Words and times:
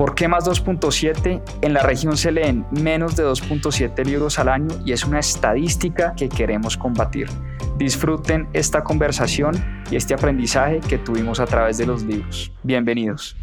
¿Por 0.00 0.14
qué 0.14 0.28
más 0.28 0.48
2.7? 0.48 1.42
En 1.60 1.74
la 1.74 1.82
región 1.82 2.16
se 2.16 2.32
leen 2.32 2.64
menos 2.70 3.16
de 3.16 3.22
2.7 3.22 4.02
libros 4.06 4.38
al 4.38 4.48
año 4.48 4.68
y 4.86 4.92
es 4.92 5.04
una 5.04 5.18
estadística 5.18 6.14
que 6.16 6.30
queremos 6.30 6.78
combatir. 6.78 7.28
Disfruten 7.76 8.48
esta 8.54 8.82
conversación 8.82 9.84
y 9.90 9.96
este 9.96 10.14
aprendizaje 10.14 10.80
que 10.80 10.96
tuvimos 10.96 11.38
a 11.38 11.44
través 11.44 11.76
de 11.76 11.84
los 11.84 12.02
libros. 12.02 12.50
Bienvenidos. 12.62 13.36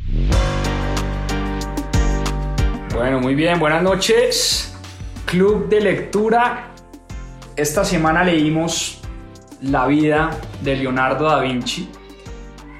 Bueno, 2.91 3.19
muy 3.19 3.35
bien, 3.35 3.59
buenas 3.59 3.83
noches. 3.83 4.75
Club 5.25 5.69
de 5.69 5.79
lectura. 5.79 6.71
Esta 7.55 7.85
semana 7.85 8.23
leímos 8.23 9.03
La 9.61 9.85
vida 9.85 10.31
de 10.63 10.75
Leonardo 10.75 11.25
da 11.25 11.39
Vinci, 11.39 11.87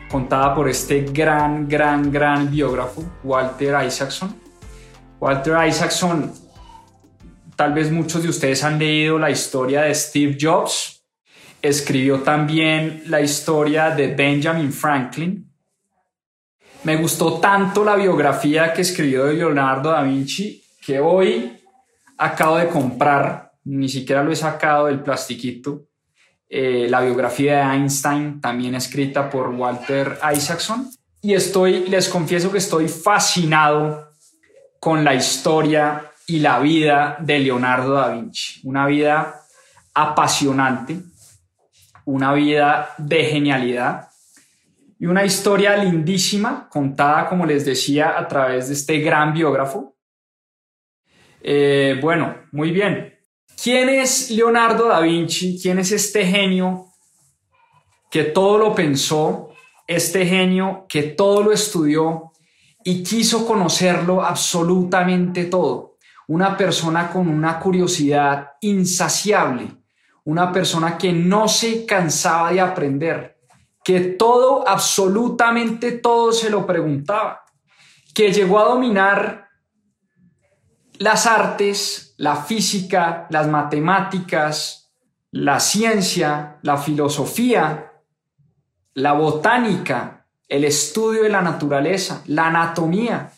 contada 0.09 0.53
por 0.53 0.69
este 0.69 1.01
gran, 1.01 1.67
gran, 1.67 2.11
gran 2.11 2.49
biógrafo, 2.49 3.03
Walter 3.23 3.75
Isaacson. 3.85 4.35
Walter 5.19 5.55
Isaacson, 5.67 6.33
tal 7.55 7.73
vez 7.73 7.91
muchos 7.91 8.23
de 8.23 8.29
ustedes 8.29 8.63
han 8.63 8.77
leído 8.77 9.17
la 9.17 9.29
historia 9.29 9.81
de 9.81 9.95
Steve 9.95 10.37
Jobs, 10.39 10.97
Escribió 11.61 12.21
también 12.21 13.03
la 13.07 13.19
historia 13.19 13.89
de 13.89 14.13
Benjamin 14.13 14.71
Franklin. 14.71 15.51
Me 16.83 16.95
gustó 16.97 17.39
tanto 17.39 17.83
la 17.83 17.95
biografía 17.95 18.71
que 18.71 18.83
escribió 18.83 19.25
de 19.25 19.33
Leonardo 19.33 19.89
da 19.89 20.03
Vinci 20.03 20.63
que 20.79 20.99
hoy 20.99 21.59
acabo 22.17 22.57
de 22.57 22.69
comprar, 22.69 23.51
ni 23.65 23.89
siquiera 23.89 24.23
lo 24.23 24.31
he 24.31 24.35
sacado 24.35 24.85
del 24.85 25.01
plastiquito, 25.01 25.87
eh, 26.49 26.87
la 26.89 27.01
biografía 27.01 27.57
de 27.57 27.75
Einstein, 27.75 28.39
también 28.39 28.75
escrita 28.75 29.29
por 29.29 29.49
Walter 29.49 30.17
Isaacson. 30.33 30.89
Y 31.21 31.33
estoy, 31.33 31.87
les 31.89 32.07
confieso 32.07 32.51
que 32.51 32.59
estoy 32.59 32.87
fascinado 32.87 34.13
con 34.79 35.03
la 35.03 35.13
historia 35.13 36.11
y 36.25 36.39
la 36.39 36.59
vida 36.59 37.17
de 37.19 37.39
Leonardo 37.39 37.93
da 37.93 38.09
Vinci. 38.09 38.61
Una 38.63 38.85
vida 38.85 39.41
apasionante, 39.93 40.99
una 42.05 42.33
vida 42.33 42.93
de 42.97 43.23
genialidad 43.25 44.09
y 44.99 45.05
una 45.05 45.25
historia 45.25 45.75
lindísima 45.75 46.67
contada, 46.69 47.27
como 47.27 47.45
les 47.45 47.65
decía, 47.65 48.17
a 48.17 48.27
través 48.27 48.67
de 48.67 48.73
este 48.73 48.99
gran 48.99 49.33
biógrafo. 49.33 49.95
Eh, 51.41 51.99
bueno, 52.01 52.35
muy 52.51 52.71
bien. 52.71 53.16
¿Quién 53.61 53.89
es 53.89 54.29
Leonardo 54.31 54.87
da 54.87 54.99
Vinci? 54.99 55.59
¿Quién 55.61 55.79
es 55.79 55.91
este 55.91 56.25
genio 56.25 56.93
que 58.09 58.23
todo 58.23 58.57
lo 58.57 58.75
pensó, 58.75 59.49
este 59.87 60.25
genio 60.25 60.85
que 60.87 61.03
todo 61.03 61.43
lo 61.43 61.51
estudió 61.51 62.31
y 62.83 63.03
quiso 63.03 63.45
conocerlo 63.45 64.23
absolutamente 64.23 65.45
todo? 65.45 65.97
Una 66.27 66.55
persona 66.55 67.09
con 67.09 67.27
una 67.27 67.59
curiosidad 67.59 68.51
insaciable 68.61 69.77
una 70.27 70.51
persona 70.51 70.97
que 70.97 71.13
no 71.13 71.47
se 71.47 71.85
cansaba 71.85 72.51
de 72.51 72.59
aprender, 72.59 73.39
que 73.81 74.01
todo, 74.01 74.67
absolutamente 74.67 75.93
todo 75.93 76.33
se 76.33 76.49
lo 76.49 76.67
preguntaba, 76.67 77.45
que 78.13 78.33
llegó 78.33 78.59
a 78.59 78.65
dominar 78.65 79.47
las 80.97 81.25
artes, 81.25 82.06
la 82.17 82.35
física, 82.35 83.27
las 83.29 83.47
matemáticas, 83.47 84.91
la 85.31 85.59
ciencia, 85.59 86.57
la 86.63 86.77
filosofía, 86.77 87.93
la 88.95 89.13
botánica, 89.13 90.25
el 90.47 90.63
estudio 90.63 91.23
de 91.23 91.29
la 91.29 91.41
naturaleza, 91.41 92.23
la 92.25 92.47
anatomía. 92.47 93.31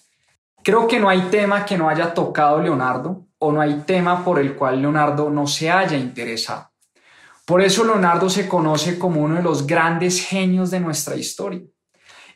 Creo 0.64 0.88
que 0.88 1.00
no 1.00 1.10
hay 1.10 1.22
tema 1.24 1.66
que 1.66 1.78
no 1.78 1.90
haya 1.90 2.14
tocado 2.14 2.62
Leonardo 2.62 3.26
o 3.40 3.52
no 3.52 3.62
hay 3.62 3.84
tema 3.86 4.24
por 4.24 4.40
el 4.40 4.56
cual 4.56 4.82
Leonardo 4.82 5.30
no 5.30 5.48
se 5.48 5.70
haya 5.70 5.98
interesado. 5.98 6.70
Por 7.46 7.62
eso 7.62 7.84
Leonardo 7.84 8.30
se 8.30 8.48
conoce 8.48 9.00
como 9.00 9.22
uno 9.22 9.36
de 9.36 9.42
los 9.44 9.66
grandes 9.66 10.24
genios 10.24 10.70
de 10.72 10.80
nuestra 10.80 11.16
historia. 11.16 11.62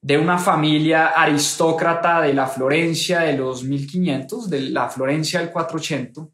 de 0.00 0.18
una 0.18 0.38
familia 0.38 1.08
aristócrata 1.08 2.20
de 2.20 2.32
la 2.32 2.46
Florencia 2.46 3.20
de 3.20 3.36
los 3.36 3.64
1500, 3.64 4.48
de 4.48 4.60
la 4.70 4.88
Florencia 4.88 5.40
del 5.40 5.50
400, 5.50 6.28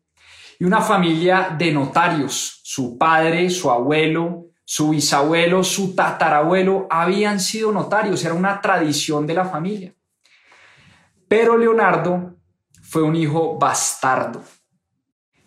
y 0.58 0.64
una 0.64 0.80
familia 0.80 1.54
de 1.56 1.72
notarios. 1.72 2.60
Su 2.62 2.98
padre, 2.98 3.48
su 3.50 3.70
abuelo, 3.70 4.46
su 4.64 4.90
bisabuelo, 4.90 5.64
su 5.64 5.94
tatarabuelo 5.94 6.86
habían 6.90 7.40
sido 7.40 7.72
notarios, 7.72 8.24
era 8.24 8.34
una 8.34 8.60
tradición 8.60 9.26
de 9.26 9.34
la 9.34 9.44
familia. 9.44 9.94
Pero 11.28 11.56
Leonardo 11.56 12.36
fue 12.82 13.02
un 13.02 13.16
hijo 13.16 13.58
bastardo. 13.58 14.42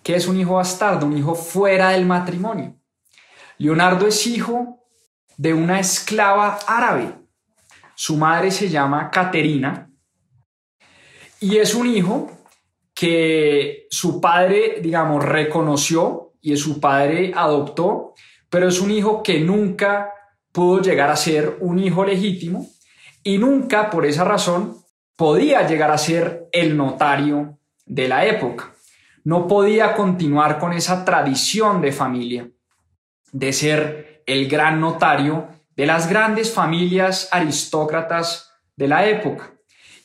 ¿Qué 0.02 0.16
es 0.16 0.28
un 0.28 0.40
hijo 0.40 0.56
bastardo? 0.56 1.06
Un 1.06 1.18
hijo 1.18 1.36
fuera 1.36 1.90
del 1.90 2.06
matrimonio. 2.06 2.76
Leonardo 3.58 4.08
es 4.08 4.26
hijo 4.28 4.84
de 5.38 5.54
una 5.54 5.80
esclava 5.80 6.60
árabe. 6.68 7.14
Su 7.96 8.18
madre 8.18 8.52
se 8.52 8.70
llama 8.70 9.10
Caterina 9.10 9.90
y 11.40 11.58
es 11.58 11.76
un 11.76 11.88
hijo 11.88 12.32
que 12.94 13.88
su 13.90 14.20
padre, 14.22 14.80
digamos, 14.82 15.24
reconoció 15.24 16.34
y 16.42 16.56
su 16.58 16.80
padre 16.80 17.34
adoptó 17.36 18.14
pero 18.56 18.70
es 18.70 18.80
un 18.80 18.90
hijo 18.90 19.22
que 19.22 19.42
nunca 19.42 20.14
pudo 20.54 20.82
llegar 20.82 21.10
a 21.10 21.18
ser 21.18 21.58
un 21.60 21.78
hijo 21.78 22.06
legítimo 22.06 22.66
y 23.22 23.38
nunca 23.38 23.90
por 23.90 24.06
esa 24.06 24.24
razón 24.24 24.78
podía 25.18 25.68
llegar 25.68 25.92
a 25.92 25.98
ser 25.98 26.48
el 26.54 26.78
notario 26.78 27.60
de 27.86 28.08
la 28.08 28.26
época. 28.26 28.74
No 29.26 29.46
podía 29.46 29.94
continuar 29.94 30.58
con 30.58 30.72
esa 30.72 31.04
tradición 31.04 31.82
de 31.82 31.92
familia 31.92 32.50
de 33.32 33.54
ser 33.54 34.24
el 34.26 34.48
gran 34.48 34.80
notario 34.80 35.48
de 35.76 35.86
las 35.86 36.10
grandes 36.10 36.52
familias 36.52 37.28
aristócratas 37.32 38.52
de 38.76 38.88
la 38.88 39.08
época. 39.08 39.54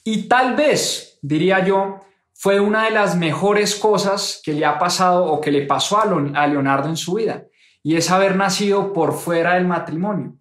Y 0.04 0.28
tal 0.28 0.56
vez, 0.56 1.18
diría 1.22 1.64
yo, 1.64 2.00
fue 2.34 2.58
una 2.58 2.84
de 2.84 2.90
las 2.90 3.16
mejores 3.16 3.74
cosas 3.74 4.40
que 4.42 4.52
le 4.52 4.64
ha 4.64 4.78
pasado 4.78 5.26
o 5.26 5.40
que 5.40 5.50
le 5.50 5.66
pasó 5.66 6.00
a 6.00 6.46
Leonardo 6.46 6.88
en 6.88 6.96
su 6.96 7.14
vida 7.14 7.44
y 7.82 7.96
es 7.96 8.10
haber 8.10 8.36
nacido 8.36 8.92
por 8.92 9.14
fuera 9.14 9.54
del 9.54 9.66
matrimonio. 9.66 10.36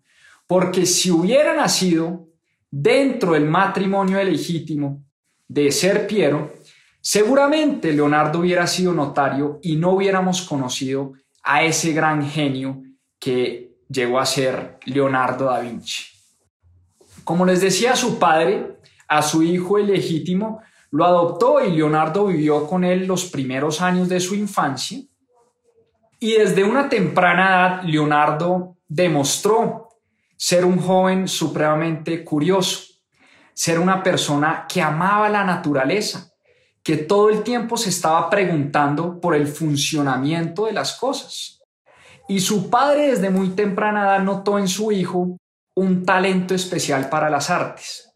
Porque 0.48 0.86
si 0.86 1.12
hubiera 1.12 1.54
nacido 1.54 2.28
dentro 2.72 3.34
del 3.34 3.46
matrimonio 3.46 4.24
legítimo 4.24 5.04
de 5.48 5.72
ser 5.72 6.08
Piero, 6.08 6.54
seguramente 7.02 7.94
Leonardo 7.94 8.40
hubiera 8.40 8.66
sido 8.68 8.94
notario 8.94 9.60
y 9.62 9.76
no 9.76 9.92
hubiéramos 9.92 10.42
conocido 10.42 11.14
a 11.50 11.64
ese 11.64 11.94
gran 11.94 12.28
genio 12.30 12.84
que 13.20 13.80
llegó 13.90 14.20
a 14.20 14.26
ser 14.26 14.80
Leonardo 14.86 15.46
da 15.46 15.60
Vinci. 15.60 16.04
Como 17.24 17.46
les 17.46 17.62
decía, 17.62 17.96
su 17.96 18.20
padre, 18.20 18.78
a 19.08 19.22
su 19.22 19.42
hijo 19.42 19.80
ilegítimo, 19.80 20.62
lo 20.92 21.06
adoptó 21.06 21.64
y 21.66 21.72
Leonardo 21.72 22.28
vivió 22.28 22.68
con 22.68 22.84
él 22.84 23.08
los 23.08 23.26
primeros 23.26 23.82
años 23.82 24.10
de 24.10 24.20
su 24.20 24.36
infancia 24.36 25.02
y 26.20 26.34
desde 26.34 26.66
una 26.66 26.90
temprana 26.90 27.48
edad, 27.48 27.84
Leonardo 27.84 28.78
demostró 28.88 29.90
ser 30.36 30.66
un 30.66 30.78
joven 30.78 31.28
supremamente 31.28 32.26
curioso, 32.26 32.84
ser 33.54 33.80
una 33.80 34.04
persona 34.04 34.66
que 34.68 34.82
amaba 34.82 35.30
la 35.30 35.46
naturaleza, 35.46 36.29
que 36.90 36.98
todo 36.98 37.30
el 37.30 37.44
tiempo 37.44 37.78
se 37.78 37.90
estaba 37.90 38.32
preguntando 38.32 39.22
por 39.22 39.36
el 39.36 39.46
funcionamiento 39.46 40.66
de 40.66 40.72
las 40.74 40.94
cosas. 40.94 41.62
Y 42.28 42.40
su 42.40 42.72
padre 42.72 43.12
desde 43.12 43.30
muy 43.30 43.50
temprana 43.50 44.06
edad 44.06 44.24
notó 44.24 44.58
en 44.58 44.68
su 44.68 44.92
hijo 44.92 45.38
un 45.76 46.04
talento 46.04 46.56
especial 46.56 47.08
para 47.08 47.30
las 47.30 47.52
artes. 47.52 48.12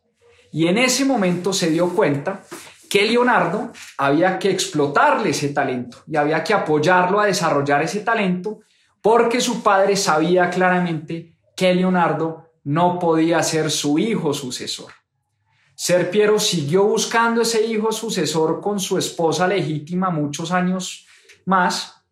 Y 0.51 0.65
en 0.65 0.79
ese 0.79 1.05
momento 1.05 1.53
se 1.53 1.69
dio 1.69 1.89
cuenta 1.89 2.41
que 2.89 3.05
Leonardo 3.05 3.71
había 3.99 4.39
que 4.39 4.49
explotarle 4.49 5.29
ese 5.29 5.49
talento 5.49 5.99
y 6.07 6.17
había 6.17 6.43
que 6.43 6.55
apoyarlo 6.55 7.19
a 7.19 7.27
desarrollar 7.27 7.83
ese 7.83 7.99
talento 7.99 8.61
porque 9.03 9.39
su 9.39 9.61
padre 9.61 9.95
sabía 9.95 10.49
claramente 10.49 11.35
que 11.55 11.75
Leonardo 11.75 12.49
no 12.63 12.97
podía 12.97 13.43
ser 13.43 13.69
su 13.69 13.99
hijo 13.99 14.33
sucesor. 14.33 15.02
Ser 15.75 16.11
Piero 16.11 16.39
siguió 16.39 16.83
buscando 16.83 17.41
ese 17.41 17.65
hijo 17.65 17.91
sucesor 17.91 18.61
con 18.61 18.79
su 18.79 18.97
esposa 18.97 19.47
legítima 19.47 20.09
muchos 20.09 20.51
años 20.51 21.07
más, 21.45 22.05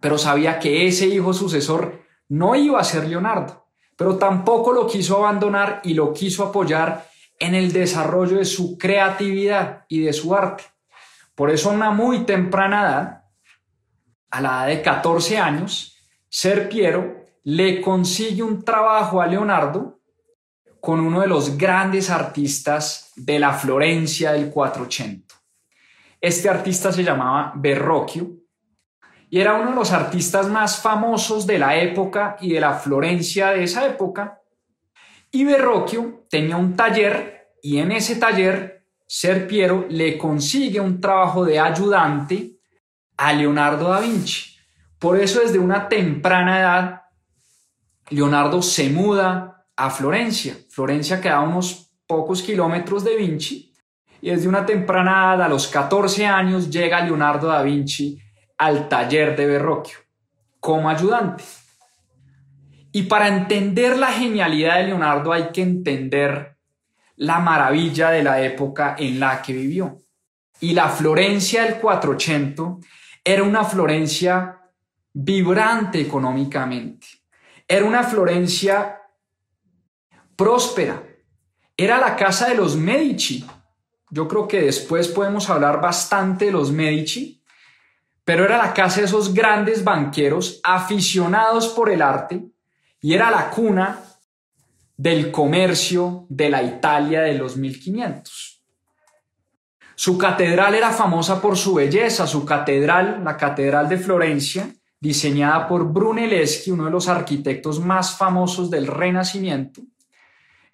pero 0.00 0.18
sabía 0.18 0.58
que 0.58 0.86
ese 0.86 1.06
hijo 1.06 1.32
sucesor 1.32 2.02
no 2.28 2.54
iba 2.54 2.78
a 2.78 2.84
ser 2.84 3.08
Leonardo, 3.08 3.66
pero 3.96 4.16
tampoco 4.16 4.72
lo 4.72 4.86
quiso 4.86 5.16
abandonar 5.16 5.80
y 5.84 5.94
lo 5.94 6.12
quiso 6.12 6.44
apoyar 6.44 7.08
en 7.38 7.54
el 7.54 7.72
desarrollo 7.72 8.36
de 8.36 8.44
su 8.44 8.76
creatividad 8.76 9.86
y 9.88 10.00
de 10.00 10.12
su 10.12 10.34
arte. 10.34 10.64
Por 11.34 11.50
eso 11.50 11.70
a 11.70 11.72
una 11.72 11.90
muy 11.90 12.20
temprana 12.20 12.82
edad, 12.82 13.24
a 14.30 14.40
la 14.40 14.48
edad 14.48 14.76
de 14.76 14.82
14 14.82 15.38
años, 15.38 15.96
Ser 16.28 16.68
Piero 16.68 17.24
le 17.44 17.80
consigue 17.80 18.42
un 18.42 18.64
trabajo 18.64 19.20
a 19.20 19.26
Leonardo 19.26 19.93
con 20.84 21.00
uno 21.00 21.22
de 21.22 21.28
los 21.28 21.56
grandes 21.56 22.10
artistas 22.10 23.10
de 23.16 23.38
la 23.38 23.54
Florencia 23.54 24.32
del 24.32 24.50
480. 24.50 25.34
Este 26.20 26.50
artista 26.50 26.92
se 26.92 27.02
llamaba 27.02 27.54
Verrocchio 27.56 28.32
y 29.30 29.40
era 29.40 29.54
uno 29.54 29.70
de 29.70 29.76
los 29.76 29.92
artistas 29.92 30.46
más 30.50 30.82
famosos 30.82 31.46
de 31.46 31.58
la 31.58 31.74
época 31.78 32.36
y 32.38 32.52
de 32.52 32.60
la 32.60 32.74
Florencia 32.74 33.52
de 33.52 33.64
esa 33.64 33.86
época. 33.86 34.42
Y 35.30 35.44
Verrocchio 35.44 36.26
tenía 36.28 36.58
un 36.58 36.76
taller 36.76 37.48
y 37.62 37.78
en 37.78 37.90
ese 37.90 38.16
taller 38.16 38.84
Ser 39.06 39.46
Piero 39.46 39.86
le 39.88 40.18
consigue 40.18 40.80
un 40.80 41.00
trabajo 41.00 41.46
de 41.46 41.60
ayudante 41.60 42.58
a 43.16 43.32
Leonardo 43.32 43.88
da 43.88 44.00
Vinci. 44.00 44.54
Por 44.98 45.18
eso 45.18 45.40
desde 45.40 45.58
una 45.58 45.88
temprana 45.88 46.60
edad 46.60 47.02
Leonardo 48.10 48.60
se 48.60 48.90
muda 48.90 49.53
a 49.76 49.90
Florencia. 49.90 50.56
Florencia 50.70 51.20
queda 51.20 51.40
unos 51.40 51.90
pocos 52.06 52.42
kilómetros 52.42 53.04
de 53.04 53.16
Vinci 53.16 53.74
y 54.24 54.30
desde 54.30 54.48
una 54.48 54.64
temprana 54.64 55.34
edad, 55.34 55.42
a 55.42 55.48
los 55.50 55.68
14 55.68 56.24
años, 56.24 56.70
llega 56.70 57.04
Leonardo 57.04 57.48
da 57.48 57.60
Vinci 57.60 58.18
al 58.56 58.88
taller 58.88 59.36
de 59.36 59.44
Verrocchio 59.44 59.98
como 60.60 60.88
ayudante. 60.88 61.44
Y 62.90 63.02
para 63.02 63.28
entender 63.28 63.98
la 63.98 64.10
genialidad 64.10 64.78
de 64.78 64.84
Leonardo 64.84 65.30
hay 65.30 65.48
que 65.52 65.60
entender 65.60 66.56
la 67.16 67.38
maravilla 67.38 68.08
de 68.08 68.24
la 68.24 68.40
época 68.40 68.96
en 68.98 69.20
la 69.20 69.42
que 69.42 69.52
vivió. 69.52 70.02
Y 70.58 70.72
la 70.72 70.88
Florencia 70.88 71.64
del 71.64 71.78
480 71.78 72.88
era 73.22 73.42
una 73.42 73.62
Florencia 73.62 74.58
vibrante 75.12 76.00
económicamente. 76.00 77.08
Era 77.68 77.84
una 77.84 78.04
Florencia 78.04 79.02
próspera. 80.36 81.02
Era 81.76 81.98
la 81.98 82.16
casa 82.16 82.48
de 82.48 82.54
los 82.54 82.76
Medici. 82.76 83.44
Yo 84.10 84.28
creo 84.28 84.46
que 84.46 84.62
después 84.62 85.08
podemos 85.08 85.50
hablar 85.50 85.80
bastante 85.80 86.46
de 86.46 86.52
los 86.52 86.70
Medici, 86.70 87.42
pero 88.24 88.44
era 88.44 88.56
la 88.56 88.72
casa 88.72 89.00
de 89.00 89.06
esos 89.06 89.34
grandes 89.34 89.82
banqueros 89.84 90.60
aficionados 90.62 91.68
por 91.68 91.90
el 91.90 92.00
arte 92.00 92.44
y 93.00 93.12
era 93.12 93.30
la 93.30 93.50
cuna 93.50 94.00
del 94.96 95.30
comercio 95.30 96.26
de 96.28 96.48
la 96.48 96.62
Italia 96.62 97.22
de 97.22 97.34
los 97.34 97.56
1500. 97.56 98.62
Su 99.96 100.18
catedral 100.18 100.74
era 100.74 100.90
famosa 100.90 101.40
por 101.40 101.56
su 101.56 101.74
belleza, 101.74 102.26
su 102.26 102.44
catedral, 102.44 103.22
la 103.22 103.36
Catedral 103.36 103.88
de 103.88 103.98
Florencia, 103.98 104.68
diseñada 104.98 105.68
por 105.68 105.92
Brunelleschi, 105.92 106.70
uno 106.70 106.86
de 106.86 106.90
los 106.90 107.08
arquitectos 107.08 107.78
más 107.78 108.16
famosos 108.16 108.70
del 108.70 108.86
Renacimiento, 108.86 109.82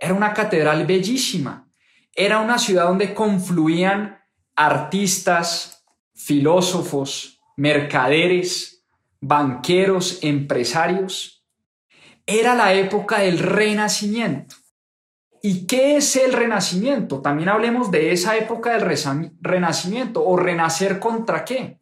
era 0.01 0.15
una 0.15 0.33
catedral 0.33 0.87
bellísima. 0.87 1.69
Era 2.15 2.41
una 2.41 2.59
ciudad 2.59 2.87
donde 2.87 3.13
confluían 3.13 4.19
artistas, 4.57 5.85
filósofos, 6.15 7.41
mercaderes, 7.57 8.83
banqueros, 9.21 10.19
empresarios. 10.23 11.45
Era 12.27 12.55
la 12.55 12.73
época 12.73 13.21
del 13.21 13.39
renacimiento. 13.39 14.57
¿Y 15.43 15.67
qué 15.67 15.97
es 15.97 16.17
el 16.17 16.33
renacimiento? 16.33 17.21
También 17.21 17.49
hablemos 17.51 17.91
de 17.91 18.13
esa 18.13 18.37
época 18.37 18.77
del 18.77 18.99
renacimiento 19.41 20.25
o 20.25 20.37
renacer 20.37 20.99
contra 20.99 21.45
qué. 21.45 21.81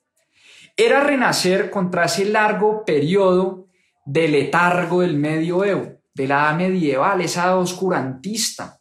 Era 0.76 1.00
renacer 1.00 1.70
contra 1.70 2.04
ese 2.04 2.24
largo 2.24 2.84
periodo 2.84 3.66
de 4.04 4.28
letargo 4.28 5.00
del 5.00 5.16
medioevo 5.16 5.97
de 6.18 6.26
la 6.26 6.34
edad 6.34 6.56
medieval, 6.56 7.20
esa 7.20 7.56
oscurantista, 7.56 8.80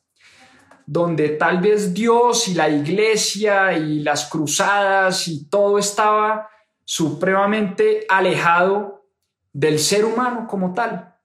donde 0.87 1.29
tal 1.29 1.61
vez 1.61 1.93
Dios 1.93 2.47
y 2.47 2.55
la 2.55 2.67
iglesia 2.67 3.73
y 3.77 3.99
las 3.99 4.27
cruzadas 4.27 5.27
y 5.27 5.47
todo 5.47 5.77
estaba 5.77 6.49
supremamente 6.83 8.05
alejado 8.09 9.05
del 9.53 9.77
ser 9.77 10.05
humano 10.05 10.47
como 10.49 10.73
tal. 10.73 11.15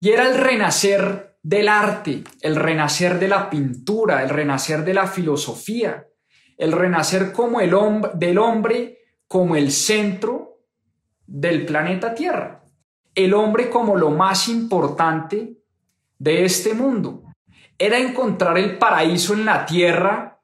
Y 0.00 0.10
era 0.10 0.28
el 0.28 0.38
renacer 0.38 1.38
del 1.42 1.68
arte, 1.68 2.22
el 2.40 2.54
renacer 2.54 3.18
de 3.18 3.28
la 3.28 3.50
pintura, 3.50 4.22
el 4.22 4.28
renacer 4.28 4.84
de 4.84 4.94
la 4.94 5.08
filosofía, 5.08 6.06
el 6.56 6.70
renacer 6.70 7.32
como 7.32 7.60
el 7.60 7.74
hombre, 7.74 8.12
del 8.14 8.38
hombre 8.38 8.98
como 9.26 9.56
el 9.56 9.72
centro 9.72 10.60
del 11.26 11.66
planeta 11.66 12.14
Tierra 12.14 12.65
el 13.16 13.34
hombre 13.34 13.68
como 13.70 13.96
lo 13.96 14.10
más 14.10 14.48
importante 14.48 15.58
de 16.18 16.44
este 16.44 16.74
mundo. 16.74 17.24
Era 17.78 17.98
encontrar 17.98 18.56
el 18.58 18.78
paraíso 18.78 19.34
en 19.34 19.44
la 19.44 19.66
tierra 19.66 20.40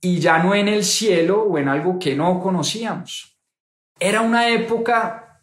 y 0.00 0.18
ya 0.18 0.38
no 0.42 0.54
en 0.54 0.68
el 0.68 0.84
cielo 0.84 1.42
o 1.42 1.56
en 1.56 1.68
algo 1.68 1.98
que 1.98 2.14
no 2.14 2.40
conocíamos. 2.40 3.38
Era 3.98 4.20
una 4.20 4.48
época, 4.48 5.40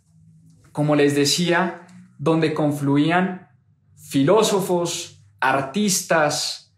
como 0.72 0.96
les 0.96 1.16
decía, 1.16 1.88
donde 2.20 2.54
confluían 2.54 3.50
filósofos, 3.96 5.26
artistas, 5.40 6.76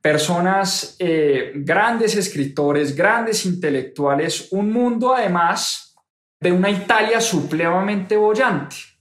personas, 0.00 0.96
eh, 0.98 1.52
grandes 1.56 2.16
escritores, 2.16 2.94
grandes 2.94 3.46
intelectuales, 3.46 4.48
un 4.52 4.72
mundo 4.72 5.14
además 5.14 5.94
de 6.40 6.52
una 6.52 6.70
Italia 6.70 7.20
supremamente 7.20 8.16
bollante. 8.16 8.93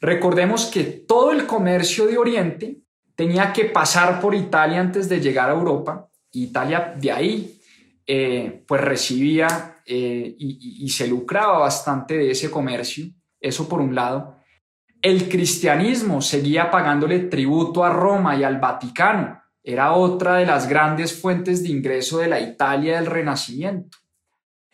Recordemos 0.00 0.66
que 0.66 0.84
todo 0.84 1.32
el 1.32 1.46
comercio 1.46 2.06
de 2.06 2.16
Oriente 2.16 2.78
tenía 3.14 3.52
que 3.52 3.66
pasar 3.66 4.20
por 4.20 4.34
Italia 4.34 4.80
antes 4.80 5.08
de 5.08 5.20
llegar 5.20 5.50
a 5.50 5.54
Europa. 5.54 6.08
Italia 6.32 6.94
de 6.96 7.12
ahí 7.12 7.60
eh, 8.06 8.64
pues 8.66 8.80
recibía 8.80 9.82
eh, 9.84 10.34
y, 10.38 10.84
y 10.84 10.88
se 10.88 11.06
lucraba 11.06 11.58
bastante 11.58 12.16
de 12.16 12.30
ese 12.30 12.50
comercio. 12.50 13.06
Eso 13.38 13.68
por 13.68 13.80
un 13.80 13.94
lado. 13.94 14.36
El 15.02 15.28
cristianismo 15.28 16.20
seguía 16.22 16.70
pagándole 16.70 17.20
tributo 17.20 17.84
a 17.84 17.90
Roma 17.90 18.36
y 18.36 18.44
al 18.44 18.58
Vaticano. 18.58 19.40
Era 19.62 19.92
otra 19.92 20.36
de 20.36 20.46
las 20.46 20.68
grandes 20.68 21.20
fuentes 21.20 21.62
de 21.62 21.70
ingreso 21.70 22.18
de 22.18 22.28
la 22.28 22.40
Italia 22.40 22.96
del 22.96 23.06
Renacimiento. 23.06 23.98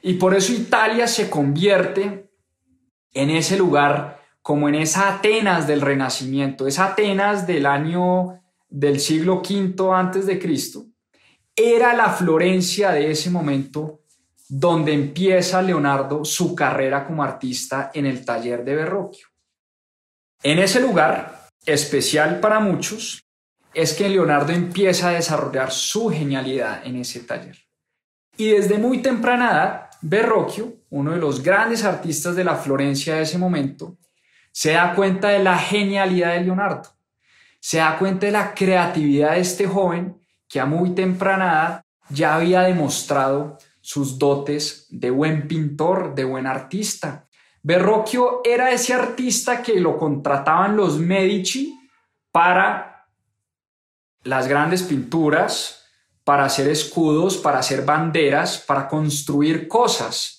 Y 0.03 0.15
por 0.15 0.35
eso 0.35 0.53
Italia 0.53 1.09
se 1.09 1.29
convierte 1.29 2.31
en 3.13 3.31
ese 3.31 3.57
lugar 3.57 4.21
como 4.47 4.69
en 4.69 4.77
esa 4.77 5.09
Atenas 5.09 5.67
del 5.67 5.81
Renacimiento, 5.81 6.69
esa 6.69 6.93
Atenas 6.93 7.49
del 7.49 7.67
año 7.67 8.45
del 8.69 9.01
siglo 9.01 9.43
V 9.43 9.93
antes 9.93 10.25
de 10.25 10.39
Cristo, 10.39 10.87
era 11.57 11.95
la 11.95 12.11
Florencia 12.11 12.93
de 12.93 13.11
ese 13.11 13.29
momento 13.29 14.03
donde 14.49 14.93
empieza 14.93 15.61
Leonardo 15.61 16.25
su 16.25 16.55
carrera 16.55 17.05
como 17.05 17.25
artista 17.25 17.91
en 17.93 18.07
el 18.07 18.25
taller 18.25 18.65
de 18.65 18.77
Verrocchio. 18.77 19.27
En 20.45 20.61
ese 20.61 20.79
lugar, 20.79 21.49
especial 21.65 22.39
para 22.39 22.61
muchos, 22.61 23.25
es 23.75 23.95
que 23.95 24.09
Leonardo 24.09 24.53
empieza 24.53 25.09
a 25.09 25.15
desarrollar 25.15 25.73
su 25.73 26.09
genialidad 26.09 26.87
en 26.87 26.99
ese 26.99 27.19
taller. 27.19 27.59
Y 28.37 28.51
desde 28.51 28.79
muy 28.79 29.03
temprana 29.03 29.51
edad, 29.51 29.91
Verrocchio, 30.03 30.73
uno 30.91 31.11
de 31.11 31.19
los 31.19 31.43
grandes 31.43 31.83
artistas 31.83 32.37
de 32.37 32.45
la 32.45 32.55
Florencia 32.55 33.17
de 33.17 33.23
ese 33.23 33.39
momento, 33.39 33.99
se 34.57 34.73
da 34.73 34.95
cuenta 34.95 35.29
de 35.29 35.41
la 35.41 35.59
genialidad 35.59 36.33
de 36.33 36.41
Leonardo, 36.41 36.89
se 37.61 37.77
da 37.77 37.99
cuenta 37.99 38.25
de 38.25 38.33
la 38.33 38.55
creatividad 38.55 39.33
de 39.33 39.41
este 39.41 39.67
joven 39.67 40.19
que 40.49 40.59
a 40.61 40.65
muy 40.65 40.95
temprana 40.95 41.45
edad 41.45 41.85
ya 42.09 42.37
había 42.37 42.63
demostrado 42.63 43.59
sus 43.83 44.19
dotes 44.19 44.87
de 44.89 45.11
buen 45.11 45.47
pintor, 45.47 46.15
de 46.15 46.25
buen 46.25 46.47
artista. 46.47 47.29
Verrocchio 47.63 48.41
era 48.47 48.71
ese 48.71 48.95
artista 48.95 49.63
que 49.63 49.79
lo 49.79 49.99
contrataban 49.99 50.75
los 50.75 50.99
Medici 50.99 51.79
para 52.33 53.07
las 54.23 54.49
grandes 54.49 54.83
pinturas, 54.83 55.85
para 56.25 56.47
hacer 56.47 56.71
escudos, 56.71 57.37
para 57.37 57.59
hacer 57.59 57.85
banderas, 57.85 58.57
para 58.67 58.89
construir 58.89 59.69
cosas. 59.69 60.36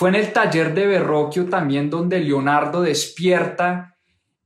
Fue 0.00 0.08
en 0.08 0.14
el 0.14 0.32
taller 0.32 0.72
de 0.72 0.86
Verrocchio 0.86 1.50
también 1.50 1.90
donde 1.90 2.20
Leonardo 2.20 2.80
despierta 2.80 3.98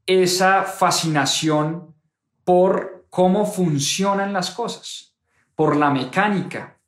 esa 0.04 0.64
fascinación 0.64 1.94
por 2.42 3.06
cómo 3.08 3.46
funcionan 3.46 4.32
las 4.32 4.50
cosas, 4.50 5.16
por 5.54 5.76
la 5.76 5.90
mecánica, 5.90 6.80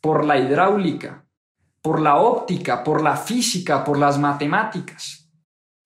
por 0.00 0.24
la 0.24 0.38
hidráulica, 0.38 1.26
por 1.82 2.00
la 2.00 2.16
óptica, 2.16 2.82
por 2.82 3.02
la 3.02 3.14
física, 3.14 3.84
por 3.84 3.98
las 3.98 4.18
matemáticas. 4.18 5.30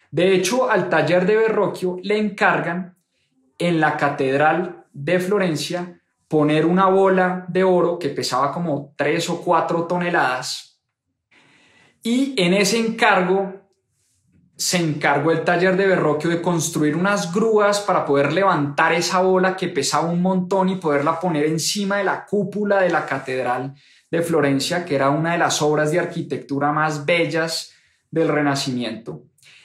De 0.09 0.33
hecho, 0.33 0.71
al 0.71 0.89
taller 0.89 1.27
de 1.27 1.39
Verrocchio 1.39 1.97
le 2.05 2.19
encargan 2.19 2.97
en 3.59 3.81
la 3.81 3.97
catedral 3.97 4.87
de 4.93 5.19
Florencia 5.19 6.01
poner 6.29 6.67
una 6.67 6.87
bola 6.87 7.47
de 7.49 7.65
oro 7.65 7.99
que 7.99 8.11
pesaba 8.11 8.53
como 8.53 8.95
3 8.97 9.29
o 9.31 9.41
4 9.41 9.89
toneladas. 9.89 10.68
Y 12.11 12.33
en 12.39 12.55
ese 12.55 12.79
encargo 12.79 13.53
se 14.57 14.79
encargó 14.79 15.31
el 15.31 15.45
taller 15.45 15.77
de 15.77 15.87
Berroquio 15.87 16.31
de 16.31 16.41
construir 16.41 16.97
unas 16.97 17.35
grúas 17.35 17.81
para 17.81 18.07
poder 18.07 18.33
levantar 18.33 18.95
esa 18.95 19.21
bola 19.21 19.55
que 19.55 19.69
pesaba 19.69 20.09
un 20.09 20.23
montón 20.23 20.71
y 20.71 20.77
poderla 20.77 21.21
poner 21.21 21.45
encima 21.45 21.99
de 21.99 22.05
la 22.05 22.25
cúpula 22.25 22.81
de 22.81 22.89
la 22.89 23.05
catedral 23.05 23.75
de 24.11 24.23
Florencia, 24.23 24.87
que 24.87 24.95
era 24.95 25.11
una 25.11 25.33
de 25.33 25.39
las 25.39 25.61
obras 25.61 25.91
de 25.91 25.99
arquitectura 25.99 26.73
más 26.73 27.05
bellas 27.05 27.75
del 28.11 28.29
Renacimiento. 28.29 29.25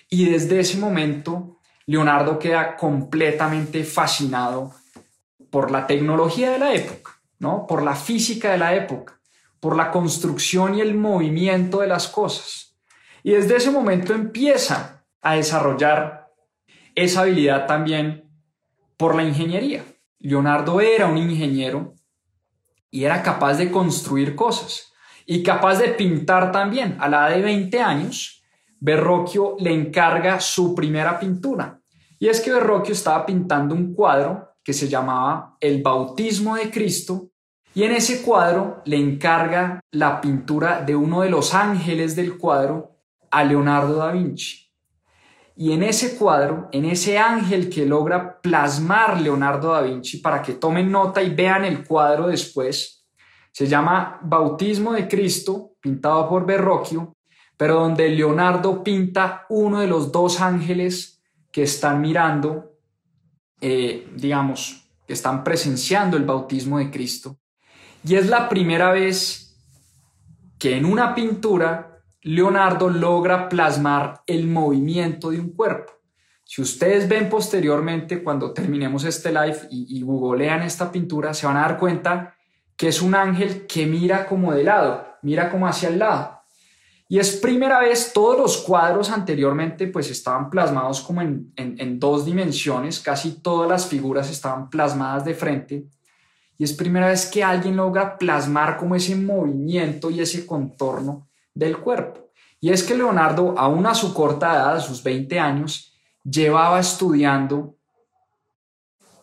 Y 0.09 0.29
desde 0.29 0.59
ese 0.59 0.77
momento, 0.77 1.59
Leonardo 1.85 2.39
queda 2.39 2.75
completamente 2.75 3.85
fascinado 3.85 4.73
por 5.50 5.71
la 5.71 5.88
tecnología 5.88 6.51
de 6.51 6.59
la 6.59 6.73
época, 6.73 7.21
¿no? 7.39 7.65
por 7.67 7.83
la 7.83 7.95
física 7.95 8.51
de 8.51 8.57
la 8.57 8.75
época, 8.75 9.17
por 9.63 9.77
la 9.77 9.91
construcción 9.91 10.75
y 10.75 10.82
el 10.82 10.93
movimiento 10.93 11.79
de 11.79 11.88
las 11.88 12.10
cosas. 12.10 12.75
Y 13.24 13.32
desde 13.32 13.55
ese 13.55 13.72
momento 13.72 14.13
empieza 14.13 15.05
a 15.22 15.36
desarrollar 15.36 16.27
esa 16.96 17.22
habilidad 17.22 17.65
también 17.65 18.29
por 18.98 19.15
la 19.15 19.24
ingeniería. 19.24 19.86
Leonardo 20.20 20.82
era 20.82 21.08
un 21.08 21.17
ingeniero 21.17 21.93
y 22.91 23.05
era 23.05 23.24
capaz 23.24 23.53
de 23.53 23.72
construir 23.72 24.36
cosas 24.36 24.91
y 25.25 25.41
capaz 25.43 25.75
de 25.75 25.88
pintar 25.91 26.51
también. 26.51 26.98
A 27.00 27.08
la 27.08 27.29
edad 27.29 27.38
de 27.38 27.43
20 27.43 27.79
años, 27.82 28.43
Verrocchio 28.82 29.55
le 29.60 29.74
encarga 29.74 30.41
su 30.41 30.75
primera 30.75 31.17
pintura. 31.17 31.79
Y 32.20 32.27
es 32.27 32.41
que 32.41 32.51
Verrocchio 32.51 32.91
estaba 32.91 33.25
pintando 33.25 33.74
un 33.75 33.93
cuadro 33.93 34.58
que 34.62 34.74
se 34.74 34.89
llamaba 34.89 35.55
El 35.62 35.82
bautismo 35.82 36.58
de 36.58 36.70
Cristo 36.70 37.29
y 37.74 37.84
en 37.84 37.92
ese 37.92 38.22
cuadro 38.22 38.82
le 38.86 38.98
encarga 38.98 39.80
la 39.92 40.22
pintura 40.22 40.82
de 40.82 40.96
uno 40.96 41.22
de 41.22 41.30
los 41.30 41.53
ángeles 41.53 42.15
del 42.15 42.38
cuadro 42.38 42.98
a 43.32 43.44
Leonardo 43.44 43.96
da 43.96 44.12
Vinci. 44.12 44.70
Y 45.56 45.72
en 45.72 45.84
ese 45.84 46.15
cuadro, 46.18 46.70
en 46.72 46.86
ese 46.86 47.18
ángel 47.18 47.70
que 47.70 47.86
logra 47.86 48.42
plasmar 48.42 49.22
Leonardo 49.22 49.72
da 49.74 49.82
Vinci 49.82 50.18
para 50.18 50.42
que 50.42 50.53
tomen 50.53 50.92
nota 50.92 51.22
y 51.22 51.34
vean 51.34 51.65
el 51.65 51.86
cuadro 51.86 52.27
después, 52.27 53.06
se 53.51 53.68
llama 53.68 54.20
Bautismo 54.24 54.94
de 54.94 55.08
Cristo, 55.08 55.74
pintado 55.80 56.27
por 56.27 56.46
Verrocchio, 56.46 57.15
pero 57.56 57.75
donde 57.75 58.10
Leonardo 58.10 58.84
pinta 58.84 59.46
uno 59.50 59.80
de 59.80 59.88
los 59.88 60.12
dos 60.12 60.42
ángeles 60.42 61.22
que 61.51 61.63
están 61.63 62.01
mirando 62.01 62.74
eh, 63.65 64.12
digamos, 64.18 64.89
que 65.08 65.13
están 65.13 65.42
presenciando 65.42 66.18
el 66.18 66.25
bautismo 66.25 66.80
de 66.80 66.92
Cristo. 66.92 67.39
Y 68.03 68.15
es 68.15 68.27
la 68.27 68.50
primera 68.50 68.91
vez 68.91 69.55
que 70.60 70.77
en 70.77 70.86
una 70.86 71.15
pintura 71.15 72.01
Leonardo 72.22 72.89
logra 72.89 73.50
plasmar 73.50 74.22
el 74.27 74.48
movimiento 74.48 75.31
de 75.31 75.39
un 75.39 75.50
cuerpo. 75.50 75.93
Si 76.43 76.62
ustedes 76.62 77.07
ven 77.07 77.29
posteriormente, 77.29 78.24
cuando 78.24 78.53
terminemos 78.53 79.03
este 79.05 79.29
live 79.29 79.67
y, 79.72 79.98
y 79.98 80.01
googlean 80.01 80.62
esta 80.62 80.91
pintura, 80.91 81.33
se 81.33 81.48
van 81.48 81.57
a 81.57 81.62
dar 81.62 81.77
cuenta 81.77 82.36
que 82.75 82.89
es 82.89 83.01
un 83.01 83.15
ángel 83.15 83.65
que 83.65 83.86
mira 83.86 84.25
como 84.25 84.53
de 84.53 84.63
lado, 84.63 85.05
mira 85.22 85.50
como 85.50 85.67
hacia 85.67 85.89
el 85.89 86.00
lado. 86.00 86.43
Y 87.07 87.19
es 87.19 87.36
primera 87.36 87.79
vez, 87.79 88.12
todos 88.13 88.38
los 88.38 88.57
cuadros 88.57 89.12
anteriormente 89.12 89.88
pues 89.88 90.10
estaban 90.10 90.50
plasmados 90.50 91.01
como 91.01 91.22
en, 91.22 92.00
dos 92.00 92.25
dimensiones, 92.25 93.00
casi 93.00 93.41
todas 93.41 93.69
las 93.69 93.86
figuras 93.86 94.31
estaban 94.31 94.69
plasmadas 94.69 95.24
de 95.25 95.36
frente. 95.36 95.86
Y 96.57 96.63
es 96.63 96.74
primera 96.74 97.07
vez 97.07 97.25
que 97.25 97.43
alguien 97.43 97.75
logra 97.75 98.17
plasmar 98.17 98.77
como 98.77 98.95
ese 98.95 99.15
movimiento 99.15 100.10
y 100.10 100.22
ese 100.22 100.45
contorno 100.45 101.29
del 101.53 101.77
cuerpo. 101.77 102.31
Y 102.60 102.72
es 102.72 102.83
que 102.83 102.95
Leonardo, 102.95 103.55
aún 103.57 103.86
a 103.86 103.95
su 103.95 104.13
corta 104.13 104.53
edad, 104.53 104.75
a 104.77 104.79
sus 104.79 105.03
20 105.03 105.39
años, 105.39 105.93
llevaba 106.24 106.79
estudiando 106.79 107.75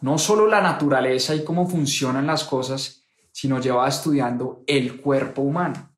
no 0.01 0.19
solo 0.19 0.47
la 0.47 0.61
naturaleza 0.61 1.35
y 1.35 1.45
cómo 1.45 1.69
funcionan 1.69 2.27
las 2.27 2.45
cosas, 2.45 3.05
sino 3.33 3.61
llevaba 3.61 3.89
estudiando 3.89 4.63
el 4.67 5.01
cuerpo 5.01 5.43
humano 5.43 5.91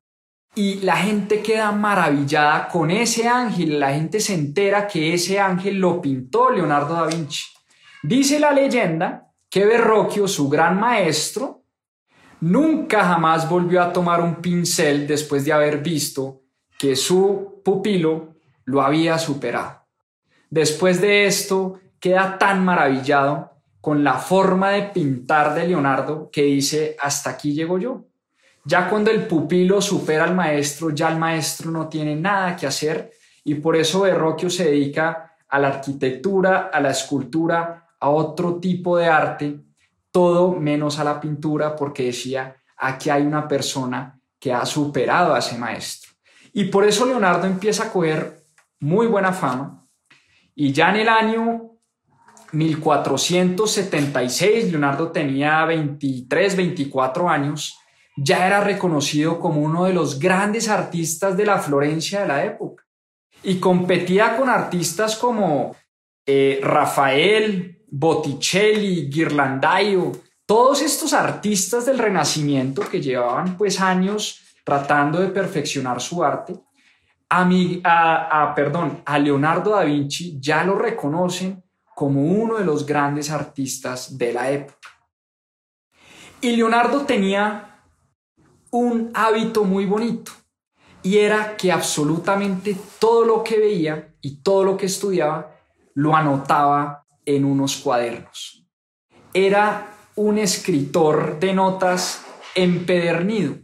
y 0.55 0.75
la 0.81 0.97
gente 0.97 1.41
queda 1.41 1.71
maravillada 1.71 2.67
con 2.67 2.91
ese 2.91 3.27
ángel, 3.27 3.79
la 3.79 3.93
gente 3.93 4.19
se 4.19 4.35
entera 4.35 4.87
que 4.87 5.13
ese 5.13 5.39
ángel 5.39 5.79
lo 5.79 5.99
pintó 5.99 6.51
Leonardo 6.51 6.93
da 6.93 7.07
Vinci. 7.07 7.43
Dice 8.03 8.39
la 8.39 8.51
leyenda 8.51 9.32
que 9.53 9.67
Verrocchio, 9.67 10.27
su 10.27 10.49
gran 10.49 10.79
maestro, 10.79 11.61
nunca 12.41 13.05
jamás 13.05 13.47
volvió 13.47 13.83
a 13.83 13.93
tomar 13.93 14.19
un 14.19 14.37
pincel 14.37 15.05
después 15.05 15.45
de 15.45 15.53
haber 15.53 15.77
visto 15.83 16.41
que 16.79 16.95
su 16.95 17.61
pupilo 17.63 18.33
lo 18.65 18.81
había 18.81 19.19
superado. 19.19 19.85
Después 20.49 20.99
de 21.01 21.27
esto, 21.27 21.79
queda 21.99 22.39
tan 22.39 22.65
maravillado 22.65 23.51
con 23.79 24.03
la 24.03 24.15
forma 24.15 24.71
de 24.71 24.85
pintar 24.87 25.53
de 25.53 25.67
Leonardo 25.67 26.31
que 26.31 26.41
dice, 26.41 26.97
hasta 26.99 27.29
aquí 27.29 27.53
llego 27.53 27.77
yo. 27.77 28.07
Ya 28.65 28.89
cuando 28.89 29.11
el 29.11 29.27
pupilo 29.27 29.83
supera 29.83 30.23
al 30.23 30.33
maestro, 30.33 30.89
ya 30.89 31.09
el 31.09 31.19
maestro 31.19 31.69
no 31.69 31.87
tiene 31.89 32.15
nada 32.15 32.55
que 32.55 32.65
hacer 32.65 33.11
y 33.43 33.53
por 33.53 33.75
eso 33.75 34.01
Verrocchio 34.01 34.49
se 34.49 34.71
dedica 34.71 35.35
a 35.47 35.59
la 35.59 35.67
arquitectura, 35.67 36.71
a 36.73 36.81
la 36.81 36.89
escultura, 36.89 37.82
a 38.03 38.09
otro 38.09 38.59
tipo 38.59 38.97
de 38.97 39.07
arte, 39.07 39.61
todo 40.11 40.51
menos 40.51 40.99
a 40.99 41.05
la 41.05 41.21
pintura, 41.21 41.73
porque 41.73 42.03
decía, 42.03 42.57
aquí 42.75 43.09
hay 43.09 43.21
una 43.21 43.47
persona 43.47 44.19
que 44.37 44.51
ha 44.51 44.65
superado 44.65 45.33
a 45.33 45.39
ese 45.39 45.57
maestro. 45.57 46.11
Y 46.51 46.65
por 46.65 46.83
eso 46.83 47.05
Leonardo 47.05 47.47
empieza 47.47 47.85
a 47.85 47.93
coger 47.93 48.43
muy 48.81 49.07
buena 49.07 49.31
fama 49.31 49.87
y 50.53 50.73
ya 50.73 50.89
en 50.89 50.97
el 50.97 51.07
año 51.07 51.77
1476, 52.51 54.69
Leonardo 54.69 55.13
tenía 55.13 55.63
23, 55.63 56.57
24 56.57 57.29
años, 57.29 57.79
ya 58.17 58.45
era 58.45 58.59
reconocido 58.59 59.39
como 59.39 59.61
uno 59.61 59.85
de 59.85 59.93
los 59.93 60.19
grandes 60.19 60.67
artistas 60.67 61.37
de 61.37 61.45
la 61.45 61.59
Florencia 61.59 62.19
de 62.19 62.27
la 62.27 62.43
época 62.43 62.83
y 63.43 63.61
competía 63.61 64.35
con 64.35 64.49
artistas 64.49 65.15
como 65.15 65.73
eh, 66.25 66.61
Rafael, 66.63 67.72
Botticelli, 67.95 69.07
Ghirlandaio, 69.07 70.11
todos 70.47 70.81
estos 70.81 71.13
artistas 71.13 71.85
del 71.85 71.99
Renacimiento 71.99 72.81
que 72.89 72.99
llevaban 72.99 73.55
pues 73.55 73.79
años 73.79 74.39
tratando 74.65 75.19
de 75.19 75.27
perfeccionar 75.27 76.01
su 76.01 76.23
arte. 76.23 76.59
A, 77.29 78.41
a, 78.41 78.55
perdón, 78.55 79.03
a 79.05 79.19
Leonardo 79.19 79.71
da 79.71 79.83
Vinci 79.83 80.39
ya 80.39 80.63
lo 80.63 80.75
reconocen 80.75 81.63
como 81.95 82.23
uno 82.23 82.57
de 82.57 82.65
los 82.65 82.83
grandes 82.83 83.29
artistas 83.29 84.17
de 84.17 84.33
la 84.33 84.49
época. 84.49 84.89
Y 86.41 86.55
Leonardo 86.55 87.01
tenía 87.05 87.79
un 88.71 89.11
hábito 89.13 89.65
muy 89.65 89.85
bonito 89.85 90.31
y 91.03 91.19
era 91.19 91.55
que 91.55 91.71
absolutamente 91.71 92.75
todo 92.97 93.23
lo 93.23 93.43
que 93.43 93.59
veía 93.59 94.15
y 94.19 94.37
todo 94.37 94.63
lo 94.63 94.77
que 94.77 94.87
estudiaba 94.87 95.51
lo 95.93 96.15
anotaba 96.15 97.02
en 97.25 97.45
unos 97.45 97.77
cuadernos. 97.77 98.65
Era 99.33 99.87
un 100.15 100.37
escritor 100.37 101.39
de 101.39 101.53
notas 101.53 102.23
empedernido. 102.55 103.55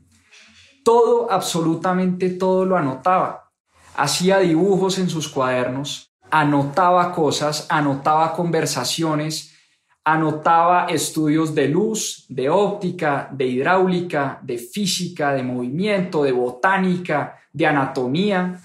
Todo, 0.84 1.32
absolutamente 1.32 2.32
todo 2.32 2.66
lo 2.66 2.78
anotaba. 2.78 3.52
Hacía 3.96 4.40
dibujos 4.40 4.98
en 4.98 5.10
sus 5.10 5.28
cuadernos, 5.28 6.12
anotaba 6.32 7.12
cosas, 7.12 7.68
anotaba 7.70 8.34
conversaciones, 8.34 9.56
anotaba 10.04 10.86
estudios 10.86 11.54
de 11.54 11.68
luz, 11.68 12.26
de 12.30 12.50
óptica, 12.50 13.30
de 13.32 13.46
hidráulica, 13.46 14.40
de 14.42 14.58
física, 14.58 15.34
de 15.34 15.44
movimiento, 15.44 16.24
de 16.24 16.32
botánica, 16.32 17.38
de 17.52 17.68
anatomía. 17.68 18.60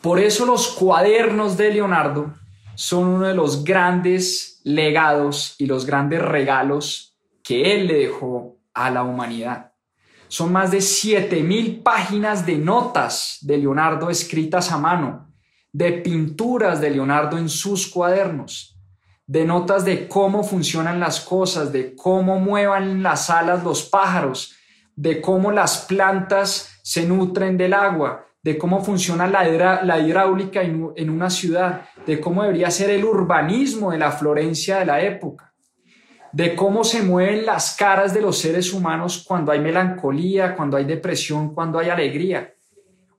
Por 0.00 0.20
eso 0.20 0.46
los 0.46 0.68
cuadernos 0.68 1.56
de 1.56 1.72
Leonardo 1.72 2.32
son 2.74 3.06
uno 3.06 3.26
de 3.26 3.34
los 3.34 3.64
grandes 3.64 4.60
legados 4.64 5.54
y 5.58 5.66
los 5.66 5.86
grandes 5.86 6.22
regalos 6.22 7.16
que 7.42 7.74
él 7.74 7.86
le 7.86 7.94
dejó 7.94 8.58
a 8.72 8.90
la 8.90 9.04
humanidad. 9.04 9.72
Son 10.28 10.50
más 10.50 10.70
de 10.70 10.80
7000 10.80 11.82
páginas 11.82 12.44
de 12.44 12.56
notas 12.56 13.38
de 13.42 13.58
Leonardo 13.58 14.10
escritas 14.10 14.72
a 14.72 14.78
mano, 14.78 15.32
de 15.72 15.92
pinturas 15.92 16.80
de 16.80 16.90
Leonardo 16.90 17.38
en 17.38 17.48
sus 17.48 17.86
cuadernos, 17.86 18.76
de 19.26 19.44
notas 19.44 19.84
de 19.84 20.08
cómo 20.08 20.42
funcionan 20.42 20.98
las 20.98 21.20
cosas, 21.20 21.72
de 21.72 21.94
cómo 21.94 22.40
muevan 22.40 23.02
las 23.02 23.30
alas 23.30 23.62
los 23.62 23.84
pájaros, 23.84 24.54
de 24.96 25.20
cómo 25.20 25.52
las 25.52 25.84
plantas 25.86 26.78
se 26.82 27.06
nutren 27.06 27.56
del 27.56 27.74
agua, 27.74 28.26
de 28.42 28.58
cómo 28.58 28.82
funciona 28.82 29.26
la, 29.26 29.98
hidráulica 30.00 30.62
en 30.62 31.10
una 31.10 31.30
ciudad, 31.30 31.86
de 32.06 32.20
cómo 32.20 32.42
debería 32.42 32.70
ser 32.70 32.90
el 32.90 33.04
urbanismo 33.04 33.90
de 33.90 33.98
la 33.98 34.12
Florencia 34.12 34.78
de 34.78 34.86
la 34.86 35.00
época, 35.00 35.54
de 36.32 36.54
cómo 36.54 36.84
se 36.84 37.02
mueven 37.02 37.46
las 37.46 37.76
caras 37.76 38.12
de 38.12 38.20
los 38.20 38.38
seres 38.38 38.72
humanos 38.72 39.24
cuando 39.26 39.52
hay 39.52 39.60
melancolía, 39.60 40.54
cuando 40.56 40.76
hay 40.76 40.84
depresión, 40.84 41.54
cuando 41.54 41.78
hay 41.78 41.88
alegría. 41.88 42.52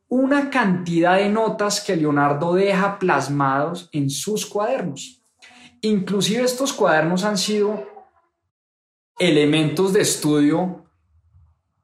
Una 0.08 0.50
cantidad 0.50 1.18
de 1.18 1.30
notas 1.30 1.82
que 1.82 1.96
Leonardo 1.96 2.54
deja 2.54 3.00
plasmados 3.00 3.90
en 3.92 4.10
sus 4.10 4.46
cuadernos. 4.46 5.24
Inclusive 5.82 6.44
estos 6.44 6.74
cuadernos 6.74 7.24
han 7.24 7.38
sido 7.38 7.88
elementos 9.18 9.94
de 9.94 10.02
estudio 10.02 10.86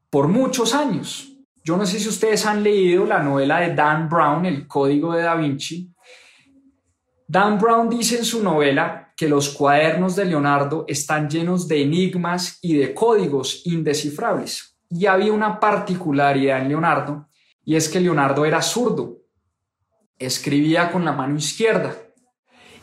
por 0.09 0.27
muchos 0.27 0.75
años. 0.75 1.29
Yo 1.63 1.77
no 1.77 1.85
sé 1.85 1.99
si 1.99 2.09
ustedes 2.09 2.45
han 2.45 2.63
leído 2.63 3.05
la 3.05 3.21
novela 3.21 3.59
de 3.59 3.73
Dan 3.73 4.09
Brown, 4.09 4.45
El 4.45 4.67
Código 4.67 5.13
de 5.13 5.23
Da 5.23 5.35
Vinci. 5.35 5.90
Dan 7.31 7.57
Brown 7.57 7.89
dice 7.89 8.17
en 8.17 8.25
su 8.25 8.43
novela 8.43 9.13
que 9.15 9.29
los 9.29 9.47
cuadernos 9.51 10.17
de 10.17 10.25
Leonardo 10.25 10.83
están 10.89 11.29
llenos 11.29 11.65
de 11.65 11.81
enigmas 11.81 12.59
y 12.61 12.75
de 12.75 12.93
códigos 12.93 13.61
indescifrables. 13.63 14.77
Y 14.89 15.05
había 15.05 15.31
una 15.31 15.57
particularidad 15.57 16.61
en 16.61 16.67
Leonardo, 16.67 17.29
y 17.63 17.77
es 17.77 17.87
que 17.87 18.01
Leonardo 18.01 18.43
era 18.43 18.61
zurdo. 18.61 19.19
Escribía 20.19 20.91
con 20.91 21.05
la 21.05 21.13
mano 21.13 21.37
izquierda. 21.37 21.95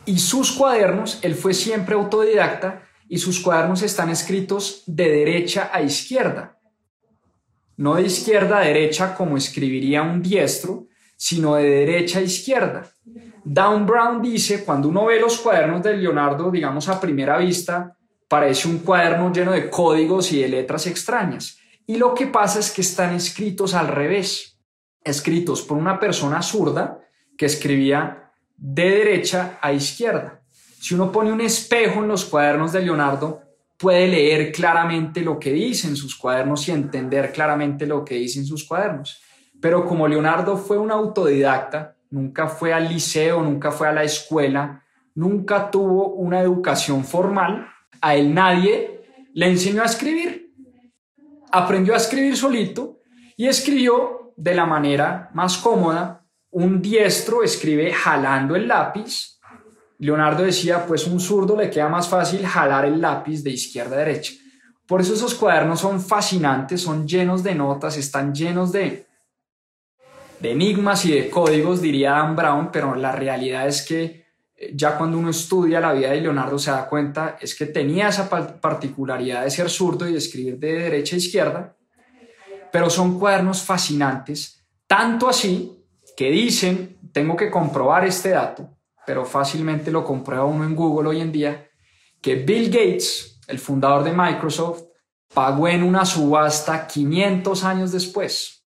Y 0.07 0.17
sus 0.17 0.51
cuadernos, 0.53 1.19
él 1.21 1.35
fue 1.35 1.53
siempre 1.53 1.93
autodidacta, 1.93 2.81
y 3.07 3.19
sus 3.19 3.39
cuadernos 3.39 3.83
están 3.83 4.09
escritos 4.09 4.81
de 4.87 5.09
derecha 5.11 5.69
a 5.71 5.83
izquierda 5.83 6.59
no 7.79 7.95
de 7.95 8.01
izquierda 8.01 8.57
a 8.57 8.65
derecha 8.65 9.15
como 9.15 9.37
escribiría 9.37 10.01
un 10.01 10.21
diestro, 10.21 10.89
sino 11.15 11.55
de 11.55 11.63
derecha 11.63 12.19
a 12.19 12.23
izquierda. 12.23 12.91
Down 13.43 13.85
Brown 13.85 14.21
dice, 14.21 14.63
cuando 14.63 14.89
uno 14.89 15.05
ve 15.05 15.19
los 15.19 15.39
cuadernos 15.39 15.83
de 15.83 15.97
Leonardo, 15.97 16.51
digamos 16.51 16.87
a 16.89 16.99
primera 16.99 17.37
vista, 17.37 17.95
parece 18.27 18.67
un 18.67 18.79
cuaderno 18.79 19.31
lleno 19.31 19.51
de 19.51 19.69
códigos 19.69 20.31
y 20.31 20.41
de 20.41 20.49
letras 20.49 20.87
extrañas. 20.87 21.57
Y 21.87 21.97
lo 21.97 22.13
que 22.13 22.27
pasa 22.27 22.59
es 22.59 22.71
que 22.71 22.81
están 22.81 23.15
escritos 23.15 23.73
al 23.73 23.87
revés, 23.87 24.59
escritos 25.03 25.61
por 25.63 25.77
una 25.77 25.99
persona 25.99 26.41
zurda 26.41 26.99
que 27.37 27.47
escribía 27.47 28.31
de 28.55 28.89
derecha 28.89 29.57
a 29.61 29.71
izquierda. 29.71 30.41
Si 30.79 30.93
uno 30.93 31.11
pone 31.11 31.31
un 31.31 31.41
espejo 31.41 32.01
en 32.01 32.07
los 32.07 32.25
cuadernos 32.25 32.71
de 32.71 32.81
Leonardo, 32.81 33.41
puede 33.77 34.07
leer 34.07 34.51
claramente 34.51 35.21
lo 35.21 35.39
que 35.39 35.51
dice 35.51 35.87
en 35.87 35.95
sus 35.95 36.15
cuadernos 36.15 36.67
y 36.67 36.71
entender 36.71 37.31
claramente 37.31 37.87
lo 37.87 38.03
que 38.03 38.15
dice 38.15 38.39
en 38.39 38.45
sus 38.45 38.65
cuadernos. 38.65 39.21
Pero 39.61 39.85
como 39.85 40.07
Leonardo 40.07 40.57
fue 40.57 40.77
un 40.77 40.91
autodidacta, 40.91 41.95
nunca 42.09 42.47
fue 42.47 42.73
al 42.73 42.89
liceo, 42.89 43.41
nunca 43.41 43.71
fue 43.71 43.87
a 43.87 43.93
la 43.93 44.03
escuela, 44.03 44.83
nunca 45.15 45.69
tuvo 45.69 46.13
una 46.13 46.41
educación 46.41 47.03
formal, 47.03 47.67
a 48.01 48.15
él 48.15 48.33
nadie 48.33 49.01
le 49.33 49.49
enseñó 49.49 49.81
a 49.81 49.85
escribir. 49.85 50.53
Aprendió 51.51 51.93
a 51.93 51.97
escribir 51.97 52.37
solito 52.37 52.99
y 53.35 53.47
escribió 53.47 54.33
de 54.37 54.55
la 54.55 54.65
manera 54.65 55.29
más 55.33 55.57
cómoda. 55.57 56.25
Un 56.51 56.81
diestro 56.81 57.43
escribe 57.43 57.91
jalando 57.91 58.55
el 58.55 58.67
lápiz 58.67 59.39
Leonardo 59.99 60.43
decía, 60.43 60.85
pues 60.85 61.05
un 61.07 61.19
zurdo 61.19 61.57
le 61.57 61.69
queda 61.69 61.89
más 61.89 62.07
fácil 62.07 62.45
jalar 62.45 62.85
el 62.85 63.01
lápiz 63.01 63.43
de 63.43 63.51
izquierda 63.51 63.95
a 63.95 63.99
derecha. 63.99 64.33
Por 64.87 65.01
eso 65.01 65.13
esos 65.13 65.35
cuadernos 65.35 65.81
son 65.81 66.01
fascinantes, 66.01 66.81
son 66.81 67.05
llenos 67.05 67.43
de 67.43 67.53
notas, 67.53 67.97
están 67.97 68.33
llenos 68.33 68.71
de, 68.71 69.07
de 70.39 70.51
enigmas 70.51 71.05
y 71.05 71.11
de 71.11 71.29
códigos, 71.29 71.81
diría 71.81 72.11
Dan 72.11 72.35
Brown, 72.35 72.69
pero 72.71 72.95
la 72.95 73.11
realidad 73.11 73.67
es 73.67 73.81
que 73.81 74.25
eh, 74.55 74.71
ya 74.73 74.97
cuando 74.97 75.17
uno 75.17 75.29
estudia 75.29 75.79
la 75.79 75.93
vida 75.93 76.11
de 76.11 76.21
Leonardo 76.21 76.57
se 76.57 76.71
da 76.71 76.87
cuenta 76.87 77.37
es 77.39 77.55
que 77.55 77.65
tenía 77.65 78.09
esa 78.09 78.29
particularidad 78.29 79.43
de 79.43 79.51
ser 79.51 79.69
zurdo 79.69 80.07
y 80.07 80.13
de 80.13 80.17
escribir 80.17 80.57
de 80.57 80.73
derecha 80.73 81.15
a 81.15 81.19
izquierda, 81.19 81.75
pero 82.71 82.89
son 82.89 83.19
cuadernos 83.19 83.63
fascinantes, 83.63 84.63
tanto 84.87 85.27
así 85.27 85.75
que 86.15 86.29
dicen, 86.29 86.97
tengo 87.11 87.35
que 87.35 87.49
comprobar 87.49 88.05
este 88.05 88.29
dato, 88.29 88.77
pero 89.05 89.25
fácilmente 89.25 89.91
lo 89.91 90.03
comprueba 90.03 90.45
uno 90.45 90.65
en 90.65 90.75
Google 90.75 91.09
hoy 91.09 91.21
en 91.21 91.31
día, 91.31 91.69
que 92.21 92.35
Bill 92.35 92.69
Gates, 92.69 93.39
el 93.47 93.59
fundador 93.59 94.03
de 94.03 94.11
Microsoft, 94.11 94.83
pagó 95.33 95.67
en 95.67 95.83
una 95.83 96.05
subasta 96.05 96.87
500 96.87 97.63
años 97.63 97.91
después, 97.91 98.58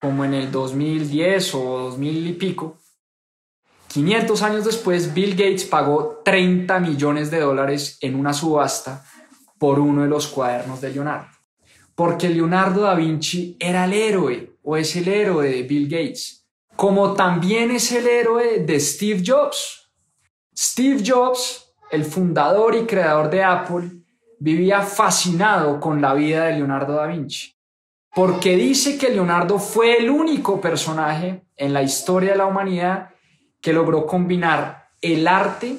como 0.00 0.24
en 0.24 0.34
el 0.34 0.50
2010 0.50 1.54
o 1.54 1.78
2000 1.90 2.26
y 2.26 2.32
pico. 2.34 2.78
500 3.88 4.42
años 4.42 4.64
después, 4.64 5.14
Bill 5.14 5.30
Gates 5.30 5.64
pagó 5.64 6.20
30 6.24 6.78
millones 6.80 7.30
de 7.30 7.40
dólares 7.40 7.98
en 8.00 8.14
una 8.14 8.32
subasta 8.32 9.04
por 9.58 9.78
uno 9.78 10.02
de 10.02 10.08
los 10.08 10.26
cuadernos 10.28 10.80
de 10.80 10.90
Leonardo. 10.90 11.28
Porque 11.94 12.28
Leonardo 12.28 12.82
da 12.82 12.94
Vinci 12.94 13.56
era 13.58 13.86
el 13.86 13.94
héroe 13.94 14.58
o 14.62 14.76
es 14.76 14.94
el 14.96 15.08
héroe 15.08 15.48
de 15.48 15.62
Bill 15.62 15.88
Gates 15.88 16.46
como 16.76 17.14
también 17.14 17.70
es 17.70 17.90
el 17.90 18.06
héroe 18.06 18.60
de 18.60 18.78
Steve 18.78 19.22
Jobs. 19.26 19.90
Steve 20.56 21.02
Jobs, 21.04 21.74
el 21.90 22.04
fundador 22.04 22.74
y 22.76 22.84
creador 22.84 23.30
de 23.30 23.42
Apple, 23.42 23.90
vivía 24.38 24.82
fascinado 24.82 25.80
con 25.80 26.00
la 26.02 26.12
vida 26.12 26.44
de 26.44 26.56
Leonardo 26.56 26.94
da 26.94 27.06
Vinci, 27.06 27.55
porque 28.16 28.56
dice 28.56 28.96
que 28.96 29.10
Leonardo 29.10 29.58
fue 29.58 29.98
el 29.98 30.08
único 30.08 30.58
personaje 30.58 31.42
en 31.54 31.74
la 31.74 31.82
historia 31.82 32.30
de 32.30 32.38
la 32.38 32.46
humanidad 32.46 33.10
que 33.60 33.74
logró 33.74 34.06
combinar 34.06 34.88
el 35.02 35.28
arte 35.28 35.76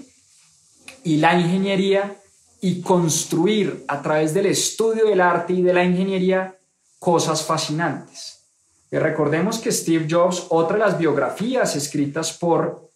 y 1.04 1.17
la 1.17 1.34
ingeniería 1.34 2.15
y 2.62 2.84
construir 2.84 3.84
a 3.88 4.04
través 4.04 4.36
del 4.36 4.45
estudio 4.45 5.08
del 5.08 5.19
arte 5.19 5.54
y 5.54 5.63
de 5.63 5.73
la 5.73 5.84
ingeniería 5.84 6.56
cosas 7.00 7.43
fascinantes. 7.43 8.45
Y 8.91 9.00
recordemos 9.00 9.58
que 9.58 9.71
Steve 9.71 10.06
Jobs, 10.08 10.45
otra 10.50 10.78
de 10.78 10.84
las 10.84 11.00
biografías 11.00 11.76
escritas 11.76 12.34
por 12.34 12.91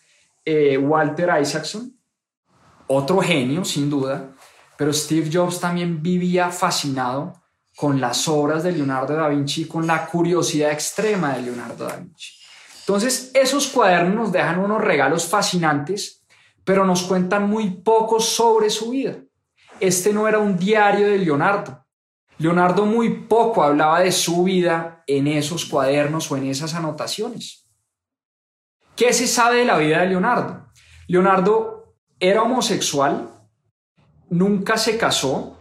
eh, 0.45 0.77
Walter 0.77 1.32
Isaacson, 1.41 1.91
otro 2.86 3.19
genio 3.21 3.65
sin 3.65 3.89
duda, 3.89 4.36
pero 4.77 4.93
Steve 4.93 5.32
Jobs 5.34 5.60
también 5.60 6.04
vivía 6.04 6.51
fascinado 6.51 7.40
con 7.75 8.01
las 8.01 8.27
obras 8.27 8.63
de 8.63 8.71
Leonardo 8.71 9.15
da 9.15 9.29
Vinci 9.29 9.63
y 9.63 9.67
con 9.67 9.88
la 9.88 10.05
curiosidad 10.05 10.71
extrema 10.71 11.36
de 11.36 11.43
Leonardo 11.43 11.86
da 11.86 11.97
Vinci. 11.97 12.34
Entonces, 12.79 13.31
esos 13.34 13.67
cuadernos 13.67 14.15
nos 14.15 14.31
dejan 14.31 14.60
unos 14.60 14.81
regalos 14.81 15.25
fascinantes, 15.25 16.25
pero 16.63 16.86
nos 16.86 17.03
cuentan 17.03 17.49
muy 17.49 17.69
poco 17.69 18.19
sobre 18.19 18.69
su 18.69 18.91
vida. 18.91 19.15
Este 19.79 20.13
no 20.13 20.27
era 20.27 20.39
un 20.39 20.57
diario 20.57 21.07
de 21.07 21.17
Leonardo, 21.17 21.81
Leonardo 22.41 22.88
muy 22.88 23.10
poco 23.27 23.62
hablaba 23.62 23.99
de 23.99 24.12
su 24.12 24.43
vida 24.43 25.03
en 25.05 25.27
esos 25.27 25.63
cuadernos 25.65 26.31
o 26.31 26.38
en 26.38 26.47
esas 26.47 26.73
anotaciones. 26.73 27.67
¿Qué 28.95 29.13
se 29.13 29.27
sabe 29.27 29.57
de 29.57 29.65
la 29.65 29.77
vida 29.77 29.99
de 29.99 30.07
Leonardo? 30.07 30.65
Leonardo 31.07 31.93
era 32.19 32.41
homosexual, 32.41 33.29
nunca 34.31 34.77
se 34.77 34.97
casó, 34.97 35.60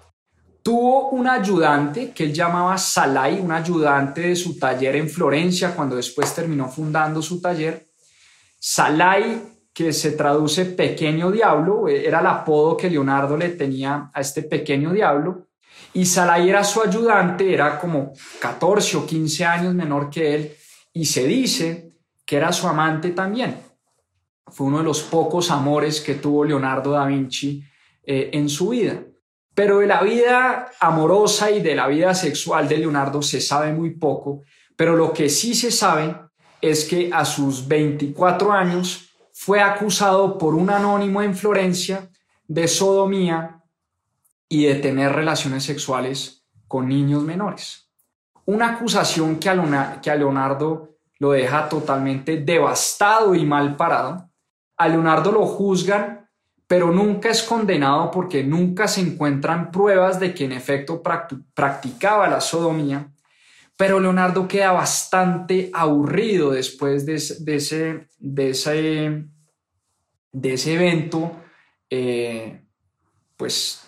tuvo 0.63 1.11
un 1.11 1.27
ayudante 1.27 2.13
que 2.13 2.25
él 2.25 2.33
llamaba 2.33 2.77
Salai, 2.79 3.41
un 3.41 3.53
ayudante 3.53 4.23
de 4.23 4.37
su 4.37 4.59
taller 4.59 4.97
en 4.97 5.09
Florencia, 5.09 5.75
cuando 5.75 5.97
después 5.97 6.35
terminó 6.35 6.69
fundando 6.69 7.23
su 7.23 7.41
taller. 7.41 7.89
Salai, 8.59 9.43
que 9.73 9.93
se 9.93 10.13
traduce 10.13 10.65
pequeño 10.67 11.31
diablo, 11.31 11.89
era 11.89 12.21
el 12.21 12.27
apodo 12.27 12.77
que 12.77 12.91
Leonardo 12.91 13.37
le 13.37 13.51
tenía 13.51 14.11
a 14.13 14.21
este 14.21 14.43
pequeño 14.43 14.93
diablo. 14.93 15.49
Y 15.95 16.05
Salai 16.05 16.49
era 16.49 16.63
su 16.65 16.83
ayudante, 16.83 17.53
era 17.53 17.79
como 17.79 18.13
14 18.41 18.97
o 18.99 19.07
15 19.07 19.45
años 19.45 19.75
menor 19.75 20.11
que 20.11 20.35
él, 20.35 20.53
y 20.93 21.05
se 21.05 21.25
dice 21.25 21.97
que 22.25 22.37
era 22.37 22.53
su 22.53 22.67
amante 22.69 23.11
también. 23.11 23.57
Fue 24.47 24.67
uno 24.67 24.79
de 24.79 24.85
los 24.85 25.03
pocos 25.03 25.51
amores 25.51 26.01
que 26.01 26.15
tuvo 26.15 26.45
Leonardo 26.45 26.91
da 26.91 27.07
Vinci 27.07 27.63
eh, 28.03 28.31
en 28.33 28.49
su 28.49 28.71
vida. 28.71 29.03
Pero 29.61 29.81
de 29.81 29.87
la 29.87 30.03
vida 30.03 30.73
amorosa 30.81 31.51
y 31.51 31.61
de 31.61 31.75
la 31.75 31.87
vida 31.87 32.15
sexual 32.15 32.67
de 32.67 32.79
Leonardo 32.79 33.21
se 33.21 33.43
sabe 33.43 33.75
muy 33.75 33.91
poco, 33.91 34.41
pero 34.75 34.97
lo 34.97 35.13
que 35.13 35.29
sí 35.29 35.55
se 35.55 35.71
sabe 35.71 36.17
es 36.63 36.87
que 36.87 37.11
a 37.13 37.27
sus 37.27 37.69
24 37.69 38.53
años 38.53 39.11
fue 39.35 39.61
acusado 39.61 40.39
por 40.39 40.55
un 40.55 40.71
anónimo 40.71 41.21
en 41.21 41.35
Florencia 41.35 42.09
de 42.49 42.67
sodomía 42.69 43.63
y 44.49 44.65
de 44.65 44.77
tener 44.77 45.13
relaciones 45.13 45.63
sexuales 45.65 46.43
con 46.67 46.89
niños 46.89 47.23
menores. 47.23 47.87
Una 48.47 48.77
acusación 48.77 49.39
que 49.39 49.51
a 49.51 50.17
Leonardo 50.17 50.89
lo 51.19 51.33
deja 51.33 51.69
totalmente 51.69 52.39
devastado 52.39 53.35
y 53.35 53.45
mal 53.45 53.77
parado. 53.77 54.31
A 54.79 54.89
Leonardo 54.89 55.31
lo 55.31 55.45
juzgan, 55.45 56.20
pero 56.71 56.93
nunca 56.93 57.31
es 57.31 57.43
condenado 57.43 58.13
porque 58.13 58.45
nunca 58.45 58.87
se 58.87 59.01
encuentran 59.01 59.73
pruebas 59.73 60.21
de 60.21 60.33
que 60.33 60.45
en 60.45 60.53
efecto 60.53 61.03
practicaba 61.53 62.29
la 62.29 62.41
sodomía. 62.41 63.11
Pero 63.77 63.99
Leonardo 63.99 64.47
queda 64.47 64.71
bastante 64.71 65.69
aburrido 65.75 66.53
después 66.53 67.05
de, 67.05 67.17
ese, 67.17 68.07
de, 68.21 68.51
ese, 68.51 69.25
de 70.31 70.53
ese 70.53 70.75
evento, 70.75 71.33
eh, 71.91 72.63
pues 73.37 73.85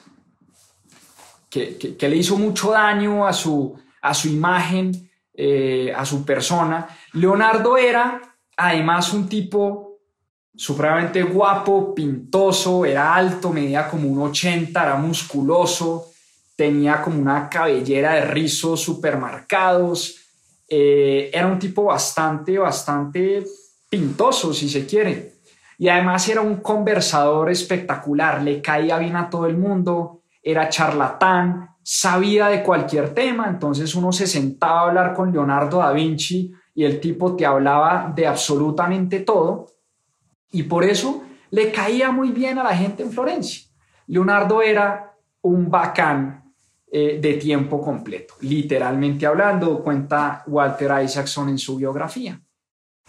que, 1.49 1.97
le 2.01 2.17
hizo 2.17 2.37
mucho 2.37 2.73
daño 2.73 3.25
a 3.29 3.33
su, 3.33 3.79
a 4.01 4.13
su 4.13 4.27
imagen, 4.27 5.09
eh, 5.35 5.93
a 5.97 6.05
su 6.05 6.25
persona. 6.25 6.89
Leonardo 7.13 7.77
era 7.77 8.21
además 8.57 9.13
un 9.13 9.29
tipo 9.29 9.92
supremamente 10.55 11.23
guapo, 11.23 11.95
pintoso, 11.95 12.85
era 12.85 13.15
alto, 13.15 13.51
medía 13.51 13.89
como 13.89 14.09
un 14.09 14.21
80, 14.23 14.83
era 14.83 14.97
musculoso, 14.97 16.11
tenía 16.57 17.01
como 17.01 17.21
una 17.21 17.49
cabellera 17.49 18.15
de 18.15 18.27
rizos 18.27 18.81
supermarcados, 18.81 20.17
eh, 20.69 21.31
era 21.33 21.47
un 21.47 21.59
tipo 21.59 21.85
bastante, 21.85 22.59
bastante 22.59 23.45
pintoso, 23.89 24.53
si 24.53 24.69
se 24.69 24.87
quiere. 24.87 25.33
Y 25.79 25.89
además 25.89 26.29
era 26.29 26.41
un 26.41 26.57
conversador 26.57 27.51
espectacular, 27.51 28.43
le 28.43 28.63
caía 28.63 28.99
bien 28.99 29.17
a 29.17 29.29
todo 29.29 29.47
el 29.47 29.57
mundo, 29.57 30.23
era 30.43 30.69
charlatán, 30.69 31.77
sabía 31.83 32.49
de 32.49 32.63
cualquier 32.63 33.15
tema, 33.15 33.49
entonces 33.49 33.95
uno 33.95 34.13
se 34.13 34.27
sentaba 34.27 34.81
a 34.81 34.89
hablar 34.89 35.15
con 35.15 35.33
Leonardo 35.33 35.79
da 35.79 35.93
Vinci 35.93 36.53
y 36.75 36.85
el 36.85 37.01
tipo 37.01 37.35
te 37.35 37.45
hablaba 37.45 38.13
de 38.15 38.27
absolutamente 38.27 39.21
todo 39.21 39.72
y 40.53 40.63
por 40.65 40.85
eso 40.85 41.25
le 41.51 41.73
caía 41.73 42.11
muy 42.11 42.31
bien 42.31 42.59
a 42.59 42.65
la 42.65 42.77
gente 42.77 43.03
en 43.03 43.11
Florencia. 43.11 43.63
Leonardo 44.07 44.63
era 44.63 45.15
un 45.43 45.71
bacán 45.71 46.53
eh, 46.91 47.19
de 47.21 47.35
tiempo 47.35 47.81
completo, 47.81 48.35
literalmente 48.41 49.27
hablando, 49.27 49.83
cuenta 49.83 50.45
Walter 50.47 51.03
Isaacson 51.03 51.49
en 51.49 51.59
su 51.59 51.77
biografía. 51.77 52.41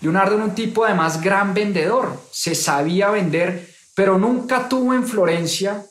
Leonardo 0.01 0.35
era 0.35 0.45
un 0.45 0.55
tipo 0.55 0.85
además 0.85 1.21
gran 1.21 1.53
vendedor, 1.53 2.17
se 2.31 2.55
sabía 2.55 3.11
vender, 3.11 3.69
pero 3.95 4.17
nunca 4.17 4.67
tuvo 4.67 4.93
en 4.93 5.05
Florencia 5.05 5.85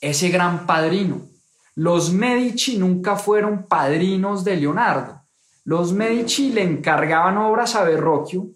ese 0.00 0.30
gran 0.30 0.66
padrino. 0.66 1.22
Los 1.74 2.12
Medici 2.12 2.76
nunca 2.76 3.16
fueron 3.16 3.66
padrinos 3.66 4.44
de 4.44 4.56
Leonardo. 4.56 5.22
Los 5.64 5.92
Medici 5.92 6.52
le 6.52 6.62
encargaban 6.62 7.38
obras 7.38 7.76
a 7.76 7.84
Verrocchio, 7.84 8.48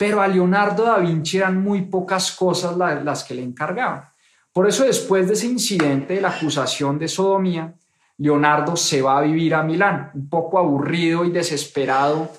pero 0.00 0.22
a 0.22 0.26
Leonardo 0.26 0.84
da 0.84 0.96
Vinci 0.96 1.36
eran 1.36 1.62
muy 1.62 1.82
pocas 1.82 2.32
cosas 2.32 2.74
las 2.74 3.22
que 3.22 3.34
le 3.34 3.42
encargaban. 3.42 4.02
Por 4.50 4.66
eso 4.66 4.84
después 4.84 5.26
de 5.26 5.34
ese 5.34 5.46
incidente 5.46 6.14
de 6.14 6.22
la 6.22 6.30
acusación 6.30 6.98
de 6.98 7.06
sodomía, 7.06 7.74
Leonardo 8.16 8.78
se 8.78 9.02
va 9.02 9.18
a 9.18 9.20
vivir 9.20 9.54
a 9.54 9.62
Milán, 9.62 10.10
un 10.14 10.30
poco 10.30 10.58
aburrido 10.58 11.26
y 11.26 11.30
desesperado 11.30 12.32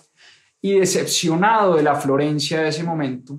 y 0.59 0.79
decepcionado 0.79 1.75
de 1.75 1.83
la 1.83 1.93
Florencia 1.93 2.61
de 2.61 2.69
ese 2.69 2.83
momento. 2.83 3.37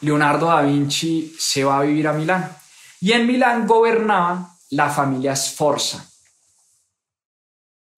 Leonardo 0.00 0.46
da 0.46 0.62
Vinci 0.62 1.36
se 1.38 1.62
va 1.62 1.80
a 1.80 1.82
vivir 1.82 2.08
a 2.08 2.14
Milán 2.14 2.50
y 2.98 3.12
en 3.12 3.26
Milán 3.26 3.66
gobernaba 3.66 4.56
la 4.70 4.88
familia 4.88 5.36
Sforza. 5.36 6.02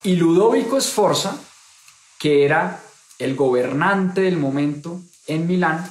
Y 0.03 0.16
Ludovico 0.16 0.81
Sforza, 0.81 1.38
que 2.18 2.45
era 2.45 2.82
el 3.25 3.37
gobernante 3.37 4.23
del 4.23 4.37
momento 4.37 5.01
en 5.27 5.47
Milán, 5.47 5.85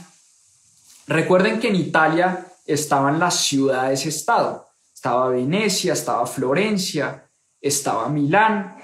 recuerden 1.08 1.60
que 1.60 1.70
en 1.70 1.76
Italia 1.76 2.48
estaban 2.66 3.20
las 3.20 3.36
ciudades-estado. 3.36 4.68
Estaba 4.94 5.30
Venecia, 5.30 5.94
estaba 5.94 6.26
Florencia, 6.28 7.30
estaba 7.60 8.10
Milán, 8.10 8.78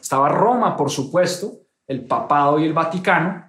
estaba 0.00 0.28
Roma, 0.28 0.76
por 0.76 0.90
supuesto, 0.90 1.52
el 1.86 2.04
papado 2.06 2.58
y 2.58 2.64
el 2.64 2.72
Vaticano, 2.72 3.48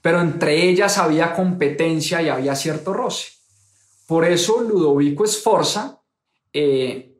pero 0.00 0.20
entre 0.20 0.68
ellas 0.68 0.98
había 0.98 1.34
competencia 1.34 2.20
y 2.22 2.28
había 2.28 2.54
cierto 2.54 2.92
roce. 2.92 3.28
Por 4.06 4.24
eso 4.24 4.60
Ludovico 4.60 5.26
Sforza 5.26 5.98
eh, 6.52 7.13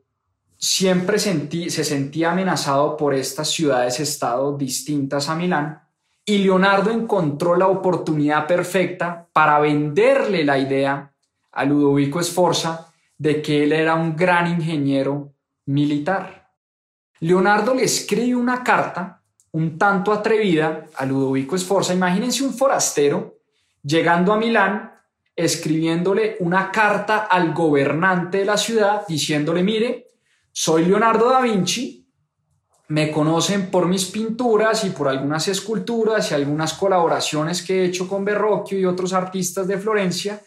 siempre 0.65 1.19
se 1.19 1.83
sentía 1.83 2.31
amenazado 2.31 2.97
por 2.97 3.13
estas 3.13 3.51
ciudades-estado 3.51 4.57
distintas 4.57 5.29
a 5.29 5.35
Milán 5.35 5.79
y 6.25 6.39
Leonardo 6.39 6.89
encontró 6.89 7.55
la 7.55 7.67
oportunidad 7.67 8.47
perfecta 8.47 9.27
para 9.31 9.59
venderle 9.59 10.43
la 10.43 10.57
idea 10.57 11.13
a 11.51 11.65
Ludovico 11.65 12.21
Sforza 12.23 12.91
de 13.15 13.43
que 13.43 13.63
él 13.63 13.73
era 13.73 13.93
un 13.93 14.15
gran 14.15 14.47
ingeniero 14.47 15.35
militar. 15.67 16.51
Leonardo 17.19 17.75
le 17.75 17.83
escribe 17.83 18.35
una 18.35 18.63
carta 18.63 19.21
un 19.51 19.77
tanto 19.77 20.11
atrevida 20.11 20.87
a 20.95 21.05
Ludovico 21.05 21.55
Sforza. 21.59 21.93
Imagínense 21.93 22.43
un 22.43 22.55
forastero 22.55 23.37
llegando 23.83 24.33
a 24.33 24.37
Milán 24.37 24.93
escribiéndole 25.35 26.37
una 26.39 26.71
carta 26.71 27.25
al 27.25 27.53
gobernante 27.53 28.39
de 28.39 28.45
la 28.45 28.57
ciudad 28.57 29.05
diciéndole, 29.07 29.61
mire, 29.61 30.04
soy 30.57 30.85
Leonardo 30.85 31.29
da 31.29 31.41
Vinci, 31.41 32.07
me 32.87 33.11
conocen 33.11 33.69
por 33.69 33.89
mis 33.89 34.05
pinturas 34.05 34.85
y 34.85 34.91
por 34.91 35.09
algunas 35.09 35.49
esculturas 35.49 36.31
y 36.31 36.33
algunas 36.33 36.73
colaboraciones 36.75 37.61
que 37.61 37.81
he 37.81 37.85
hecho 37.85 38.07
con 38.07 38.23
Verrocchio 38.23 38.79
y 38.79 38.85
otros 38.85 39.11
artistas 39.11 39.67
de 39.67 39.77
Florencia, 39.77 40.41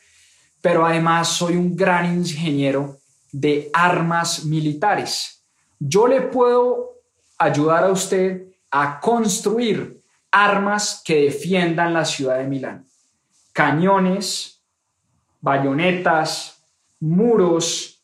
pero 0.63 0.87
además 0.87 1.29
soy 1.29 1.57
un 1.57 1.77
gran 1.77 2.07
ingeniero 2.07 2.97
de 3.33 3.69
armas 3.75 4.47
militares. 4.47 5.45
Yo 5.79 6.09
le 6.09 6.23
puedo 6.23 6.95
ayudar 7.37 7.85
a 7.85 7.93
usted 7.93 8.47
a 8.71 9.01
construir 9.01 10.01
armas 10.31 11.03
que 11.05 11.25
defiendan 11.25 11.93
la 11.93 12.07
ciudad 12.07 12.39
de 12.39 12.47
Milán. 12.47 12.87
Cañones, 13.53 14.63
bayonetas, 15.43 16.65
muros, 16.99 17.98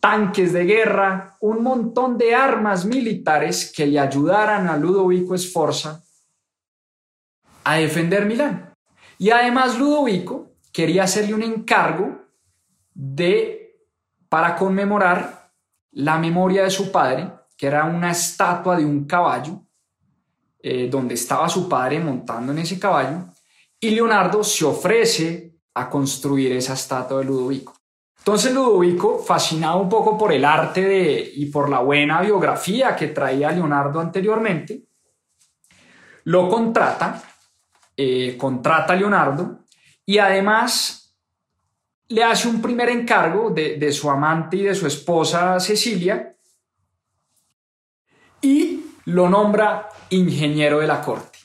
tanques 0.00 0.52
de 0.52 0.64
guerra, 0.64 1.36
un 1.40 1.62
montón 1.62 2.18
de 2.18 2.34
armas 2.34 2.84
militares 2.84 3.72
que 3.74 3.86
le 3.86 3.98
ayudaran 3.98 4.68
a 4.68 4.76
Ludovico 4.76 5.36
Sforza 5.36 6.02
a 7.64 7.74
defender 7.76 8.26
Milán. 8.26 8.72
Y 9.18 9.30
además 9.30 9.78
Ludovico 9.78 10.52
quería 10.72 11.04
hacerle 11.04 11.34
un 11.34 11.42
encargo 11.42 12.20
de 12.94 13.56
para 14.28 14.56
conmemorar 14.56 15.50
la 15.92 16.18
memoria 16.18 16.64
de 16.64 16.70
su 16.70 16.92
padre, 16.92 17.30
que 17.56 17.66
era 17.66 17.84
una 17.84 18.10
estatua 18.10 18.76
de 18.76 18.84
un 18.84 19.04
caballo, 19.06 19.62
eh, 20.60 20.88
donde 20.90 21.14
estaba 21.14 21.48
su 21.48 21.68
padre 21.68 22.00
montando 22.00 22.52
en 22.52 22.58
ese 22.58 22.78
caballo, 22.78 23.24
y 23.80 23.90
Leonardo 23.90 24.42
se 24.44 24.64
ofrece 24.64 25.54
a 25.74 25.88
construir 25.88 26.52
esa 26.52 26.74
estatua 26.74 27.18
de 27.18 27.24
Ludovico. 27.24 27.74
Entonces 28.26 28.52
Ludovico, 28.52 29.20
fascinado 29.20 29.78
un 29.78 29.88
poco 29.88 30.18
por 30.18 30.32
el 30.32 30.44
arte 30.44 31.30
y 31.32 31.46
por 31.46 31.68
la 31.68 31.78
buena 31.78 32.22
biografía 32.22 32.96
que 32.96 33.06
traía 33.06 33.52
Leonardo 33.52 34.00
anteriormente, 34.00 34.82
lo 36.24 36.48
contrata, 36.48 37.22
eh, 37.96 38.36
contrata 38.36 38.94
a 38.94 38.96
Leonardo 38.96 39.60
y 40.04 40.18
además 40.18 41.16
le 42.08 42.24
hace 42.24 42.48
un 42.48 42.60
primer 42.60 42.88
encargo 42.88 43.50
de, 43.50 43.76
de 43.76 43.92
su 43.92 44.10
amante 44.10 44.56
y 44.56 44.62
de 44.64 44.74
su 44.74 44.88
esposa 44.88 45.60
Cecilia 45.60 46.36
y 48.40 48.86
lo 49.04 49.28
nombra 49.28 49.88
ingeniero 50.10 50.80
de 50.80 50.88
la 50.88 51.00
corte. 51.00 51.38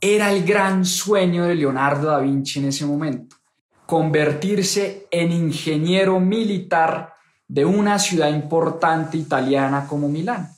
Era 0.00 0.32
el 0.32 0.44
gran 0.44 0.84
sueño 0.84 1.44
de 1.44 1.54
Leonardo 1.54 2.08
da 2.08 2.18
Vinci 2.18 2.58
en 2.58 2.66
ese 2.66 2.86
momento 2.86 3.37
convertirse 3.88 5.06
en 5.10 5.32
ingeniero 5.32 6.20
militar 6.20 7.14
de 7.48 7.64
una 7.64 7.98
ciudad 7.98 8.28
importante 8.28 9.16
italiana 9.16 9.86
como 9.88 10.10
Milán. 10.10 10.50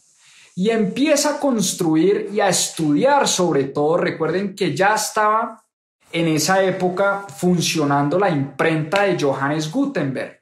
Y 0.57 0.71
empieza 0.71 1.37
a 1.37 1.39
construir 1.39 2.31
y 2.33 2.41
a 2.41 2.49
estudiar 2.49 3.29
sobre 3.29 3.67
todo, 3.67 3.99
recuerden 3.99 4.57
que 4.57 4.75
ya 4.75 4.97
estaba 4.97 5.63
en 6.11 6.27
esa 6.27 6.61
época 6.65 7.25
funcionando 7.29 8.19
la 8.19 8.31
imprenta 8.31 9.05
de 9.05 9.17
Johannes 9.17 9.71
Gutenberg. 9.71 10.41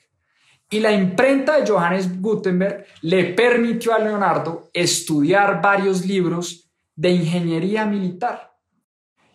Y 0.70 0.80
la 0.80 0.90
imprenta 0.90 1.60
de 1.60 1.70
Johannes 1.70 2.18
Gutenberg 2.22 2.86
le 3.02 3.34
permitió 3.34 3.94
a 3.94 3.98
Leonardo 3.98 4.70
estudiar 4.72 5.60
varios 5.60 6.06
libros 6.06 6.70
de 6.96 7.10
ingeniería 7.10 7.84
militar. 7.84 8.50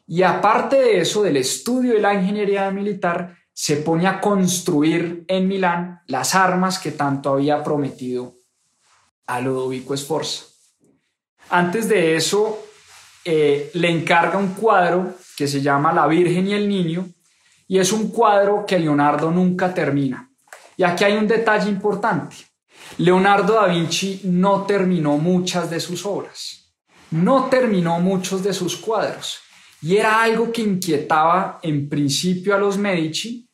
Y 0.08 0.24
aparte 0.24 0.78
de 0.78 1.02
eso, 1.02 1.22
del 1.22 1.38
estudio 1.38 1.94
de 1.94 2.02
la 2.02 2.16
ingeniería 2.16 2.72
militar, 2.72 3.43
se 3.54 3.78
pone 3.78 4.08
a 4.08 4.20
construir 4.20 5.26
en 5.28 5.48
Milán 5.48 6.02
las 6.08 6.36
armas 6.36 6.80
que 6.80 6.92
tanto 6.92 7.34
había 7.34 7.64
prometido 7.64 8.36
a 9.28 9.40
Ludovico 9.40 9.96
Sforza. 9.96 10.46
Antes 11.50 11.88
de 11.88 12.16
eso, 12.16 12.60
eh, 13.24 13.70
le 13.76 13.90
encarga 13.90 14.38
un 14.38 14.54
cuadro 14.54 15.16
que 15.38 15.48
se 15.48 15.62
llama 15.62 15.94
La 15.94 16.08
Virgen 16.08 16.48
y 16.48 16.54
el 16.54 16.68
Niño, 16.68 17.08
y 17.68 17.80
es 17.80 17.92
un 17.92 18.10
cuadro 18.10 18.66
que 18.66 18.80
Leonardo 18.80 19.32
nunca 19.32 19.74
termina. 19.74 20.30
Y 20.76 20.84
aquí 20.84 21.04
hay 21.04 21.14
un 21.14 21.28
detalle 21.28 21.70
importante. 21.70 22.36
Leonardo 22.98 23.54
da 23.54 23.68
Vinci 23.68 24.22
no 24.26 24.64
terminó 24.64 25.18
muchas 25.18 25.70
de 25.70 25.80
sus 25.80 26.06
obras, 26.06 26.74
no 27.12 27.46
terminó 27.46 28.00
muchos 28.00 28.44
de 28.44 28.54
sus 28.54 28.76
cuadros, 28.78 29.40
y 29.84 29.98
era 29.98 30.24
algo 30.24 30.50
que 30.50 30.62
inquietaba 30.62 31.60
en 31.62 31.90
principio 31.90 32.56
a 32.56 32.58
los 32.58 32.78
Medici 32.78 33.50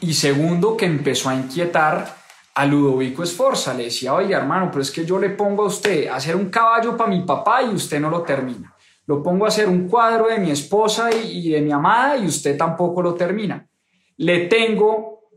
y 0.00 0.14
segundo 0.14 0.76
que 0.78 0.86
empezó 0.86 1.28
a 1.28 1.34
inquietar 1.34 2.16
a 2.54 2.64
Ludovico 2.64 3.24
Sforza. 3.26 3.74
Le 3.74 3.84
decía, 3.84 4.14
oye 4.14 4.34
hermano, 4.34 4.70
pero 4.70 4.80
es 4.80 4.90
que 4.90 5.04
yo 5.04 5.18
le 5.18 5.30
pongo 5.30 5.64
a 5.64 5.66
usted 5.66 6.08
a 6.08 6.16
hacer 6.16 6.34
un 6.34 6.48
caballo 6.48 6.96
para 6.96 7.10
mi 7.10 7.20
papá 7.20 7.62
y 7.62 7.74
usted 7.74 8.00
no 8.00 8.08
lo 8.08 8.22
termina. 8.22 8.74
Lo 9.06 9.22
pongo 9.22 9.44
a 9.44 9.48
hacer 9.48 9.68
un 9.68 9.86
cuadro 9.88 10.28
de 10.28 10.38
mi 10.38 10.50
esposa 10.50 11.10
y, 11.14 11.50
de 11.50 11.60
mi 11.60 11.70
amada 11.70 12.16
y 12.16 12.26
usted 12.26 12.56
tampoco 12.56 13.02
lo 13.02 13.14
termina. 13.14 13.68
Le 14.16 14.46
tengo 14.46 15.28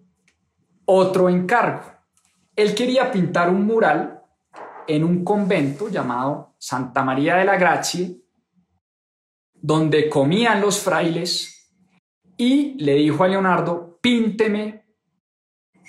otro 0.85 1.27
encargo. 1.27 1.81
Él 2.55 2.73
quería 2.73 3.11
pintar 3.11 3.49
un 3.49 3.65
mural 3.65 4.23
en 4.87 5.03
un 5.03 5.25
convento 5.25 5.89
llamado 5.89 6.55
Santa 6.57 7.03
María 7.03 7.35
de 7.35 7.43
la 7.43 7.57
Gracie, 7.57 8.21
donde 9.67 10.07
comían 10.07 10.61
los 10.61 10.79
frailes, 10.79 11.73
y 12.37 12.75
le 12.81 12.93
dijo 12.93 13.25
a 13.25 13.27
Leonardo, 13.27 13.99
pínteme 14.01 14.85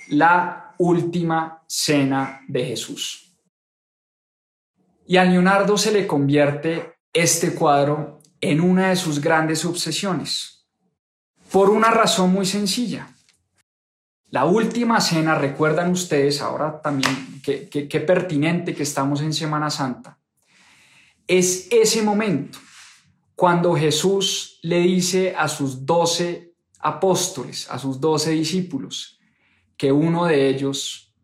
la 0.08 0.74
última 0.78 1.62
cena 1.68 2.40
de 2.48 2.64
Jesús. 2.64 3.38
Y 5.06 5.16
a 5.16 5.24
Leonardo 5.24 5.78
se 5.78 5.92
le 5.92 6.08
convierte 6.08 6.94
este 7.12 7.54
cuadro 7.54 8.18
en 8.40 8.60
una 8.60 8.88
de 8.88 8.96
sus 8.96 9.20
grandes 9.20 9.64
obsesiones, 9.64 10.66
por 11.52 11.70
una 11.70 11.92
razón 11.92 12.32
muy 12.32 12.46
sencilla. 12.46 13.14
La 14.30 14.44
última 14.44 15.00
cena, 15.00 15.36
recuerdan 15.36 15.92
ustedes, 15.92 16.42
ahora 16.42 16.82
también, 16.82 17.40
qué 17.44 18.04
pertinente 18.04 18.74
que 18.74 18.82
estamos 18.82 19.20
en 19.20 19.32
Semana 19.32 19.70
Santa, 19.70 20.18
es 21.28 21.68
ese 21.70 22.02
momento 22.02 22.58
cuando 23.38 23.76
Jesús 23.76 24.58
le 24.62 24.80
dice 24.80 25.32
a 25.38 25.46
sus 25.46 25.86
doce 25.86 26.56
apóstoles, 26.80 27.70
a 27.70 27.78
sus 27.78 28.00
doce 28.00 28.32
discípulos, 28.32 29.20
que 29.76 29.92
uno 29.92 30.24
de 30.24 30.48
ellos 30.48 31.14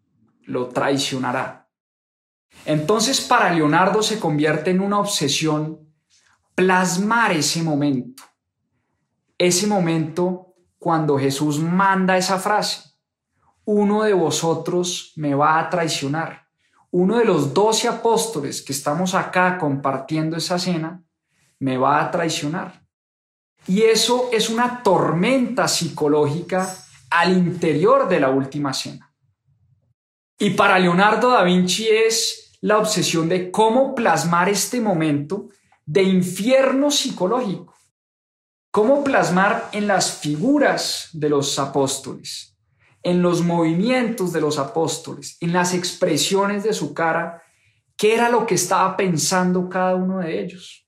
lo 0.44 0.68
traicionará. 0.68 1.68
Entonces 2.66 3.20
para 3.20 3.52
Leonardo 3.52 4.00
se 4.00 4.20
convierte 4.20 4.70
en 4.70 4.80
una 4.80 5.00
obsesión 5.00 5.92
plasmar 6.54 7.32
ese 7.32 7.64
momento, 7.64 8.22
ese 9.36 9.66
momento 9.66 10.54
cuando 10.78 11.18
Jesús 11.18 11.58
manda 11.58 12.16
esa 12.16 12.38
frase, 12.38 12.92
uno 13.64 14.04
de 14.04 14.12
vosotros 14.12 15.14
me 15.16 15.34
va 15.34 15.58
a 15.58 15.68
traicionar. 15.68 16.46
Uno 16.92 17.18
de 17.18 17.24
los 17.24 17.52
doce 17.52 17.88
apóstoles 17.88 18.62
que 18.62 18.72
estamos 18.72 19.16
acá 19.16 19.58
compartiendo 19.58 20.36
esa 20.36 20.60
cena 20.60 21.03
me 21.64 21.78
va 21.78 22.02
a 22.02 22.10
traicionar. 22.10 22.84
Y 23.66 23.82
eso 23.82 24.28
es 24.30 24.50
una 24.50 24.82
tormenta 24.82 25.66
psicológica 25.66 26.76
al 27.08 27.32
interior 27.32 28.06
de 28.06 28.20
la 28.20 28.28
última 28.28 28.74
cena. 28.74 29.10
Y 30.38 30.50
para 30.50 30.78
Leonardo 30.78 31.30
da 31.30 31.42
Vinci 31.42 31.88
es 31.88 32.58
la 32.60 32.76
obsesión 32.76 33.30
de 33.30 33.50
cómo 33.50 33.94
plasmar 33.94 34.50
este 34.50 34.78
momento 34.78 35.48
de 35.86 36.02
infierno 36.02 36.90
psicológico, 36.90 37.74
cómo 38.70 39.02
plasmar 39.02 39.70
en 39.72 39.86
las 39.86 40.18
figuras 40.18 41.08
de 41.14 41.30
los 41.30 41.58
apóstoles, 41.58 42.58
en 43.02 43.22
los 43.22 43.40
movimientos 43.40 44.34
de 44.34 44.42
los 44.42 44.58
apóstoles, 44.58 45.38
en 45.40 45.54
las 45.54 45.72
expresiones 45.72 46.62
de 46.62 46.74
su 46.74 46.92
cara, 46.92 47.42
qué 47.96 48.12
era 48.12 48.28
lo 48.28 48.44
que 48.44 48.56
estaba 48.56 48.98
pensando 48.98 49.66
cada 49.70 49.94
uno 49.94 50.18
de 50.18 50.42
ellos. 50.42 50.83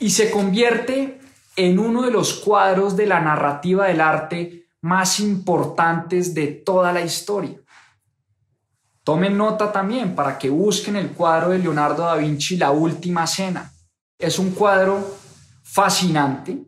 Y 0.00 0.10
se 0.10 0.30
convierte 0.30 1.20
en 1.56 1.78
uno 1.78 2.02
de 2.02 2.10
los 2.10 2.34
cuadros 2.34 2.96
de 2.96 3.06
la 3.06 3.20
narrativa 3.20 3.86
del 3.86 4.00
arte 4.00 4.66
más 4.80 5.20
importantes 5.20 6.34
de 6.34 6.46
toda 6.48 6.92
la 6.92 7.02
historia. 7.02 7.58
Tomen 9.04 9.36
nota 9.36 9.70
también 9.72 10.14
para 10.14 10.38
que 10.38 10.50
busquen 10.50 10.96
el 10.96 11.10
cuadro 11.10 11.50
de 11.50 11.58
Leonardo 11.58 12.04
da 12.04 12.16
Vinci, 12.16 12.56
La 12.56 12.70
Última 12.70 13.26
Cena. 13.26 13.70
Es 14.18 14.38
un 14.38 14.52
cuadro 14.52 15.16
fascinante, 15.62 16.58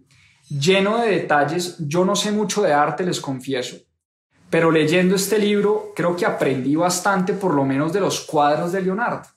lleno 0.48 0.98
de 0.98 1.10
detalles. 1.10 1.76
Yo 1.78 2.04
no 2.04 2.16
sé 2.16 2.32
mucho 2.32 2.62
de 2.62 2.72
arte, 2.72 3.04
les 3.04 3.20
confieso, 3.20 3.76
pero 4.50 4.70
leyendo 4.70 5.14
este 5.14 5.38
libro 5.38 5.92
creo 5.94 6.16
que 6.16 6.26
aprendí 6.26 6.76
bastante 6.76 7.32
por 7.32 7.54
lo 7.54 7.64
menos 7.64 7.92
de 7.92 8.00
los 8.00 8.20
cuadros 8.20 8.72
de 8.72 8.82
Leonardo. 8.82 9.28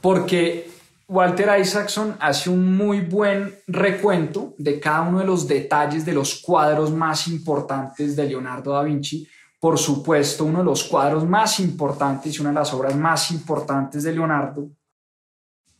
Porque 0.00 0.70
Walter 1.10 1.60
Isaacson 1.60 2.16
hace 2.20 2.48
un 2.48 2.76
muy 2.76 3.00
buen 3.00 3.54
recuento 3.66 4.54
de 4.58 4.78
cada 4.78 5.02
uno 5.02 5.18
de 5.18 5.26
los 5.26 5.48
detalles 5.48 6.06
de 6.06 6.12
los 6.12 6.40
cuadros 6.40 6.92
más 6.92 7.26
importantes 7.26 8.14
de 8.14 8.28
Leonardo 8.28 8.72
da 8.72 8.84
Vinci 8.84 9.26
por 9.60 9.78
supuesto, 9.78 10.46
uno 10.46 10.60
de 10.60 10.64
los 10.64 10.84
cuadros 10.84 11.26
más 11.26 11.60
importantes 11.60 12.34
y 12.34 12.40
una 12.40 12.48
de 12.48 12.54
las 12.54 12.72
obras 12.72 12.96
más 12.96 13.30
importantes 13.30 14.02
de 14.02 14.12
Leonardo 14.12 14.70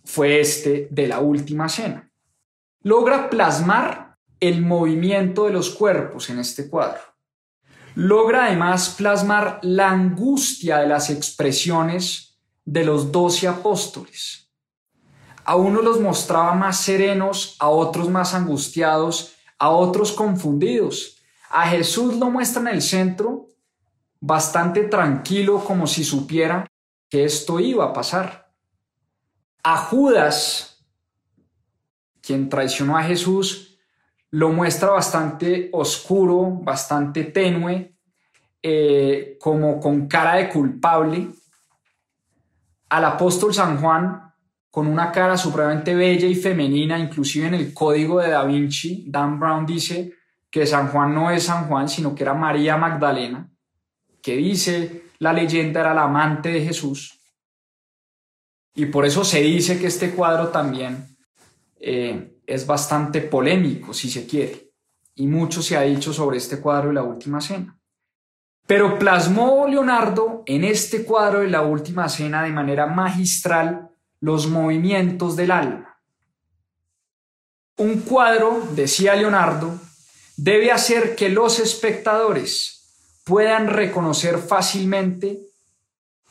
fue 0.04 0.38
este 0.38 0.86
de 0.90 1.08
la 1.08 1.20
Última 1.20 1.66
Cena. 1.66 2.12
Logra 2.82 3.30
plasmar 3.30 4.18
el 4.38 4.60
movimiento 4.60 5.46
de 5.46 5.52
los 5.52 5.70
cuerpos 5.70 6.28
en 6.28 6.40
este 6.40 6.68
cuadro. 6.68 7.00
Logra 7.94 8.46
además 8.46 8.90
plasmar 8.98 9.60
la 9.62 9.90
angustia 9.90 10.78
de 10.78 10.86
las 10.86 11.08
expresiones 11.08 12.38
de 12.66 12.84
los 12.84 13.10
doce 13.10 13.48
apóstoles. 13.48 14.49
A 15.50 15.56
uno 15.56 15.82
los 15.82 15.98
mostraba 15.98 16.54
más 16.54 16.78
serenos, 16.80 17.56
a 17.58 17.68
otros 17.70 18.08
más 18.08 18.34
angustiados, 18.34 19.34
a 19.58 19.70
otros 19.70 20.12
confundidos. 20.12 21.16
A 21.50 21.66
Jesús 21.66 22.14
lo 22.18 22.30
muestra 22.30 22.62
en 22.62 22.68
el 22.68 22.80
centro 22.80 23.48
bastante 24.20 24.84
tranquilo 24.84 25.58
como 25.64 25.88
si 25.88 26.04
supiera 26.04 26.68
que 27.08 27.24
esto 27.24 27.58
iba 27.58 27.84
a 27.84 27.92
pasar. 27.92 28.52
A 29.64 29.76
Judas, 29.76 30.86
quien 32.20 32.48
traicionó 32.48 32.96
a 32.96 33.02
Jesús, 33.02 33.76
lo 34.30 34.50
muestra 34.50 34.90
bastante 34.90 35.68
oscuro, 35.72 36.60
bastante 36.62 37.24
tenue, 37.24 37.96
eh, 38.62 39.36
como 39.40 39.80
con 39.80 40.06
cara 40.06 40.36
de 40.36 40.48
culpable. 40.48 41.28
Al 42.88 43.04
apóstol 43.04 43.52
San 43.52 43.80
Juan, 43.80 44.29
con 44.70 44.86
una 44.86 45.10
cara 45.10 45.36
supremamente 45.36 45.94
bella 45.94 46.26
y 46.26 46.34
femenina, 46.34 46.98
inclusive 46.98 47.48
en 47.48 47.54
el 47.54 47.74
código 47.74 48.20
de 48.20 48.30
Da 48.30 48.44
Vinci, 48.44 49.04
Dan 49.08 49.40
Brown 49.40 49.66
dice 49.66 50.14
que 50.50 50.66
San 50.66 50.88
Juan 50.88 51.14
no 51.14 51.30
es 51.30 51.44
San 51.44 51.66
Juan, 51.66 51.88
sino 51.88 52.14
que 52.14 52.22
era 52.22 52.34
María 52.34 52.76
Magdalena 52.76 53.50
que 54.22 54.36
dice 54.36 55.04
la 55.18 55.32
leyenda 55.32 55.80
era 55.80 55.94
la 55.94 56.04
amante 56.04 56.50
de 56.50 56.64
Jesús. 56.64 57.18
Y 58.74 58.86
por 58.86 59.04
eso 59.04 59.24
se 59.24 59.40
dice 59.40 59.78
que 59.78 59.86
este 59.86 60.12
cuadro 60.12 60.48
también 60.48 61.16
eh, 61.78 62.38
es 62.46 62.66
bastante 62.66 63.20
polémico, 63.20 63.92
si 63.92 64.10
se 64.10 64.26
quiere. 64.26 64.70
Y 65.16 65.26
mucho 65.26 65.60
se 65.60 65.76
ha 65.76 65.82
dicho 65.82 66.12
sobre 66.12 66.38
este 66.38 66.60
cuadro 66.60 66.88
de 66.88 66.94
la 66.94 67.02
Última 67.02 67.40
Cena. 67.40 67.76
Pero 68.66 68.98
plasmó 68.98 69.66
Leonardo 69.68 70.42
en 70.46 70.64
este 70.64 71.04
cuadro 71.04 71.40
de 71.40 71.48
la 71.48 71.62
Última 71.62 72.08
Cena 72.08 72.44
de 72.44 72.52
manera 72.52 72.86
magistral 72.86 73.89
los 74.20 74.46
movimientos 74.46 75.36
del 75.36 75.50
alma. 75.50 75.98
Un 77.76 78.00
cuadro, 78.00 78.68
decía 78.74 79.14
Leonardo, 79.16 79.78
debe 80.36 80.70
hacer 80.70 81.16
que 81.16 81.30
los 81.30 81.58
espectadores 81.58 83.20
puedan 83.24 83.68
reconocer 83.68 84.38
fácilmente 84.38 85.40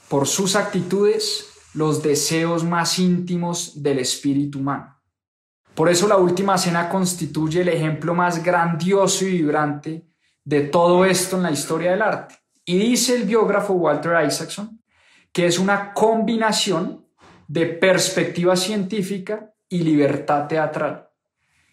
por 0.08 0.28
sus 0.28 0.56
actitudes 0.56 1.48
los 1.74 2.02
deseos 2.04 2.64
más 2.64 3.00
íntimos 3.00 3.82
del 3.82 4.00
espíritu 4.00 4.60
humano. 4.60 4.96
Por 5.76 5.90
eso 5.90 6.08
la 6.08 6.18
última 6.18 6.58
cena 6.58 6.90
constituye 6.90 7.62
el 7.62 7.70
ejemplo 7.70 8.14
más 8.14 8.44
grandioso 8.44 9.26
y 9.26 9.32
vibrante 9.32 10.06
de 10.44 10.62
todo 10.62 11.06
esto 11.06 11.38
en 11.38 11.44
la 11.44 11.52
historia 11.52 11.92
del 11.92 12.02
arte. 12.02 12.36
Y 12.66 12.78
dice 12.78 13.16
el 13.16 13.24
biógrafo 13.24 13.74
Walter 13.74 14.14
Isaacson 14.28 14.80
que 15.32 15.46
es 15.46 15.60
una 15.60 15.94
combinación 15.94 17.06
de 17.50 17.66
perspectiva 17.66 18.56
científica 18.56 19.52
y 19.68 19.80
libertad 19.80 20.48
teatral, 20.48 21.10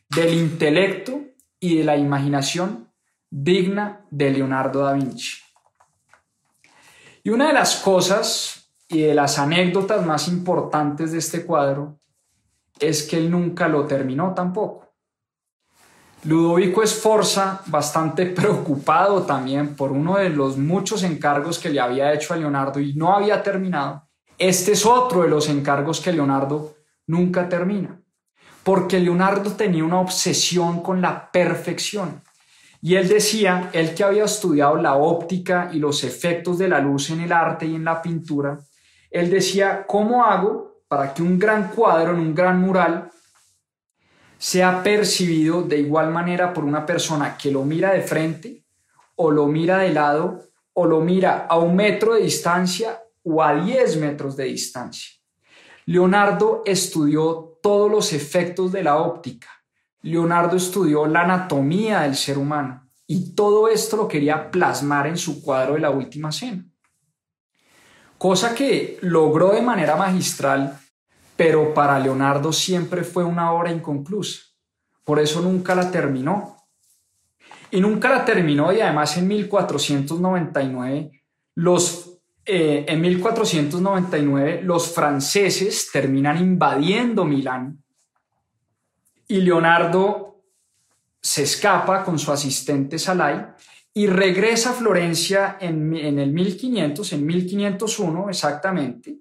del 0.09 0.33
intelecto 0.33 1.21
y 1.61 1.77
de 1.77 1.85
la 1.85 1.99
imaginación 1.99 2.91
digna 3.29 4.07
de 4.11 4.31
Leonardo 4.31 4.81
da 4.81 4.95
Vinci. 4.95 5.37
Y 7.23 7.29
una 7.29 7.49
de 7.49 7.53
las 7.53 7.77
cosas 7.77 8.71
y 8.89 9.03
de 9.03 9.15
las 9.15 9.39
anécdotas 9.39 10.05
más 10.07 10.29
importantes 10.29 11.13
de 11.13 11.19
este 11.19 11.45
cuadro 11.45 12.01
es 12.81 13.03
que 13.03 13.19
él 13.19 13.31
nunca 13.31 13.69
lo 13.69 13.85
terminó 13.85 14.33
tampoco. 14.33 14.95
Ludovico 16.25 16.83
Esforza, 16.83 17.61
bastante 17.67 18.25
preocupado 18.35 19.25
también 19.25 19.77
por 19.77 19.93
uno 19.93 20.17
de 20.17 20.31
los 20.31 20.57
muchos 20.57 21.03
encargos 21.03 21.59
que 21.59 21.69
le 21.69 21.81
había 21.81 22.15
hecho 22.15 22.33
a 22.33 22.39
Leonardo 22.39 22.81
y 22.81 22.95
no 22.95 23.15
había 23.15 23.43
terminado, 23.43 24.06
este 24.39 24.73
es 24.73 24.85
otro 24.85 25.23
de 25.23 25.29
los 25.29 25.49
encargos 25.49 26.01
que 26.01 26.13
Leonardo 26.13 26.77
nunca 27.07 27.49
termina, 27.49 28.01
porque 28.63 29.01
Leonardo 29.01 29.53
tenía 29.53 29.85
una 29.85 30.01
obsesión 30.01 30.83
con 30.83 31.01
la 31.01 31.31
perfección. 31.31 32.23
Y 32.83 32.97
él 32.97 33.09
decía, 33.09 33.71
él 33.73 33.95
que 33.95 34.05
había 34.05 34.25
estudiado 34.25 34.77
la 34.77 34.95
óptica 34.95 35.71
y 35.73 35.79
los 35.79 36.05
efectos 36.05 36.59
de 36.59 36.69
la 36.69 36.81
luz 36.81 37.11
en 37.11 37.21
el 37.21 37.33
arte 37.33 37.67
y 37.67 37.75
en 37.75 37.85
la 37.85 38.03
pintura, 38.03 38.59
él 39.11 39.31
decía, 39.31 39.87
¿cómo 39.87 40.25
hago 40.25 40.83
para 40.87 41.15
que 41.15 41.23
un 41.23 41.39
gran 41.39 41.69
cuadro 41.71 42.13
en 42.13 42.21
un 42.21 42.35
gran 42.35 42.61
mural 42.61 43.11
sea 44.39 44.83
percibido 44.83 45.63
de 45.63 45.79
igual 45.79 46.11
manera 46.11 46.53
por 46.53 46.65
una 46.65 46.85
persona 46.85 47.37
que 47.37 47.51
lo 47.51 47.65
mira 47.65 47.93
de 47.93 48.03
frente 48.03 48.65
o 49.17 49.31
lo 49.31 49.47
mira 49.47 49.79
de 49.79 49.91
lado 49.93 50.43
o 50.75 50.85
lo 50.85 51.01
mira 51.01 51.47
a 51.49 51.59
un 51.59 51.75
metro 51.75 52.15
de 52.15 52.23
distancia 52.23 53.01
o 53.29 53.43
a 53.43 53.55
10 53.55 53.97
metros 53.97 54.37
de 54.37 54.45
distancia. 54.45 55.11
Leonardo 55.85 56.63
estudió 56.65 57.59
todos 57.61 57.91
los 57.91 58.13
efectos 58.13 58.71
de 58.71 58.85
la 58.85 58.99
óptica. 58.99 59.49
Leonardo 60.03 60.57
estudió 60.57 61.07
la 61.07 61.23
anatomía 61.23 62.03
del 62.03 62.15
ser 62.15 62.39
humano 62.39 62.89
y 63.07 63.35
todo 63.35 63.69
esto 63.69 63.97
lo 63.97 64.07
quería 64.07 64.51
plasmar 64.51 65.09
en 65.09 65.17
su 65.17 65.43
cuadro 65.43 65.75
de 65.75 65.81
la 65.81 65.91
Última 65.91 66.31
Cena. 66.31 66.65
Cosa 68.17 68.55
que 68.55 68.99
logró 69.03 69.53
de 69.53 69.63
manera 69.63 69.97
magistral, 69.97 70.79
pero 71.37 71.75
para 71.75 71.99
Leonardo 71.99 72.53
siempre 72.53 73.03
fue 73.03 73.25
una 73.25 73.53
obra 73.53 73.73
inconclusa. 73.73 74.43
Por 75.05 75.19
eso 75.19 75.41
nunca 75.41 75.75
la 75.75 75.91
terminó. 75.91 76.57
Y 77.71 77.81
nunca 77.81 78.09
la 78.09 78.25
terminó 78.25 78.73
y 78.73 78.81
además 78.81 79.17
en 79.17 79.27
1499 79.27 81.11
los 81.57 82.16
eh, 82.49 82.85
en 82.87 83.01
1499 83.01 84.61
los 84.63 84.95
franceses 84.95 85.91
terminan 85.93 86.39
invadiendo 86.39 87.25
Milán 87.25 87.83
y 89.27 89.41
Leonardo 89.41 90.45
se 91.21 91.43
escapa 91.43 92.05
con 92.05 92.21
su 92.21 92.31
asistente 92.31 93.01
Salai 93.01 93.49
y 93.93 94.07
regresa 94.07 94.71
a 94.71 94.75
Florencia 94.75 95.57
en, 95.61 95.97
en 95.97 96.21
el 96.21 96.33
1500, 96.33 97.15
en 97.15 97.27
1501 97.27 98.31
exactamente, 98.31 99.19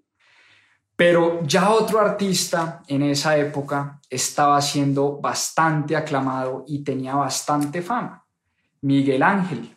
pero 0.96 1.42
ya 1.44 1.72
otro 1.72 2.00
artista 2.00 2.84
en 2.88 3.02
esa 3.02 3.36
época 3.38 4.00
estaba 4.08 4.62
siendo 4.62 5.20
bastante 5.20 5.96
aclamado 5.96 6.64
y 6.68 6.84
tenía 6.84 7.16
bastante 7.16 7.82
fama, 7.82 8.24
Miguel 8.82 9.24
Ángel. 9.24 9.75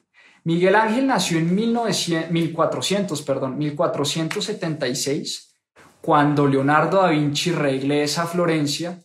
Miguel 0.49 0.77
Ángel 0.77 1.07
nació 1.07 1.39
en 1.41 1.55
1400, 1.55 3.21
perdón, 3.21 3.59
1476, 3.59 5.55
cuando 6.01 6.47
Leonardo 6.47 7.03
da 7.03 7.11
Vinci 7.11 7.53
regresa 7.53 8.23
a 8.23 8.27
Florencia. 8.27 8.99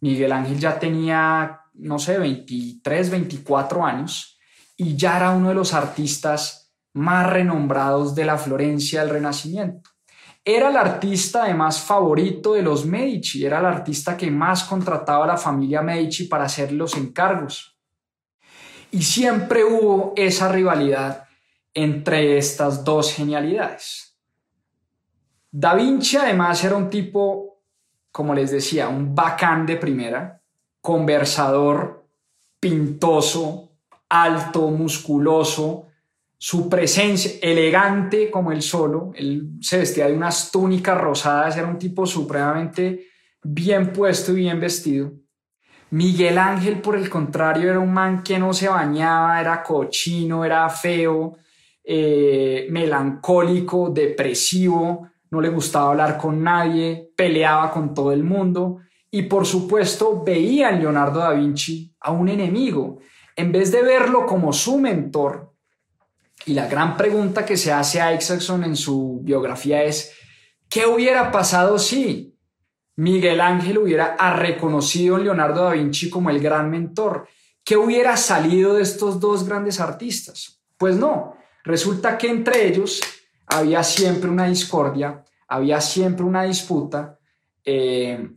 Miguel 0.00 0.30
Ángel 0.30 0.60
ya 0.60 0.78
tenía, 0.78 1.62
no 1.72 1.98
sé, 1.98 2.18
23, 2.18 3.12
24 3.12 3.82
años 3.82 4.38
y 4.76 4.94
ya 4.94 5.16
era 5.16 5.30
uno 5.30 5.48
de 5.48 5.54
los 5.54 5.72
artistas 5.72 6.74
más 6.92 7.30
renombrados 7.30 8.14
de 8.14 8.26
la 8.26 8.36
Florencia 8.36 9.00
del 9.00 9.08
Renacimiento. 9.08 9.88
Era 10.44 10.68
el 10.68 10.76
artista 10.76 11.44
además 11.44 11.80
favorito 11.80 12.52
de 12.52 12.60
los 12.60 12.84
Medici, 12.84 13.46
era 13.46 13.60
el 13.60 13.64
artista 13.64 14.18
que 14.18 14.30
más 14.30 14.64
contrataba 14.64 15.24
a 15.24 15.28
la 15.28 15.38
familia 15.38 15.80
Medici 15.80 16.24
para 16.24 16.44
hacer 16.44 16.72
los 16.72 16.94
encargos. 16.94 17.79
Y 18.92 19.02
siempre 19.02 19.64
hubo 19.64 20.12
esa 20.16 20.50
rivalidad 20.50 21.28
entre 21.74 22.38
estas 22.38 22.84
dos 22.84 23.12
genialidades. 23.12 24.16
Da 25.50 25.74
Vinci 25.74 26.16
además 26.16 26.62
era 26.64 26.76
un 26.76 26.90
tipo, 26.90 27.62
como 28.12 28.34
les 28.34 28.50
decía, 28.50 28.88
un 28.88 29.14
bacán 29.14 29.66
de 29.66 29.76
primera, 29.76 30.40
conversador, 30.80 32.06
pintoso, 32.58 33.72
alto, 34.08 34.68
musculoso, 34.68 35.86
su 36.36 36.68
presencia 36.68 37.32
elegante 37.42 38.30
como 38.30 38.50
él 38.50 38.62
solo, 38.62 39.12
él 39.14 39.58
se 39.60 39.78
vestía 39.78 40.06
de 40.06 40.14
unas 40.14 40.50
túnicas 40.50 40.98
rosadas, 40.98 41.56
era 41.56 41.66
un 41.66 41.78
tipo 41.78 42.06
supremamente 42.06 43.08
bien 43.42 43.92
puesto 43.92 44.32
y 44.32 44.36
bien 44.36 44.58
vestido. 44.58 45.12
Miguel 45.90 46.38
Ángel, 46.38 46.80
por 46.80 46.96
el 46.96 47.10
contrario, 47.10 47.70
era 47.70 47.80
un 47.80 47.92
man 47.92 48.22
que 48.22 48.38
no 48.38 48.52
se 48.52 48.68
bañaba, 48.68 49.40
era 49.40 49.62
cochino, 49.62 50.44
era 50.44 50.68
feo, 50.68 51.38
eh, 51.82 52.68
melancólico, 52.70 53.90
depresivo, 53.90 55.08
no 55.30 55.40
le 55.40 55.48
gustaba 55.48 55.90
hablar 55.90 56.16
con 56.16 56.42
nadie, 56.42 57.10
peleaba 57.16 57.70
con 57.72 57.92
todo 57.92 58.12
el 58.12 58.22
mundo 58.22 58.78
y 59.10 59.22
por 59.22 59.44
supuesto 59.44 60.22
veía 60.22 60.70
en 60.70 60.80
Leonardo 60.80 61.18
da 61.18 61.32
Vinci 61.32 61.92
a 62.00 62.12
un 62.12 62.28
enemigo, 62.28 63.00
en 63.34 63.50
vez 63.50 63.72
de 63.72 63.82
verlo 63.82 64.26
como 64.26 64.52
su 64.52 64.78
mentor. 64.78 65.52
Y 66.46 66.54
la 66.54 66.68
gran 66.68 66.96
pregunta 66.96 67.44
que 67.44 67.56
se 67.56 67.72
hace 67.72 68.00
a 68.00 68.14
Isaacson 68.14 68.64
en 68.64 68.76
su 68.76 69.20
biografía 69.22 69.82
es, 69.82 70.14
¿qué 70.68 70.86
hubiera 70.86 71.32
pasado 71.32 71.78
si 71.78 72.29
Miguel 73.00 73.40
Ángel 73.40 73.78
hubiera 73.78 74.14
reconocido 74.36 75.16
a 75.16 75.20
Leonardo 75.20 75.64
da 75.64 75.72
Vinci 75.72 76.10
como 76.10 76.28
el 76.28 76.38
gran 76.38 76.68
mentor. 76.68 77.26
¿Qué 77.64 77.74
hubiera 77.74 78.14
salido 78.18 78.74
de 78.74 78.82
estos 78.82 79.18
dos 79.18 79.48
grandes 79.48 79.80
artistas? 79.80 80.60
Pues 80.76 80.96
no, 80.96 81.34
resulta 81.64 82.18
que 82.18 82.28
entre 82.28 82.68
ellos 82.68 83.00
había 83.46 83.82
siempre 83.84 84.28
una 84.28 84.44
discordia, 84.44 85.24
había 85.48 85.80
siempre 85.80 86.26
una 86.26 86.42
disputa. 86.42 87.18
Eh, 87.64 88.32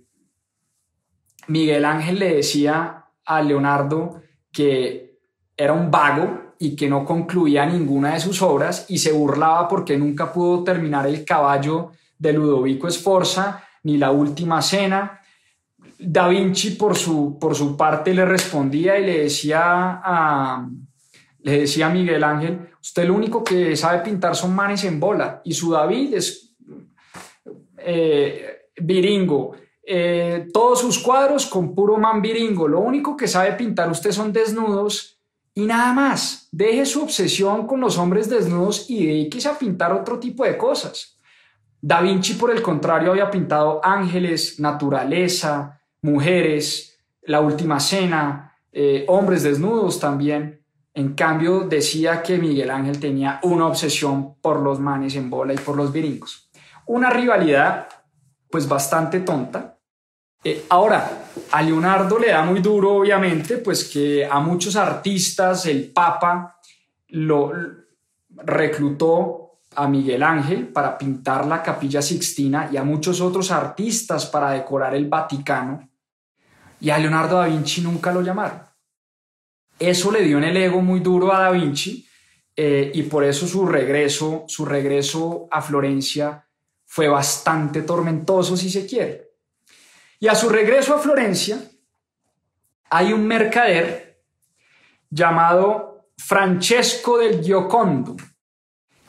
Miguel 1.47 1.83
Ángel 1.83 2.19
le 2.19 2.35
decía 2.35 3.03
a 3.25 3.41
Leonardo 3.41 4.21
que 4.49 5.19
era 5.57 5.73
un 5.73 5.91
vago 5.91 6.53
y 6.57 6.73
que 6.73 6.87
no 6.87 7.03
concluía 7.03 7.65
ninguna 7.65 8.13
de 8.13 8.21
sus 8.21 8.41
obras 8.41 8.85
y 8.87 8.97
se 8.97 9.11
burlaba 9.11 9.67
porque 9.67 9.97
nunca 9.97 10.31
pudo 10.31 10.63
terminar 10.63 11.05
el 11.05 11.25
caballo 11.25 11.91
de 12.17 12.31
Ludovico 12.31 12.87
Esforza 12.87 13.62
ni 13.83 13.97
la 13.97 14.11
última 14.11 14.61
cena. 14.61 15.21
Da 15.99 16.27
Vinci 16.27 16.71
por 16.71 16.97
su, 16.97 17.37
por 17.39 17.55
su 17.55 17.77
parte 17.77 18.13
le 18.13 18.25
respondía 18.25 18.97
y 18.97 19.05
le 19.05 19.19
decía 19.23 20.01
a, 20.03 20.67
le 21.39 21.59
decía 21.59 21.87
a 21.87 21.89
Miguel 21.89 22.23
Ángel, 22.23 22.69
usted 22.81 23.05
lo 23.05 23.13
único 23.13 23.43
que 23.43 23.75
sabe 23.75 23.99
pintar 23.99 24.35
son 24.35 24.55
manes 24.55 24.83
en 24.85 24.99
bola 24.99 25.41
y 25.45 25.53
su 25.53 25.71
David 25.71 26.13
es 26.13 26.55
eh, 27.77 28.67
viringo. 28.77 29.55
Eh, 29.85 30.47
todos 30.53 30.79
sus 30.79 30.99
cuadros 30.99 31.45
con 31.45 31.75
puro 31.75 31.97
man 31.97 32.21
viringo. 32.21 32.67
Lo 32.67 32.79
único 32.79 33.17
que 33.17 33.27
sabe 33.27 33.53
pintar 33.53 33.91
usted 33.91 34.11
son 34.11 34.31
desnudos 34.31 35.21
y 35.53 35.65
nada 35.65 35.93
más. 35.93 36.47
Deje 36.51 36.85
su 36.85 37.03
obsesión 37.03 37.67
con 37.67 37.81
los 37.81 37.97
hombres 37.97 38.29
desnudos 38.29 38.89
y 38.89 39.05
dedíquese 39.05 39.49
a 39.49 39.57
pintar 39.57 39.91
otro 39.91 40.19
tipo 40.19 40.45
de 40.45 40.57
cosas. 40.57 41.12
Da 41.85 41.99
Vinci, 41.99 42.35
por 42.35 42.49
el 42.49 42.61
contrario, 42.61 43.11
había 43.11 43.29
pintado 43.29 43.81
ángeles, 43.83 44.57
naturaleza, 44.57 45.81
mujeres, 46.01 46.97
la 47.23 47.41
última 47.41 47.77
cena, 47.81 48.55
eh, 48.71 49.03
hombres 49.09 49.43
desnudos 49.43 49.99
también. 49.99 50.61
En 50.93 51.13
cambio, 51.13 51.67
decía 51.67 52.23
que 52.23 52.37
Miguel 52.37 52.71
Ángel 52.71 53.01
tenía 53.01 53.41
una 53.43 53.67
obsesión 53.67 54.35
por 54.35 54.61
los 54.61 54.79
manes 54.79 55.15
en 55.15 55.29
bola 55.29 55.53
y 55.53 55.57
por 55.57 55.75
los 55.75 55.91
viringos. 55.91 56.49
Una 56.85 57.09
rivalidad, 57.09 57.89
pues 58.49 58.65
bastante 58.65 59.19
tonta. 59.19 59.77
Eh, 60.41 60.63
ahora, 60.69 61.25
a 61.51 61.61
Leonardo 61.61 62.17
le 62.17 62.29
da 62.29 62.45
muy 62.45 62.61
duro, 62.61 62.95
obviamente, 62.95 63.57
pues 63.57 63.83
que 63.83 64.25
a 64.25 64.39
muchos 64.39 64.77
artistas 64.77 65.65
el 65.65 65.91
Papa 65.91 66.61
lo 67.09 67.51
reclutó 68.29 69.42
a 69.75 69.87
Miguel 69.87 70.23
Ángel 70.23 70.67
para 70.67 70.97
pintar 70.97 71.45
la 71.45 71.61
capilla 71.61 72.01
Sixtina 72.01 72.69
y 72.71 72.77
a 72.77 72.83
muchos 72.83 73.21
otros 73.21 73.51
artistas 73.51 74.25
para 74.25 74.51
decorar 74.51 74.95
el 74.95 75.07
Vaticano. 75.07 75.89
y 76.79 76.89
a 76.89 76.97
Leonardo 76.97 77.37
da 77.37 77.47
Vinci 77.47 77.81
nunca 77.81 78.11
lo 78.11 78.21
llamaron. 78.21 78.61
Eso 79.79 80.11
le 80.11 80.21
dio 80.21 80.37
en 80.37 80.43
el 80.43 80.57
ego 80.57 80.81
muy 80.81 80.99
duro 80.99 81.33
a 81.33 81.39
da 81.39 81.51
Vinci 81.51 82.05
eh, 82.55 82.91
y 82.93 83.03
por 83.03 83.23
eso 83.23 83.47
su 83.47 83.65
regreso, 83.65 84.43
su 84.47 84.65
regreso 84.65 85.47
a 85.49 85.61
Florencia 85.61 86.45
fue 86.85 87.07
bastante 87.07 87.81
tormentoso, 87.81 88.55
si 88.55 88.69
se 88.69 88.85
quiere. 88.85 89.31
Y 90.19 90.27
a 90.27 90.35
su 90.35 90.49
regreso 90.49 90.93
a 90.93 90.99
Florencia, 90.99 91.59
hay 92.89 93.11
un 93.11 93.25
mercader 93.25 94.21
llamado 95.09 96.09
Francesco 96.17 97.17
del 97.17 97.41
Giocondo, 97.43 98.15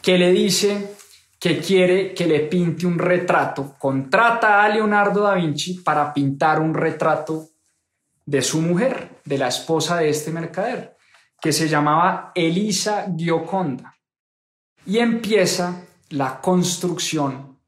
que 0.05 0.19
le 0.19 0.33
dice 0.33 0.97
que 1.41 1.61
quiere 1.61 2.13
que 2.13 2.27
le 2.27 2.41
pinte 2.41 2.87
un 2.87 2.99
retrato. 2.99 3.75
Contrata 3.79 4.63
a 4.63 4.69
Leonardo 4.69 5.23
da 5.23 5.33
Vinci 5.33 5.81
para 5.81 6.13
pintar 6.13 6.61
un 6.61 6.75
retrato 6.75 7.49
de 8.27 8.43
su 8.43 8.61
mujer, 8.61 9.23
de 9.25 9.39
la 9.39 9.49
esposa 9.49 9.97
de 9.97 10.11
este 10.11 10.31
mercader, 10.31 10.99
que 11.41 11.55
se 11.55 11.69
llamaba 11.69 12.33
Elisa 12.35 13.07
Gioconda. 13.17 13.97
Y 14.85 14.99
empieza 14.99 15.87
la 16.11 16.39
construcción 16.39 17.59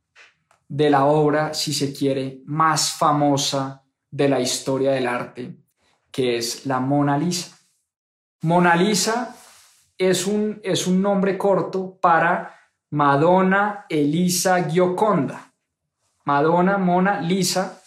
de 0.68 0.91
la 0.91 1.07
obra, 1.07 1.55
si 1.55 1.72
se 1.72 1.95
quiere, 1.95 2.43
más 2.45 2.91
famosa 2.91 3.82
de 4.11 4.28
la 4.28 4.41
historia 4.41 4.93
del 4.93 5.07
arte, 5.07 5.57
que 6.11 6.37
es 6.37 6.66
la 6.66 6.80
Mona 6.80 7.16
Lisa. 7.16 7.57
Mona 8.43 8.76
Lisa 8.76 9.34
es 9.99 10.26
un, 10.26 10.61
es 10.62 10.86
un 10.86 11.01
nombre 11.01 11.38
corto 11.38 11.99
para 12.01 12.55
Madonna 12.90 13.86
Elisa 13.88 14.64
Gioconda. 14.64 15.53
Madonna 16.24 16.78
Mona 16.78 17.20
Lisa 17.20 17.80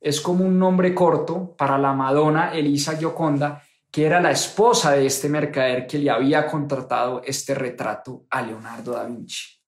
es 0.00 0.20
como 0.20 0.44
un 0.44 0.58
nombre 0.58 0.94
corto 0.94 1.54
para 1.56 1.78
la 1.78 1.92
Madonna 1.92 2.52
Elisa 2.52 2.96
Gioconda, 2.96 3.62
que 3.90 4.06
era 4.06 4.20
la 4.20 4.30
esposa 4.30 4.92
de 4.92 5.06
este 5.06 5.28
mercader 5.28 5.86
que 5.86 5.98
le 5.98 6.10
había 6.10 6.46
contratado 6.46 7.22
este 7.24 7.54
retrato 7.54 8.24
a 8.30 8.42
Leonardo 8.42 8.92
da 8.92 9.04
Vinci. 9.04 9.60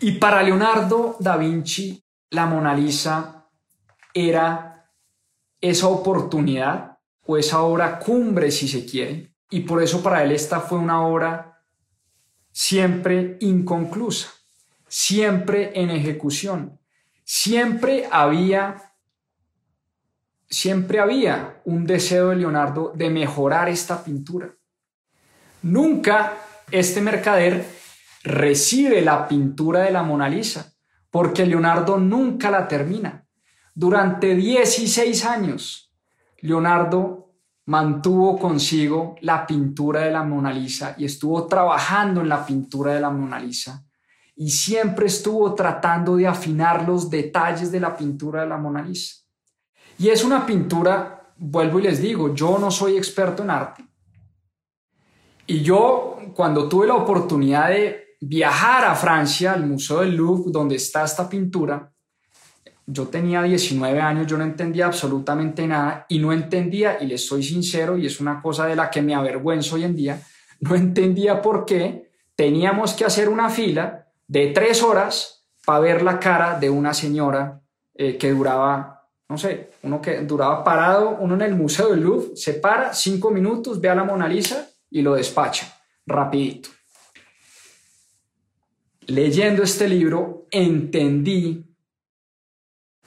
Y 0.00 0.12
para 0.12 0.42
Leonardo 0.42 1.16
da 1.18 1.36
Vinci, 1.36 2.02
la 2.30 2.46
Mona 2.46 2.74
Lisa 2.74 3.46
era 4.14 4.90
esa 5.60 5.88
oportunidad 5.88 6.98
o 7.26 7.36
esa 7.36 7.62
obra 7.62 7.98
cumbre, 7.98 8.50
si 8.50 8.68
se 8.68 8.86
quiere, 8.86 9.34
y 9.50 9.60
por 9.60 9.82
eso 9.82 10.02
para 10.02 10.22
él 10.22 10.32
esta 10.32 10.60
fue 10.60 10.78
una 10.78 11.06
obra 11.06 11.62
siempre 12.52 13.36
inconclusa, 13.40 14.30
siempre 14.88 15.70
en 15.80 15.90
ejecución. 15.90 16.80
Siempre 17.24 18.08
había 18.10 18.88
siempre 20.50 20.98
había 20.98 21.60
un 21.66 21.86
deseo 21.86 22.30
de 22.30 22.36
Leonardo 22.36 22.92
de 22.94 23.10
mejorar 23.10 23.68
esta 23.68 24.02
pintura. 24.02 24.54
Nunca 25.62 26.38
este 26.70 27.00
mercader 27.00 27.66
recibe 28.22 29.02
la 29.02 29.28
pintura 29.28 29.80
de 29.80 29.90
la 29.90 30.02
Mona 30.02 30.28
Lisa, 30.28 30.74
porque 31.10 31.46
Leonardo 31.46 31.98
nunca 31.98 32.50
la 32.50 32.66
termina. 32.66 33.26
Durante 33.74 34.34
16 34.34 35.24
años, 35.24 35.94
Leonardo 36.38 37.27
mantuvo 37.68 38.38
consigo 38.38 39.16
la 39.20 39.46
pintura 39.46 40.00
de 40.00 40.10
la 40.10 40.22
Mona 40.22 40.50
Lisa 40.50 40.94
y 40.96 41.04
estuvo 41.04 41.46
trabajando 41.46 42.22
en 42.22 42.28
la 42.30 42.44
pintura 42.44 42.94
de 42.94 43.00
la 43.00 43.10
Mona 43.10 43.38
Lisa 43.38 43.84
y 44.34 44.50
siempre 44.50 45.06
estuvo 45.06 45.54
tratando 45.54 46.16
de 46.16 46.26
afinar 46.26 46.88
los 46.88 47.10
detalles 47.10 47.70
de 47.70 47.78
la 47.78 47.94
pintura 47.94 48.40
de 48.40 48.48
la 48.48 48.56
Mona 48.56 48.80
Lisa. 48.80 49.16
Y 49.98 50.08
es 50.08 50.24
una 50.24 50.46
pintura, 50.46 51.34
vuelvo 51.36 51.78
y 51.78 51.82
les 51.82 52.00
digo, 52.00 52.34
yo 52.34 52.58
no 52.58 52.70
soy 52.70 52.96
experto 52.96 53.42
en 53.42 53.50
arte. 53.50 53.84
Y 55.46 55.60
yo, 55.60 56.16
cuando 56.34 56.70
tuve 56.70 56.86
la 56.86 56.94
oportunidad 56.94 57.68
de 57.68 58.16
viajar 58.22 58.86
a 58.86 58.94
Francia, 58.94 59.52
al 59.52 59.66
Museo 59.66 60.00
del 60.00 60.16
Louvre, 60.16 60.50
donde 60.50 60.76
está 60.76 61.04
esta 61.04 61.28
pintura, 61.28 61.92
yo 62.90 63.08
tenía 63.08 63.42
19 63.42 64.00
años, 64.00 64.26
yo 64.26 64.38
no 64.38 64.44
entendía 64.44 64.86
absolutamente 64.86 65.66
nada 65.66 66.06
y 66.08 66.18
no 66.18 66.32
entendía, 66.32 66.96
y 67.00 67.06
les 67.06 67.26
soy 67.26 67.42
sincero, 67.42 67.98
y 67.98 68.06
es 68.06 68.18
una 68.18 68.40
cosa 68.40 68.66
de 68.66 68.74
la 68.74 68.88
que 68.88 69.02
me 69.02 69.14
avergüenzo 69.14 69.76
hoy 69.76 69.84
en 69.84 69.94
día, 69.94 70.22
no 70.60 70.74
entendía 70.74 71.42
por 71.42 71.66
qué 71.66 72.10
teníamos 72.34 72.94
que 72.94 73.04
hacer 73.04 73.28
una 73.28 73.50
fila 73.50 74.06
de 74.26 74.48
tres 74.48 74.82
horas 74.82 75.46
para 75.66 75.80
ver 75.80 76.02
la 76.02 76.18
cara 76.18 76.58
de 76.58 76.70
una 76.70 76.94
señora 76.94 77.60
eh, 77.94 78.16
que 78.16 78.32
duraba 78.32 78.98
no 79.28 79.36
sé, 79.36 79.72
uno 79.82 80.00
que 80.00 80.22
duraba 80.22 80.64
parado, 80.64 81.18
uno 81.20 81.34
en 81.34 81.42
el 81.42 81.54
Museo 81.54 81.90
del 81.90 82.00
Louvre, 82.00 82.34
se 82.34 82.54
para 82.54 82.94
cinco 82.94 83.30
minutos, 83.30 83.78
ve 83.78 83.90
a 83.90 83.94
la 83.94 84.04
Mona 84.04 84.26
Lisa 84.26 84.70
y 84.90 85.02
lo 85.02 85.16
despacha, 85.16 85.78
rapidito. 86.06 86.70
Leyendo 89.06 89.62
este 89.62 89.86
libro, 89.86 90.46
entendí 90.50 91.67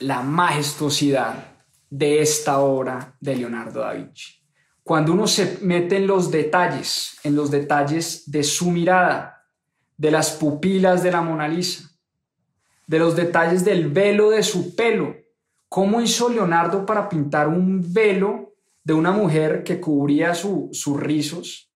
la 0.02 0.22
majestuosidad 0.22 1.36
de 1.90 2.22
esta 2.22 2.60
obra 2.60 3.16
de 3.20 3.36
Leonardo 3.36 3.82
da 3.82 3.94
Vinci. 3.94 4.34
Cuando 4.84 5.14
uno 5.14 5.28
se 5.28 5.60
mete 5.62 5.98
en 5.98 6.08
los 6.08 6.32
detalles, 6.32 7.18
en 7.24 7.36
los 7.36 7.52
detalles 7.52 8.30
de 8.30 8.44
su 8.44 8.72
mirada, 8.72 9.46
de 9.98 10.12
las 10.12 10.32
pupilas 10.32 11.04
de 11.04 11.12
la 11.12 11.22
Mona 11.22 11.48
Lisa, 11.48 11.90
de 12.88 13.00
los 13.00 13.16
detalles 13.16 13.64
del 13.64 13.90
velo 13.90 14.32
de 14.32 14.44
su 14.44 14.76
pelo, 14.76 15.16
¿Cómo 15.74 16.02
hizo 16.02 16.28
Leonardo 16.28 16.86
para 16.86 17.08
pintar 17.08 17.48
un 17.48 17.94
velo 17.94 18.56
de 18.84 18.94
una 18.94 19.14
mujer 19.14 19.64
que 19.64 19.80
cubría 19.80 20.36
sus 20.36 21.00
rizos? 21.00 21.72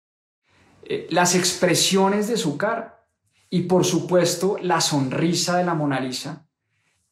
Eh, 0.84 1.08
las 1.12 1.34
expresiones 1.34 2.28
de 2.28 2.36
su 2.36 2.58
cara 2.58 3.08
y 3.50 3.62
por 3.62 3.86
supuesto 3.86 4.58
la 4.62 4.82
sonrisa 4.82 5.58
de 5.58 5.64
la 5.64 5.76
Mona 5.76 6.02
Lisa, 6.02 6.45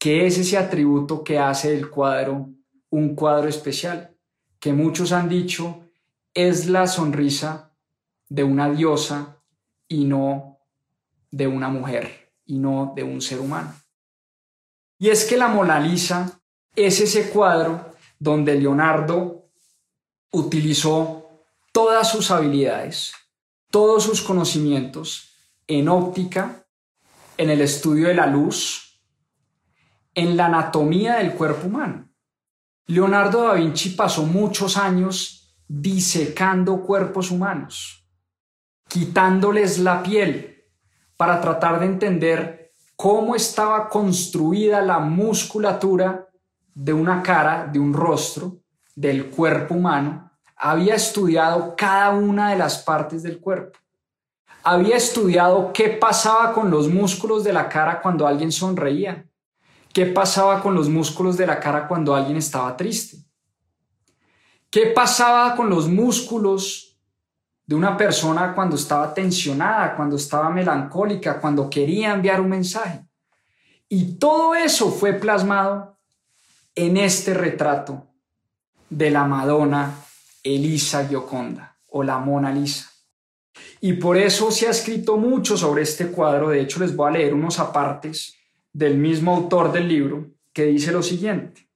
que 0.04 0.28
es 0.28 0.38
ese 0.38 0.58
atributo 0.58 1.24
que 1.24 1.39
hace 1.39 1.74
el 1.74 1.89
cuadro 1.89 2.49
un 2.89 3.16
cuadro 3.16 3.47
especial, 3.47 4.14
que 4.60 4.74
muchos 4.74 5.14
han 5.14 5.30
dicho 5.30 5.80
es 6.34 6.68
la 6.68 6.88
sonrisa 6.88 7.74
de 8.28 8.43
una 8.43 8.70
diosa 8.70 9.41
y 9.88 10.04
no 10.04 10.60
de 11.32 11.47
una 11.47 11.70
mujer 11.70 12.34
y 12.45 12.58
no 12.58 12.91
de 12.93 13.04
un 13.04 13.22
ser 13.22 13.39
humano. 13.39 13.74
Y 14.99 15.10
es 15.10 15.24
que 15.24 15.38
la 15.38 15.47
Mona 15.47 15.80
Lisa 15.80 16.38
es 16.76 16.99
ese 16.99 17.30
cuadro 17.30 17.93
donde 18.20 18.60
Leonardo 18.60 19.47
utilizó 20.34 21.30
todas 21.72 22.12
sus 22.12 22.30
habilidades, 22.30 23.14
todos 23.72 24.04
sus 24.04 24.22
conocimientos 24.22 25.30
en 25.66 25.88
óptica, 25.88 26.68
en 27.38 27.49
el 27.49 27.62
estudio 27.62 28.10
de 28.10 28.16
la 28.16 28.28
luz, 28.28 28.83
en 30.14 30.38
la 30.38 30.47
anatomía 30.47 31.16
del 31.16 31.34
cuerpo 31.34 31.68
humano. 31.68 32.09
Leonardo 32.88 33.47
da 33.47 33.53
Vinci 33.53 33.91
pasó 33.91 34.24
muchos 34.24 34.78
años 34.78 35.55
disecando 35.68 36.82
cuerpos 36.82 37.32
humanos, 37.32 38.05
quitándoles 38.88 39.80
la 39.80 40.03
piel 40.03 40.66
para 41.16 41.39
tratar 41.39 41.80
de 41.80 41.86
entender 41.86 42.72
cómo 42.95 43.36
estaba 43.36 43.89
construida 43.89 44.82
la 44.82 44.99
musculatura 44.99 46.28
de 46.74 46.93
una 46.93 47.24
cara, 47.24 47.68
de 47.72 47.80
un 47.80 47.93
rostro, 47.93 48.57
del 48.95 49.30
cuerpo 49.30 49.76
humano, 49.76 50.32
había 50.55 50.95
estudiado 50.95 51.76
cada 51.76 52.11
una 52.11 52.51
de 52.51 52.57
las 52.57 52.84
partes 52.84 53.24
del 53.24 53.39
cuerpo. 53.39 53.80
Había 54.64 54.95
estudiado 54.95 55.74
qué 55.74 55.89
pasaba 55.89 56.53
con 56.53 56.70
los 56.70 56.88
músculos 56.88 57.43
de 57.43 57.53
la 57.53 57.68
cara 57.68 58.01
cuando 58.01 58.26
alguien 58.26 58.51
sonreía, 58.51 59.26
qué 59.94 60.08
pasaba 60.08 60.62
con 60.62 60.74
los 60.74 60.89
músculos 60.89 61.38
de 61.38 61.48
la 61.48 61.60
cara 61.60 61.88
cuando 61.88 62.16
alguien 62.16 62.38
estaba 62.38 62.76
triste, 62.76 63.18
qué 64.70 64.88
pasaba 64.88 65.56
con 65.56 65.70
los 65.70 65.88
músculos 65.88 66.98
de 67.66 67.76
una 67.76 67.96
persona 67.96 68.54
cuando 68.54 68.76
estaba 68.76 69.14
tensionada, 69.14 69.96
cuando 69.96 70.16
estaba 70.16 70.50
melancólica, 70.50 71.39
cuando 71.39 71.70
quería 71.70 72.14
enviar 72.14 72.41
un 72.41 72.50
mensaje. 72.50 73.06
Y 73.88 74.16
todo 74.16 74.56
eso 74.56 74.91
fue 74.91 75.14
plasmado 75.14 76.00
en 76.76 76.98
este 76.98 77.34
retrato 77.34 78.08
de 78.89 79.12
la 79.12 79.26
Madonna 79.26 79.96
Elisa 80.44 81.08
Gioconda 81.08 81.78
o 81.89 82.04
la 82.04 82.18
Mona 82.18 82.52
Lisa. 82.52 82.89
Y 83.80 83.94
por 83.94 84.18
eso 84.18 84.52
se 84.52 84.68
ha 84.68 84.72
escrito 84.72 85.18
mucho 85.18 85.56
sobre 85.56 85.84
este 85.84 86.08
cuadro. 86.08 86.50
De 86.50 86.62
hecho, 86.62 86.80
les 86.80 86.96
voy 86.96 87.10
a 87.10 87.14
leer 87.14 87.34
unos 87.34 87.60
apartes 87.60 88.36
del 88.74 88.97
mismo 88.97 89.36
autor 89.36 89.71
del 89.71 89.88
libro 89.88 90.32
que 90.51 90.65
dice 90.65 90.91
lo 90.91 91.03
siguiente. 91.03 91.69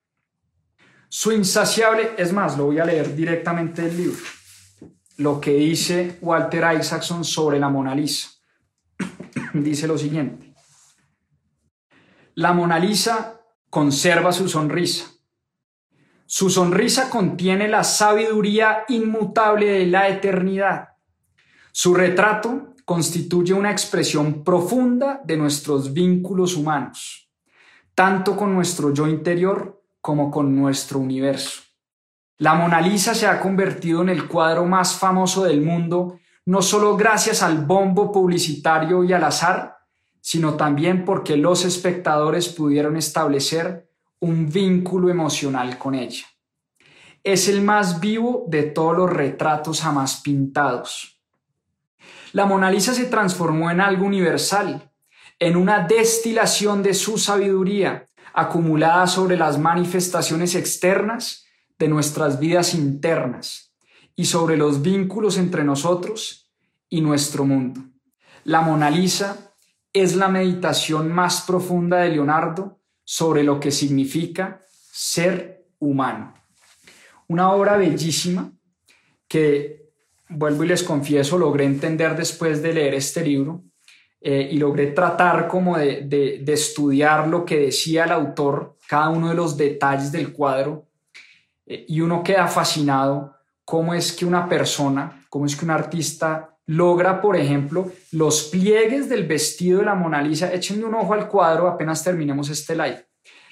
Su 1.10 1.32
insaciable, 1.32 2.12
es 2.18 2.34
más, 2.34 2.58
lo 2.58 2.66
voy 2.66 2.80
a 2.80 2.86
leer 2.86 3.16
directamente 3.16 3.84
del 3.84 3.98
libro, 3.98 4.20
lo 5.18 5.40
que 5.40 5.54
dice 5.54 6.18
Walter 6.22 6.66
Isaacson 6.78 7.24
sobre 7.24 7.60
la 7.60 7.70
Mona 7.70 7.96
Lisa. 7.96 8.30
dice 9.54 9.88
lo 9.88 9.98
siguiente. 9.98 10.54
La 12.36 12.54
Mona 12.54 12.78
Lisa 12.78 13.42
conserva 13.70 14.32
su 14.32 14.50
sonrisa. 14.50 15.12
Su 16.26 16.50
sonrisa 16.50 17.10
contiene 17.10 17.70
la 17.70 17.86
sabiduría 17.86 18.84
inmutable 18.90 19.66
de 19.68 19.88
la 19.88 20.10
eternidad. 20.10 20.90
Su 21.72 21.96
retrato 21.96 22.76
constituye 22.88 23.54
una 23.54 23.70
expresión 23.70 24.46
profunda 24.46 25.20
de 25.26 25.36
nuestros 25.36 25.92
vínculos 25.92 26.56
humanos, 26.56 27.30
tanto 27.94 28.38
con 28.38 28.56
nuestro 28.56 28.94
yo 28.94 29.08
interior 29.08 29.84
como 30.00 30.32
con 30.32 30.56
nuestro 30.56 30.98
universo. 30.98 31.64
La 32.38 32.54
Mona 32.54 32.80
Lisa 32.80 33.14
se 33.14 33.28
ha 33.28 33.42
convertido 33.42 34.04
en 34.04 34.08
el 34.08 34.26
cuadro 34.30 34.66
más 34.66 34.94
famoso 34.94 35.44
del 35.44 35.60
mundo, 35.60 36.18
no 36.46 36.62
solo 36.62 36.96
gracias 36.96 37.44
al 37.44 37.58
bombo 37.66 38.10
publicitario 38.10 39.04
y 39.04 39.12
al 39.12 39.26
azar, 39.26 39.80
sino 40.22 40.54
también 40.54 41.04
porque 41.04 41.36
los 41.36 41.66
espectadores 41.66 42.48
pudieron 42.48 42.96
establecer 42.96 43.92
un 44.22 44.48
vínculo 44.48 45.10
emocional 45.10 45.78
con 45.78 45.94
ella. 45.94 46.24
Es 47.22 47.50
el 47.50 47.62
más 47.64 48.00
vivo 48.00 48.46
de 48.48 48.64
todos 48.64 48.96
los 48.96 49.10
retratos 49.10 49.82
jamás 49.82 50.22
pintados. 50.22 51.17
La 52.34 52.46
Mona 52.46 52.70
Lisa 52.72 52.94
se 52.94 53.06
transformó 53.06 53.72
en 53.72 53.82
algo 53.82 54.06
universal, 54.06 54.92
en 55.40 55.56
una 55.56 55.88
destilación 55.88 56.84
de 56.84 56.94
su 56.94 57.18
sabiduría, 57.18 58.06
acumulada 58.34 59.08
sobre 59.08 59.38
las 59.38 59.58
manifestaciones 59.58 60.56
externas 60.56 61.46
de 61.80 61.88
nuestras 61.88 62.40
vidas 62.40 62.74
internas 62.74 63.74
y 64.16 64.26
sobre 64.26 64.58
los 64.58 64.82
vínculos 64.82 65.38
entre 65.38 65.64
nosotros 65.64 66.52
y 66.90 67.02
nuestro 67.02 67.46
mundo. 67.46 67.82
La 68.44 68.62
Mona 68.62 68.90
Lisa 68.90 69.54
es 69.94 70.16
la 70.16 70.28
meditación 70.28 71.12
más 71.12 71.42
profunda 71.42 71.98
de 71.98 72.10
Leonardo 72.10 72.80
sobre 73.04 73.44
lo 73.44 73.60
que 73.60 73.72
significa 73.72 74.62
ser 74.92 75.66
humano. 75.80 76.34
Una 77.28 77.52
obra 77.52 77.78
bellísima 77.78 78.52
que, 79.28 79.87
vuelvo 80.30 80.64
y 80.64 80.68
les 80.68 80.84
confieso, 80.84 81.38
logré 81.38 81.66
entender 81.66 82.16
después 82.16 82.62
de 82.62 82.74
leer 82.74 82.94
este 82.94 83.24
libro 83.24 83.64
eh, 84.20 84.50
y 84.52 84.58
logré 84.58 84.88
tratar 84.88 85.48
como 85.48 85.78
de, 85.78 86.04
de 86.04 86.54
estudiar 86.54 87.28
lo 87.28 87.46
que 87.46 87.60
decía 87.60 88.06
el 88.06 88.12
autor, 88.12 88.78
cada 88.88 89.10
uno 89.10 89.30
de 89.30 89.36
los 89.36 89.58
detalles 89.58 90.12
del 90.12 90.34
cuadro 90.34 90.88
eh, 91.66 91.86
y 91.88 92.02
uno 92.02 92.24
queda 92.24 92.48
fascinado 92.48 93.36
cómo 93.66 93.94
es 93.94 94.14
que 94.14 94.26
una 94.26 94.48
persona, 94.48 95.26
cómo 95.30 95.46
es 95.46 95.56
que 95.56 95.66
un 95.66 95.72
artista 95.72 96.58
logra, 96.68 97.22
por 97.22 97.36
ejemplo, 97.36 97.92
los 98.12 98.44
pliegues 98.44 99.10
del 99.10 99.26
vestido 99.28 99.80
de 99.80 99.86
la 99.86 99.96
Mona 99.96 100.22
Lisa. 100.22 100.54
Échenle 100.54 100.86
un 100.86 100.96
ojo 100.96 101.14
al 101.14 101.28
cuadro 101.28 101.68
apenas 101.68 102.04
terminemos 102.04 102.50
este 102.50 102.76
live. 102.76 103.06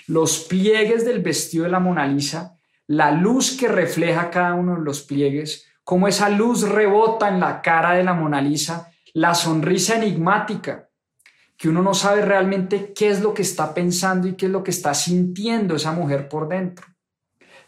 Los 0.07 0.39
pliegues 0.39 1.05
del 1.05 1.21
vestido 1.21 1.65
de 1.65 1.71
la 1.71 1.80
Mona 1.80 2.07
Lisa, 2.07 2.57
la 2.88 3.11
luz 3.11 3.57
que 3.57 3.67
refleja 3.67 4.30
cada 4.30 4.53
uno 4.53 4.76
de 4.76 4.82
los 4.82 5.01
pliegues, 5.01 5.67
cómo 5.86 6.09
esa 6.09 6.27
luz 6.27 6.67
rebota 6.67 7.29
en 7.29 7.39
la 7.39 7.61
cara 7.61 7.93
de 7.93 8.03
la 8.03 8.13
Mona 8.13 8.41
Lisa, 8.41 8.91
la 9.13 9.33
sonrisa 9.33 9.95
enigmática, 9.95 10.89
que 11.55 11.69
uno 11.69 11.81
no 11.81 11.93
sabe 11.93 12.23
realmente 12.23 12.91
qué 12.93 13.07
es 13.07 13.21
lo 13.21 13.33
que 13.33 13.43
está 13.43 13.73
pensando 13.73 14.27
y 14.27 14.33
qué 14.33 14.47
es 14.47 14.51
lo 14.51 14.61
que 14.61 14.71
está 14.71 14.93
sintiendo 14.93 15.77
esa 15.77 15.93
mujer 15.93 16.27
por 16.27 16.49
dentro 16.49 16.86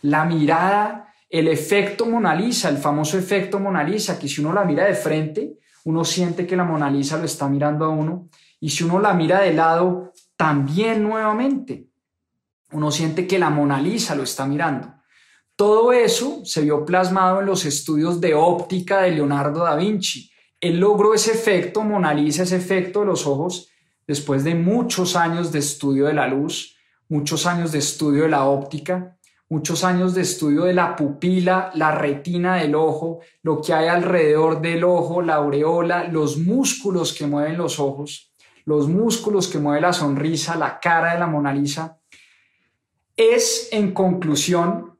la 0.01 0.25
mirada, 0.25 1.13
el 1.29 1.47
efecto 1.47 2.05
Mona 2.05 2.35
Lisa, 2.35 2.69
el 2.69 2.77
famoso 2.77 3.17
efecto 3.17 3.59
Mona 3.59 3.83
Lisa, 3.83 4.19
que 4.19 4.27
si 4.27 4.41
uno 4.41 4.53
la 4.53 4.63
mira 4.63 4.85
de 4.85 4.93
frente, 4.93 5.57
uno 5.85 6.03
siente 6.05 6.45
que 6.45 6.55
la 6.55 6.63
Mona 6.63 6.89
Lisa 6.89 7.17
lo 7.17 7.25
está 7.25 7.47
mirando 7.47 7.85
a 7.85 7.89
uno, 7.89 8.29
y 8.59 8.69
si 8.69 8.83
uno 8.83 8.99
la 8.99 9.13
mira 9.13 9.41
de 9.41 9.53
lado, 9.53 10.13
también 10.35 11.03
nuevamente, 11.03 11.87
uno 12.71 12.91
siente 12.91 13.27
que 13.27 13.39
la 13.39 13.49
Mona 13.49 13.81
Lisa 13.81 14.15
lo 14.15 14.23
está 14.23 14.45
mirando. 14.45 14.93
Todo 15.57 15.91
eso 15.91 16.45
se 16.45 16.61
vio 16.61 16.85
plasmado 16.85 17.39
en 17.39 17.47
los 17.47 17.65
estudios 17.65 18.21
de 18.21 18.35
óptica 18.35 19.01
de 19.01 19.09
Leonardo 19.09 19.63
da 19.63 19.75
Vinci. 19.75 20.29
Él 20.61 20.79
logró 20.79 21.15
ese 21.15 21.31
efecto 21.31 21.81
Mona 21.81 22.13
Lisa, 22.13 22.43
ese 22.43 22.57
efecto 22.57 22.99
de 22.99 23.07
los 23.07 23.25
ojos, 23.25 23.67
después 24.05 24.43
de 24.43 24.53
muchos 24.53 25.15
años 25.15 25.51
de 25.51 25.57
estudio 25.57 26.05
de 26.05 26.13
la 26.13 26.27
luz, 26.27 26.77
muchos 27.09 27.47
años 27.47 27.71
de 27.71 27.79
estudio 27.79 28.21
de 28.23 28.29
la 28.29 28.45
óptica, 28.45 29.17
muchos 29.49 29.83
años 29.83 30.13
de 30.13 30.21
estudio 30.21 30.65
de 30.65 30.75
la 30.75 30.95
pupila, 30.95 31.71
la 31.73 31.89
retina 31.89 32.57
del 32.57 32.75
ojo, 32.75 33.21
lo 33.41 33.59
que 33.59 33.73
hay 33.73 33.87
alrededor 33.87 34.61
del 34.61 34.83
ojo, 34.83 35.23
la 35.23 35.37
aureola, 35.37 36.03
los 36.03 36.37
músculos 36.37 37.13
que 37.13 37.25
mueven 37.25 37.57
los 37.57 37.79
ojos, 37.79 38.31
los 38.65 38.87
músculos 38.87 39.47
que 39.47 39.57
mueve 39.57 39.81
la 39.81 39.93
sonrisa, 39.93 40.55
la 40.55 40.79
cara 40.79 41.13
de 41.13 41.19
la 41.19 41.25
Mona 41.25 41.51
Lisa, 41.51 41.97
es 43.15 43.69
en 43.71 43.91
conclusión 43.91 44.96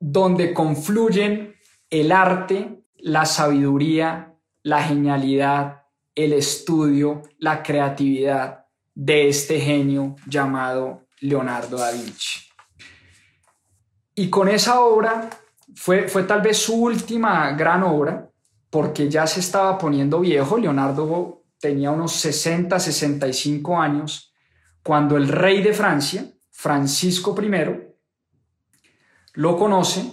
donde 0.00 0.54
confluyen 0.54 1.54
el 1.90 2.10
arte, 2.10 2.82
la 2.96 3.26
sabiduría, 3.26 4.34
la 4.62 4.82
genialidad, 4.82 5.82
el 6.14 6.32
estudio, 6.32 7.22
la 7.38 7.62
creatividad 7.62 8.64
de 8.94 9.28
este 9.28 9.60
genio 9.60 10.16
llamado 10.26 11.06
Leonardo 11.20 11.76
da 11.76 11.92
Vinci. 11.92 12.40
Y 14.14 14.28
con 14.28 14.48
esa 14.48 14.80
obra 14.80 15.30
fue, 15.74 16.08
fue 16.08 16.24
tal 16.24 16.40
vez 16.40 16.58
su 16.58 16.74
última 16.82 17.52
gran 17.52 17.82
obra, 17.82 18.28
porque 18.70 19.08
ya 19.08 19.26
se 19.26 19.40
estaba 19.40 19.76
poniendo 19.78 20.20
viejo. 20.20 20.58
Leonardo 20.58 21.44
tenía 21.58 21.90
unos 21.90 22.12
60, 22.12 22.78
65 22.78 23.78
años, 23.78 24.32
cuando 24.82 25.16
el 25.16 25.28
rey 25.28 25.62
de 25.62 25.72
Francia, 25.72 26.26
Francisco 26.50 27.34
I, 27.40 27.89
lo 29.34 29.56
conoce 29.56 30.12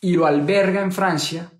y 0.00 0.14
lo 0.14 0.26
alberga 0.26 0.80
en 0.82 0.92
Francia 0.92 1.50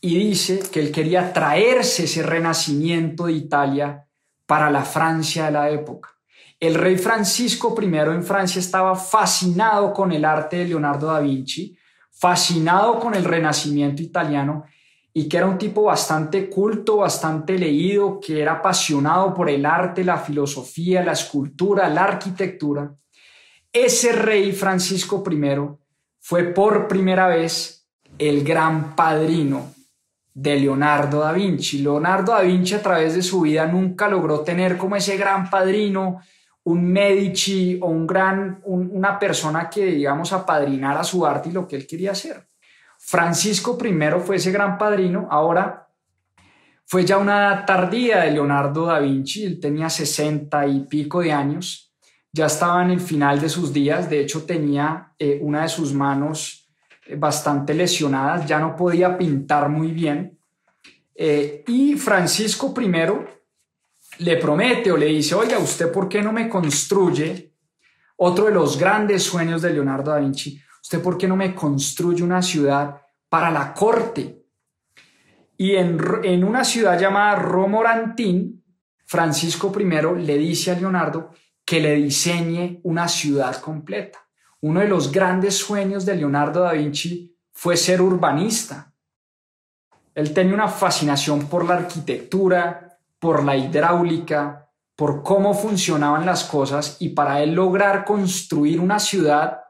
y 0.00 0.18
dice 0.18 0.60
que 0.70 0.80
él 0.80 0.92
quería 0.92 1.32
traerse 1.32 2.04
ese 2.04 2.22
renacimiento 2.22 3.26
de 3.26 3.32
Italia 3.32 4.06
para 4.46 4.70
la 4.70 4.84
Francia 4.84 5.46
de 5.46 5.52
la 5.52 5.70
época. 5.70 6.10
El 6.60 6.74
rey 6.74 6.98
Francisco 6.98 7.74
I 7.80 7.86
en 7.86 8.22
Francia 8.22 8.58
estaba 8.58 8.94
fascinado 8.94 9.92
con 9.92 10.12
el 10.12 10.24
arte 10.24 10.58
de 10.58 10.66
Leonardo 10.66 11.06
da 11.06 11.20
Vinci, 11.20 11.76
fascinado 12.12 13.00
con 13.00 13.14
el 13.14 13.24
renacimiento 13.24 14.02
italiano 14.02 14.64
y 15.12 15.28
que 15.28 15.36
era 15.36 15.46
un 15.46 15.58
tipo 15.58 15.84
bastante 15.84 16.50
culto, 16.50 16.98
bastante 16.98 17.58
leído, 17.58 18.18
que 18.20 18.42
era 18.42 18.54
apasionado 18.54 19.32
por 19.32 19.48
el 19.48 19.64
arte, 19.64 20.04
la 20.04 20.18
filosofía, 20.18 21.04
la 21.04 21.12
escultura, 21.12 21.88
la 21.88 22.04
arquitectura. 22.04 22.94
Ese 23.74 24.12
rey 24.12 24.52
Francisco 24.52 25.24
I 25.28 25.58
fue 26.20 26.44
por 26.44 26.86
primera 26.86 27.26
vez 27.26 27.88
el 28.16 28.44
gran 28.44 28.94
padrino 28.94 29.74
de 30.32 30.60
Leonardo 30.60 31.18
da 31.18 31.32
Vinci. 31.32 31.82
Leonardo 31.82 32.30
da 32.30 32.42
Vinci 32.42 32.74
a 32.74 32.82
través 32.82 33.16
de 33.16 33.22
su 33.22 33.40
vida 33.40 33.66
nunca 33.66 34.06
logró 34.06 34.42
tener 34.42 34.76
como 34.76 34.94
ese 34.94 35.16
gran 35.16 35.50
padrino, 35.50 36.20
un 36.62 36.84
Medici 36.84 37.76
o 37.82 37.88
un 37.88 38.06
gran, 38.06 38.60
una 38.64 39.18
persona 39.18 39.68
que, 39.68 39.86
digamos, 39.86 40.32
apadrinara 40.32 41.02
su 41.02 41.26
arte 41.26 41.48
y 41.48 41.52
lo 41.52 41.66
que 41.66 41.74
él 41.74 41.84
quería 41.84 42.12
hacer. 42.12 42.46
Francisco 42.96 43.76
I 43.84 44.20
fue 44.24 44.36
ese 44.36 44.52
gran 44.52 44.78
padrino, 44.78 45.26
ahora 45.28 45.88
fue 46.86 47.04
ya 47.04 47.18
una 47.18 47.66
tardía 47.66 48.20
de 48.20 48.30
Leonardo 48.30 48.86
da 48.86 49.00
Vinci, 49.00 49.44
él 49.44 49.58
tenía 49.58 49.90
sesenta 49.90 50.64
y 50.64 50.86
pico 50.86 51.22
de 51.22 51.32
años, 51.32 51.93
ya 52.34 52.46
estaba 52.46 52.82
en 52.82 52.90
el 52.90 53.00
final 53.00 53.40
de 53.40 53.48
sus 53.48 53.72
días, 53.72 54.10
de 54.10 54.20
hecho 54.20 54.42
tenía 54.42 55.12
eh, 55.20 55.38
una 55.40 55.62
de 55.62 55.68
sus 55.68 55.94
manos 55.94 56.68
eh, 57.06 57.14
bastante 57.14 57.72
lesionadas, 57.74 58.44
ya 58.44 58.58
no 58.58 58.74
podía 58.74 59.16
pintar 59.16 59.68
muy 59.68 59.92
bien. 59.92 60.36
Eh, 61.14 61.62
y 61.68 61.94
Francisco 61.94 62.74
I 62.76 62.90
le 64.18 64.36
promete 64.38 64.90
o 64.90 64.96
le 64.96 65.06
dice, 65.06 65.36
oiga, 65.36 65.60
¿usted 65.60 65.92
por 65.92 66.08
qué 66.08 66.22
no 66.22 66.32
me 66.32 66.48
construye? 66.48 67.52
Otro 68.16 68.46
de 68.46 68.50
los 68.50 68.76
grandes 68.80 69.22
sueños 69.22 69.62
de 69.62 69.72
Leonardo 69.72 70.10
da 70.10 70.18
Vinci, 70.18 70.60
¿usted 70.82 71.00
por 71.00 71.16
qué 71.16 71.28
no 71.28 71.36
me 71.36 71.54
construye 71.54 72.24
una 72.24 72.42
ciudad 72.42 73.00
para 73.28 73.52
la 73.52 73.72
corte? 73.72 74.42
Y 75.56 75.76
en, 75.76 76.00
en 76.24 76.42
una 76.42 76.64
ciudad 76.64 76.98
llamada 76.98 77.36
Romorantín, 77.36 78.60
Francisco 79.06 79.72
I 79.78 80.20
le 80.20 80.36
dice 80.36 80.72
a 80.72 80.74
Leonardo 80.74 81.30
que 81.64 81.80
le 81.80 81.94
diseñe 81.94 82.80
una 82.82 83.08
ciudad 83.08 83.56
completa. 83.60 84.18
Uno 84.60 84.80
de 84.80 84.88
los 84.88 85.12
grandes 85.12 85.56
sueños 85.56 86.04
de 86.06 86.16
Leonardo 86.16 86.60
da 86.60 86.72
Vinci 86.72 87.36
fue 87.52 87.76
ser 87.76 88.00
urbanista. 88.00 88.92
Él 90.14 90.32
tenía 90.32 90.54
una 90.54 90.68
fascinación 90.68 91.46
por 91.46 91.64
la 91.64 91.74
arquitectura, 91.74 92.98
por 93.18 93.44
la 93.44 93.56
hidráulica, 93.56 94.70
por 94.96 95.22
cómo 95.22 95.54
funcionaban 95.54 96.24
las 96.24 96.44
cosas 96.44 96.96
y 97.00 97.10
para 97.10 97.42
él 97.42 97.54
lograr 97.54 98.04
construir 98.04 98.80
una 98.80 98.98
ciudad 98.98 99.60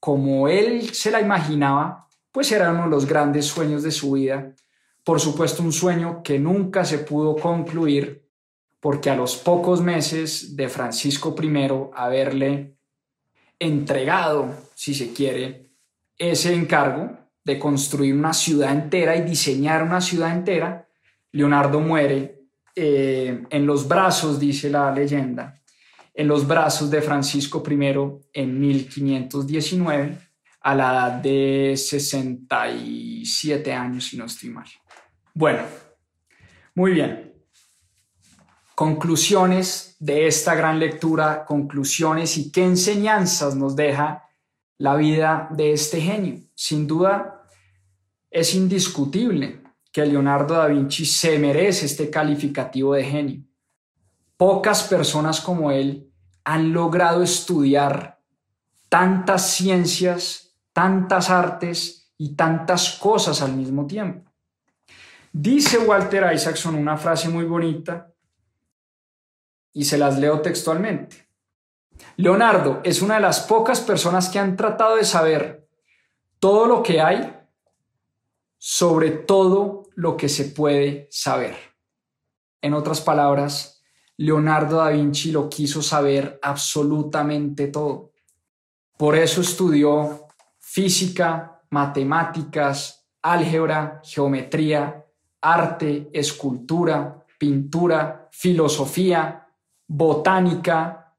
como 0.00 0.48
él 0.48 0.94
se 0.94 1.10
la 1.10 1.20
imaginaba, 1.20 2.08
pues 2.32 2.50
era 2.50 2.70
uno 2.72 2.84
de 2.84 2.90
los 2.90 3.06
grandes 3.06 3.46
sueños 3.46 3.82
de 3.82 3.90
su 3.90 4.12
vida. 4.12 4.54
Por 5.04 5.20
supuesto, 5.20 5.62
un 5.62 5.72
sueño 5.72 6.22
que 6.22 6.38
nunca 6.38 6.84
se 6.84 6.98
pudo 6.98 7.36
concluir 7.36 8.21
porque 8.82 9.10
a 9.10 9.16
los 9.16 9.36
pocos 9.36 9.80
meses 9.80 10.56
de 10.56 10.68
Francisco 10.68 11.36
I 11.40 11.70
haberle 11.94 12.74
entregado, 13.56 14.52
si 14.74 14.92
se 14.92 15.12
quiere, 15.12 15.70
ese 16.18 16.52
encargo 16.52 17.16
de 17.44 17.60
construir 17.60 18.12
una 18.12 18.32
ciudad 18.32 18.72
entera 18.72 19.14
y 19.14 19.22
diseñar 19.22 19.84
una 19.84 20.00
ciudad 20.00 20.36
entera, 20.36 20.88
Leonardo 21.30 21.78
muere 21.78 22.40
eh, 22.74 23.44
en 23.48 23.66
los 23.66 23.86
brazos, 23.86 24.40
dice 24.40 24.68
la 24.68 24.90
leyenda, 24.90 25.62
en 26.12 26.26
los 26.26 26.44
brazos 26.44 26.90
de 26.90 27.02
Francisco 27.02 27.62
I 27.64 27.74
en 28.32 28.60
1519 28.60 30.18
a 30.60 30.74
la 30.74 30.90
edad 30.90 31.12
de 31.22 31.74
67 31.76 33.72
años, 33.72 34.08
si 34.08 34.16
no 34.16 34.24
estoy 34.24 34.50
mal. 34.50 34.66
Bueno, 35.34 35.62
muy 36.74 36.94
bien. 36.94 37.31
Conclusiones 38.74 39.96
de 39.98 40.26
esta 40.26 40.54
gran 40.54 40.78
lectura, 40.78 41.44
conclusiones 41.44 42.38
y 42.38 42.50
qué 42.50 42.64
enseñanzas 42.64 43.54
nos 43.54 43.76
deja 43.76 44.28
la 44.78 44.96
vida 44.96 45.48
de 45.50 45.72
este 45.72 46.00
genio. 46.00 46.40
Sin 46.54 46.86
duda, 46.86 47.44
es 48.30 48.54
indiscutible 48.54 49.62
que 49.92 50.06
Leonardo 50.06 50.54
da 50.54 50.66
Vinci 50.66 51.04
se 51.04 51.38
merece 51.38 51.84
este 51.84 52.08
calificativo 52.08 52.94
de 52.94 53.04
genio. 53.04 53.42
Pocas 54.38 54.84
personas 54.84 55.40
como 55.40 55.70
él 55.70 56.10
han 56.44 56.72
logrado 56.72 57.22
estudiar 57.22 58.20
tantas 58.88 59.50
ciencias, 59.50 60.56
tantas 60.72 61.28
artes 61.28 62.12
y 62.16 62.34
tantas 62.34 62.98
cosas 62.98 63.42
al 63.42 63.52
mismo 63.52 63.86
tiempo. 63.86 64.32
Dice 65.30 65.78
Walter 65.78 66.32
Isaacson 66.34 66.74
una 66.74 66.96
frase 66.96 67.28
muy 67.28 67.44
bonita 67.44 68.11
y 69.72 69.84
se 69.84 69.98
las 69.98 70.18
leo 70.18 70.40
textualmente. 70.40 71.28
Leonardo 72.16 72.80
es 72.84 73.02
una 73.02 73.16
de 73.16 73.20
las 73.20 73.40
pocas 73.40 73.80
personas 73.80 74.28
que 74.28 74.38
han 74.38 74.56
tratado 74.56 74.96
de 74.96 75.04
saber 75.04 75.68
todo 76.38 76.66
lo 76.66 76.82
que 76.82 77.00
hay 77.00 77.38
sobre 78.64 79.10
todo 79.10 79.88
lo 79.96 80.16
que 80.16 80.28
se 80.28 80.44
puede 80.44 81.08
saber. 81.10 81.56
En 82.60 82.74
otras 82.74 83.00
palabras, 83.00 83.82
Leonardo 84.16 84.76
da 84.76 84.90
Vinci 84.90 85.32
lo 85.32 85.48
quiso 85.48 85.82
saber 85.82 86.38
absolutamente 86.40 87.66
todo. 87.66 88.12
Por 88.96 89.16
eso 89.16 89.40
estudió 89.40 90.28
física, 90.60 91.60
matemáticas, 91.70 93.08
álgebra, 93.20 94.00
geometría, 94.04 95.06
arte, 95.40 96.08
escultura, 96.12 97.26
pintura, 97.38 98.28
filosofía, 98.30 99.41
botánica, 99.94 101.14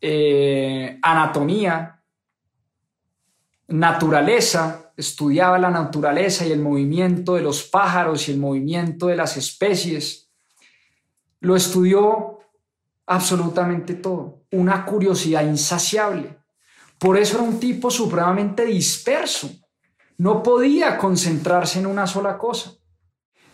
eh, 0.00 0.98
anatomía, 1.00 2.02
naturaleza, 3.68 4.92
estudiaba 4.96 5.56
la 5.58 5.70
naturaleza 5.70 6.44
y 6.44 6.50
el 6.50 6.60
movimiento 6.60 7.36
de 7.36 7.42
los 7.42 7.62
pájaros 7.62 8.28
y 8.28 8.32
el 8.32 8.38
movimiento 8.38 9.06
de 9.06 9.14
las 9.14 9.36
especies. 9.36 10.32
Lo 11.40 11.54
estudió 11.54 12.40
absolutamente 13.06 13.94
todo, 13.94 14.42
una 14.50 14.84
curiosidad 14.84 15.46
insaciable. 15.46 16.36
Por 16.98 17.16
eso 17.16 17.36
era 17.36 17.46
un 17.46 17.60
tipo 17.60 17.88
supremamente 17.88 18.64
disperso. 18.64 19.48
No 20.18 20.42
podía 20.42 20.98
concentrarse 20.98 21.78
en 21.78 21.86
una 21.86 22.08
sola 22.08 22.36
cosa. 22.36 22.72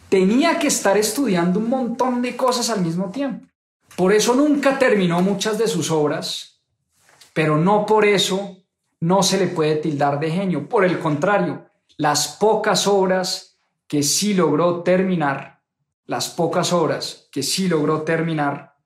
Tenía 0.09 0.59
que 0.59 0.69
estar 0.69 0.97
estudiando 0.97 1.59
un 1.59 1.69
montón 1.69 2.23
de 2.23 2.35
cosas 2.35 2.71
al 2.71 2.81
mismo 2.81 3.11
tiempo. 3.11 3.50
Por 3.97 4.13
eso 4.13 4.35
nunca 4.35 4.79
terminó 4.79 5.21
muchas 5.21 5.59
de 5.59 5.69
sus 5.69 5.91
obras, 5.91 6.63
pero 7.33 7.57
no 7.57 7.87
por 7.87 8.05
eso 8.05 8.57
no 9.01 9.23
se 9.23 9.39
le 9.39 9.47
puede 9.49 9.77
tildar 9.77 10.21
de 10.21 10.31
genio. 10.31 10.69
Por 10.69 10.85
el 10.85 10.99
contrario, 10.99 11.67
las 11.97 12.37
pocas 12.39 12.87
obras 12.87 13.59
que 13.87 14.03
sí 14.03 14.35
logró 14.35 14.83
terminar, 14.83 15.63
las 16.07 16.29
pocas 16.29 16.73
obras 16.73 17.29
que 17.33 17.43
sí 17.43 17.69
logró 17.69 18.03
terminar, 18.03 18.77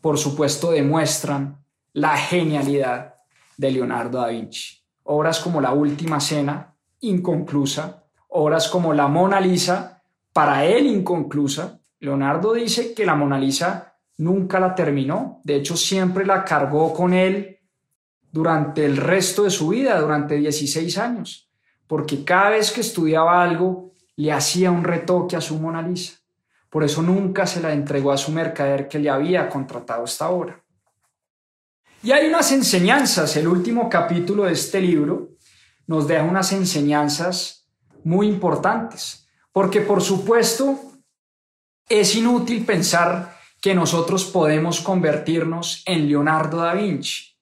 por 0.00 0.18
supuesto 0.18 0.72
demuestran 0.72 1.64
la 1.92 2.16
genialidad 2.16 3.14
de 3.56 3.70
Leonardo 3.70 4.18
da 4.18 4.28
Vinci. 4.28 4.82
Obras 5.04 5.40
como 5.40 5.60
La 5.60 5.72
Última 5.72 6.20
Cena, 6.20 6.74
inconclusa, 7.00 8.04
obras 8.28 8.68
como 8.68 8.92
La 8.94 9.08
Mona 9.08 9.40
Lisa, 9.40 10.02
para 10.32 10.64
él 10.64 10.86
inconclusa. 10.86 11.80
Leonardo 12.00 12.54
dice 12.54 12.94
que 12.94 13.06
la 13.06 13.14
Mona 13.14 13.38
Lisa 13.38 13.91
nunca 14.22 14.60
la 14.60 14.74
terminó, 14.74 15.40
de 15.42 15.56
hecho 15.56 15.76
siempre 15.76 16.24
la 16.24 16.44
cargó 16.44 16.94
con 16.94 17.12
él 17.12 17.58
durante 18.30 18.84
el 18.84 18.96
resto 18.96 19.42
de 19.42 19.50
su 19.50 19.68
vida, 19.68 20.00
durante 20.00 20.36
16 20.36 20.96
años, 20.98 21.50
porque 21.88 22.24
cada 22.24 22.50
vez 22.50 22.70
que 22.70 22.82
estudiaba 22.82 23.42
algo 23.42 23.92
le 24.14 24.32
hacía 24.32 24.70
un 24.70 24.84
retoque 24.84 25.34
a 25.34 25.40
su 25.40 25.58
Mona 25.58 25.82
Lisa. 25.82 26.20
Por 26.70 26.84
eso 26.84 27.02
nunca 27.02 27.46
se 27.46 27.60
la 27.60 27.72
entregó 27.72 28.12
a 28.12 28.16
su 28.16 28.30
mercader 28.30 28.88
que 28.88 29.00
le 29.00 29.10
había 29.10 29.48
contratado 29.48 30.04
esta 30.04 30.30
obra. 30.30 30.62
Y 32.02 32.12
hay 32.12 32.28
unas 32.28 32.52
enseñanzas, 32.52 33.36
el 33.36 33.48
último 33.48 33.88
capítulo 33.90 34.44
de 34.44 34.52
este 34.52 34.80
libro 34.80 35.30
nos 35.86 36.06
deja 36.06 36.22
unas 36.22 36.52
enseñanzas 36.52 37.68
muy 38.04 38.28
importantes, 38.28 39.28
porque 39.50 39.80
por 39.80 40.00
supuesto 40.00 40.78
es 41.88 42.14
inútil 42.14 42.64
pensar 42.64 43.31
que 43.62 43.74
nosotros 43.76 44.24
podemos 44.24 44.80
convertirnos 44.80 45.84
en 45.86 46.08
Leonardo 46.08 46.58
da 46.58 46.74
Vinci 46.74 47.32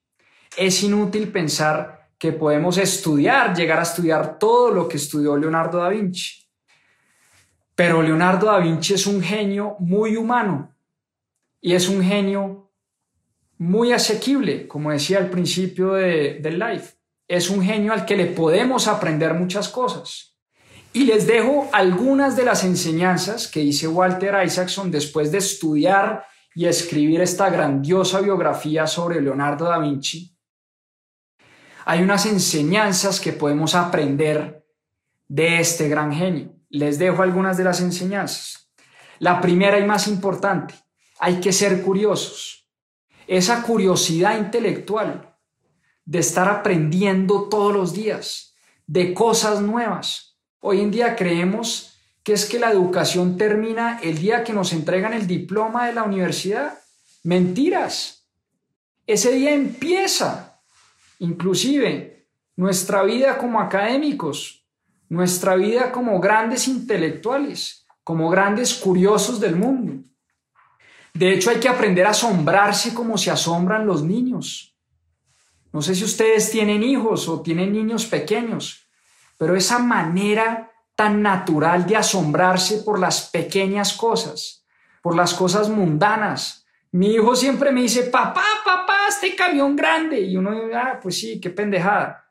es 0.57 0.83
inútil 0.83 1.33
pensar 1.33 2.11
que 2.19 2.33
podemos 2.33 2.77
estudiar, 2.77 3.57
llegar 3.57 3.79
a 3.79 3.85
estudiar 3.85 4.39
todo 4.39 4.71
lo 4.71 4.87
que 4.87 4.99
estudió 4.99 5.35
Leonardo 5.35 5.79
da 5.79 5.89
Vinci. 5.89 6.47
Pero 7.75 8.03
Leonardo 8.03 8.47
da 8.47 8.59
Vinci 8.59 8.93
es 8.93 9.07
un 9.07 9.23
genio 9.23 9.77
muy 9.79 10.17
humano 10.17 10.75
y 11.59 11.73
es 11.73 11.89
un 11.89 12.03
genio 12.03 12.71
muy 13.57 13.93
asequible, 13.93 14.69
como 14.69 14.91
decía 14.91 15.17
al 15.17 15.31
principio 15.31 15.95
del 15.95 16.59
live. 16.59 16.85
Es 17.29 17.49
un 17.49 17.63
genio 17.63 17.95
al 17.95 18.05
que 18.05 18.17
le 18.17 18.27
podemos 18.27 18.89
aprender 18.89 19.33
muchas 19.33 19.71
cosas. 19.71 20.37
Y 20.93 21.05
les 21.05 21.27
dejo 21.27 21.69
algunas 21.73 22.37
de 22.37 22.45
las 22.45 22.65
enseñanzas 22.65 23.47
que 23.47 23.61
dice 23.61 23.87
Walter 23.87 24.35
Isaacson 24.45 24.91
después 24.91 25.31
de 25.31 25.39
estudiar 25.39 26.25
y 26.55 26.67
escribir 26.67 27.21
esta 27.21 27.49
grandiosa 27.49 28.21
biografía 28.21 28.87
sobre 28.87 29.21
Leonardo 29.21 29.67
da 29.67 29.79
Vinci 29.79 30.37
hay 31.85 32.03
unas 32.03 32.25
enseñanzas 32.27 33.19
que 33.19 33.33
podemos 33.33 33.75
aprender 33.75 34.65
de 35.27 35.59
este 35.59 35.89
gran 35.89 36.13
genio. 36.13 36.55
Les 36.69 37.01
dejo 37.01 37.21
algunas 37.21 37.57
de 37.57 37.65
las 37.65 37.81
enseñanzas. 37.81 38.71
La 39.19 39.41
primera 39.41 39.77
y 39.79 39.85
más 39.85 40.07
importante, 40.07 40.75
hay 41.19 41.41
que 41.41 41.53
ser 41.53 41.83
curiosos. 41.83 42.71
Esa 43.27 43.63
curiosidad 43.63 44.39
intelectual 44.39 45.37
de 46.05 46.21
estar 46.21 46.49
aprendiendo 46.49 47.49
todos 47.49 47.73
los 47.73 47.93
días 47.93 48.55
de 48.87 49.13
cosas 49.13 49.61
nuevas. 49.61 50.30
Hoy 50.61 50.81
en 50.81 50.91
día 50.91 51.17
creemos 51.17 51.99
que 52.23 52.35
es 52.35 52.45
que 52.45 52.59
la 52.59 52.71
educación 52.71 53.37
termina 53.37 53.99
el 54.03 54.19
día 54.19 54.45
que 54.45 54.53
nos 54.53 54.73
entregan 54.73 55.13
el 55.13 55.27
diploma 55.27 55.87
de 55.87 55.95
la 55.95 56.05
universidad. 56.05 56.79
Mentiras. 57.25 58.29
Ese 59.07 59.33
día 59.33 59.53
empieza 59.53 60.51
Inclusive 61.21 62.27
nuestra 62.57 63.03
vida 63.03 63.37
como 63.37 63.61
académicos, 63.61 64.67
nuestra 65.11 65.55
vida 65.55 65.93
como 65.93 66.19
grandes 66.19 66.67
intelectuales, 66.67 67.87
como 68.03 68.31
grandes 68.31 68.75
curiosos 68.75 69.39
del 69.39 69.55
mundo. 69.55 70.03
De 71.13 71.33
hecho, 71.33 71.51
hay 71.51 71.61
que 71.61 71.69
aprender 71.69 72.07
a 72.07 72.11
asombrarse 72.11 72.95
como 72.95 73.19
se 73.19 73.31
asombran 73.31 73.87
los 73.87 74.03
niños. 74.03 74.75
No 75.73 75.83
sé 75.83 75.95
si 75.95 76.05
ustedes 76.05 76.51
tienen 76.51 76.83
hijos 76.83 77.29
o 77.29 77.43
tienen 77.43 77.73
niños 77.73 78.07
pequeños, 78.07 78.80
pero 79.41 79.57
esa 79.57 79.79
manera 79.79 80.71
tan 80.95 81.23
natural 81.23 81.87
de 81.87 81.97
asombrarse 81.97 82.83
por 82.83 82.99
las 82.99 83.31
pequeñas 83.31 83.95
cosas, 83.95 84.67
por 85.01 85.17
las 85.17 85.33
cosas 85.33 85.71
mundanas, 85.71 86.67
mi 86.93 87.15
hijo 87.15 87.35
siempre 87.35 87.73
me 87.73 87.81
dice, 87.81 88.03
papá, 88.03 88.45
papá, 88.63 89.07
este 89.09 89.35
camión 89.35 89.77
grande. 89.77 90.21
Y 90.21 90.37
uno 90.37 90.51
dice, 90.51 90.75
ah, 90.77 91.01
pues 91.03 91.19
sí, 91.19 91.41
qué 91.41 91.49
pendejada. 91.49 92.29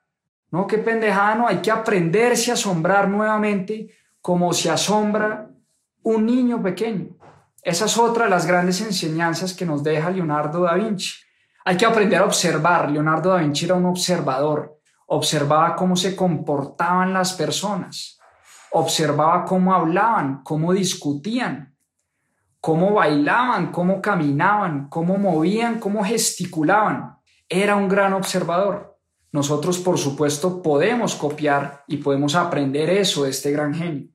No, 0.51 0.67
qué 0.67 0.77
pendejada, 0.77 1.33
no, 1.33 1.47
hay 1.47 1.63
que 1.63 1.71
aprenderse 1.71 2.51
a 2.51 2.53
asombrar 2.53 3.09
nuevamente 3.09 3.89
como 4.21 4.53
se 4.53 4.69
asombra 4.69 5.49
un 6.03 6.27
niño 6.27 6.61
pequeño. 6.61 7.07
Esa 7.63 7.85
es 7.85 7.97
otra 7.97 8.25
de 8.25 8.29
las 8.29 8.45
grandes 8.45 8.81
enseñanzas 8.81 9.55
que 9.55 9.65
nos 9.65 9.81
deja 9.81 10.11
Leonardo 10.11 10.61
da 10.61 10.75
Vinci. 10.75 11.15
Hay 11.65 11.75
que 11.75 11.87
aprender 11.87 12.21
a 12.21 12.25
observar. 12.25 12.91
Leonardo 12.91 13.31
da 13.31 13.39
Vinci 13.39 13.65
era 13.65 13.73
un 13.73 13.87
observador. 13.87 14.78
Observaba 15.09 15.75
cómo 15.75 15.95
se 15.95 16.15
comportaban 16.15 17.13
las 17.13 17.33
personas. 17.33 18.19
Observaba 18.71 19.45
cómo 19.45 19.73
hablaban, 19.73 20.41
cómo 20.43 20.73
discutían 20.73 21.69
cómo 22.59 22.93
bailaban, 22.93 23.71
cómo 23.71 24.01
caminaban, 24.01 24.89
cómo 24.89 25.17
movían, 25.17 25.79
cómo 25.79 26.03
gesticulaban. 26.03 27.17
era 27.51 27.75
un 27.75 27.89
gran 27.89 28.13
observador. 28.13 28.99
Nosotros, 29.31 29.79
por 29.79 29.97
supuesto, 29.97 30.61
podemos 30.61 31.15
copiar 31.15 31.83
y 31.87 31.97
podemos 31.97 32.35
aprender 32.35 32.91
eso 32.91 33.23
de 33.23 33.31
este 33.31 33.51
gran 33.51 33.73
genio. 33.73 34.09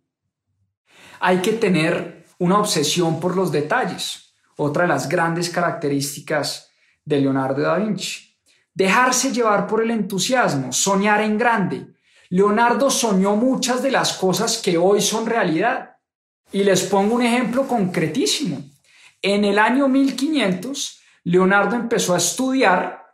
Hay 1.18 1.38
que 1.38 1.52
tener 1.52 2.26
una 2.38 2.58
obsesión 2.58 3.18
por 3.18 3.34
los 3.36 3.50
detalles, 3.50 4.34
otra 4.56 4.82
de 4.82 4.88
las 4.90 5.08
grandes 5.08 5.50
características 5.50 6.70
de 7.04 7.20
Leonardo 7.20 7.62
da 7.62 7.78
Vinci. 7.78 8.33
Dejarse 8.74 9.32
llevar 9.32 9.66
por 9.66 9.82
el 9.82 9.90
entusiasmo, 9.90 10.72
soñar 10.72 11.22
en 11.22 11.38
grande. 11.38 11.94
Leonardo 12.28 12.90
soñó 12.90 13.36
muchas 13.36 13.82
de 13.82 13.92
las 13.92 14.14
cosas 14.14 14.58
que 14.58 14.76
hoy 14.76 15.00
son 15.00 15.26
realidad. 15.26 15.96
Y 16.50 16.64
les 16.64 16.82
pongo 16.82 17.14
un 17.14 17.22
ejemplo 17.22 17.66
concretísimo. 17.66 18.62
En 19.22 19.44
el 19.44 19.58
año 19.58 19.88
1500, 19.88 21.00
Leonardo 21.24 21.76
empezó 21.76 22.14
a 22.14 22.18
estudiar 22.18 23.04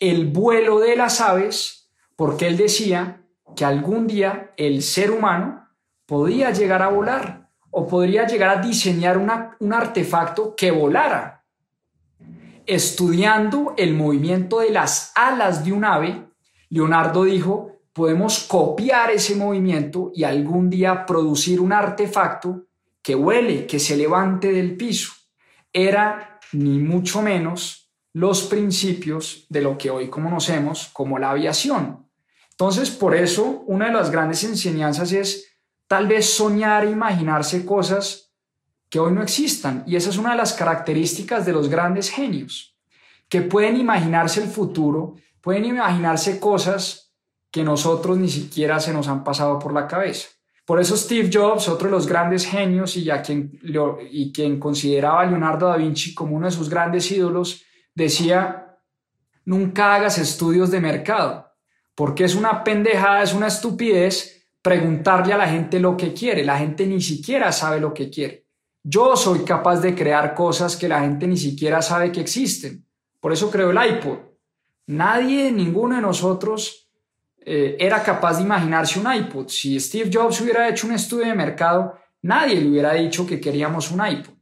el 0.00 0.26
vuelo 0.26 0.80
de 0.80 0.96
las 0.96 1.20
aves 1.20 1.90
porque 2.16 2.48
él 2.48 2.56
decía 2.56 3.22
que 3.54 3.64
algún 3.64 4.06
día 4.06 4.52
el 4.56 4.82
ser 4.82 5.10
humano 5.10 5.68
podía 6.06 6.50
llegar 6.50 6.82
a 6.82 6.88
volar 6.88 7.48
o 7.70 7.86
podría 7.86 8.26
llegar 8.26 8.58
a 8.58 8.60
diseñar 8.60 9.16
un 9.16 9.72
artefacto 9.72 10.54
que 10.56 10.70
volara. 10.70 11.39
Estudiando 12.70 13.74
el 13.76 13.94
movimiento 13.94 14.60
de 14.60 14.70
las 14.70 15.10
alas 15.16 15.64
de 15.64 15.72
un 15.72 15.84
ave, 15.84 16.28
Leonardo 16.68 17.24
dijo, 17.24 17.80
podemos 17.92 18.44
copiar 18.44 19.10
ese 19.10 19.34
movimiento 19.34 20.12
y 20.14 20.22
algún 20.22 20.70
día 20.70 21.04
producir 21.04 21.60
un 21.60 21.72
artefacto 21.72 22.68
que 23.02 23.16
vuele, 23.16 23.66
que 23.66 23.80
se 23.80 23.96
levante 23.96 24.52
del 24.52 24.76
piso. 24.76 25.10
Era 25.72 26.38
ni 26.52 26.78
mucho 26.78 27.22
menos 27.22 27.90
los 28.12 28.42
principios 28.42 29.46
de 29.48 29.62
lo 29.62 29.76
que 29.76 29.90
hoy 29.90 30.08
conocemos 30.08 30.90
como 30.92 31.18
la 31.18 31.30
aviación. 31.30 32.08
Entonces, 32.52 32.88
por 32.90 33.16
eso, 33.16 33.64
una 33.66 33.86
de 33.86 33.94
las 33.94 34.12
grandes 34.12 34.44
enseñanzas 34.44 35.10
es 35.10 35.56
tal 35.88 36.06
vez 36.06 36.24
soñar 36.30 36.84
e 36.84 36.90
imaginarse 36.92 37.66
cosas 37.66 38.29
que 38.90 38.98
hoy 38.98 39.12
no 39.12 39.22
existan. 39.22 39.84
Y 39.86 39.96
esa 39.96 40.10
es 40.10 40.18
una 40.18 40.32
de 40.32 40.36
las 40.36 40.52
características 40.52 41.46
de 41.46 41.52
los 41.52 41.68
grandes 41.68 42.10
genios, 42.10 42.76
que 43.28 43.40
pueden 43.40 43.76
imaginarse 43.76 44.42
el 44.42 44.48
futuro, 44.48 45.14
pueden 45.40 45.64
imaginarse 45.64 46.40
cosas 46.40 47.14
que 47.50 47.62
nosotros 47.62 48.18
ni 48.18 48.28
siquiera 48.28 48.80
se 48.80 48.92
nos 48.92 49.08
han 49.08 49.24
pasado 49.24 49.58
por 49.58 49.72
la 49.72 49.86
cabeza. 49.86 50.28
Por 50.64 50.80
eso 50.80 50.96
Steve 50.96 51.30
Jobs, 51.32 51.68
otro 51.68 51.88
de 51.88 51.92
los 51.92 52.06
grandes 52.06 52.46
genios 52.46 52.96
y, 52.96 53.10
a 53.10 53.22
quien, 53.22 53.58
y 54.10 54.32
quien 54.32 54.60
consideraba 54.60 55.22
a 55.22 55.26
Leonardo 55.26 55.66
da 55.68 55.76
Vinci 55.76 56.14
como 56.14 56.36
uno 56.36 56.46
de 56.46 56.52
sus 56.52 56.68
grandes 56.68 57.10
ídolos, 57.10 57.62
decía, 57.94 58.78
nunca 59.44 59.94
hagas 59.94 60.18
estudios 60.18 60.70
de 60.70 60.80
mercado, 60.80 61.48
porque 61.94 62.24
es 62.24 62.34
una 62.34 62.62
pendejada, 62.62 63.22
es 63.22 63.34
una 63.34 63.48
estupidez 63.48 64.48
preguntarle 64.62 65.32
a 65.32 65.38
la 65.38 65.48
gente 65.48 65.80
lo 65.80 65.96
que 65.96 66.12
quiere. 66.12 66.44
La 66.44 66.58
gente 66.58 66.86
ni 66.86 67.00
siquiera 67.00 67.50
sabe 67.50 67.80
lo 67.80 67.92
que 67.92 68.10
quiere. 68.10 68.49
Yo 68.82 69.14
soy 69.16 69.44
capaz 69.44 69.80
de 69.80 69.94
crear 69.94 70.34
cosas 70.34 70.76
que 70.76 70.88
la 70.88 71.00
gente 71.00 71.26
ni 71.26 71.36
siquiera 71.36 71.82
sabe 71.82 72.10
que 72.10 72.20
existen. 72.20 72.86
Por 73.20 73.32
eso 73.32 73.50
creo 73.50 73.70
el 73.70 73.96
iPod. 73.96 74.18
Nadie, 74.86 75.52
ninguno 75.52 75.96
de 75.96 76.02
nosotros 76.02 76.90
eh, 77.38 77.76
era 77.78 78.02
capaz 78.02 78.38
de 78.38 78.44
imaginarse 78.44 78.98
un 78.98 79.12
iPod. 79.12 79.48
Si 79.48 79.78
Steve 79.78 80.10
Jobs 80.12 80.40
hubiera 80.40 80.68
hecho 80.68 80.86
un 80.86 80.94
estudio 80.94 81.26
de 81.26 81.34
mercado, 81.34 81.98
nadie 82.22 82.60
le 82.60 82.68
hubiera 82.68 82.94
dicho 82.94 83.26
que 83.26 83.40
queríamos 83.40 83.90
un 83.90 84.06
iPod. 84.06 84.34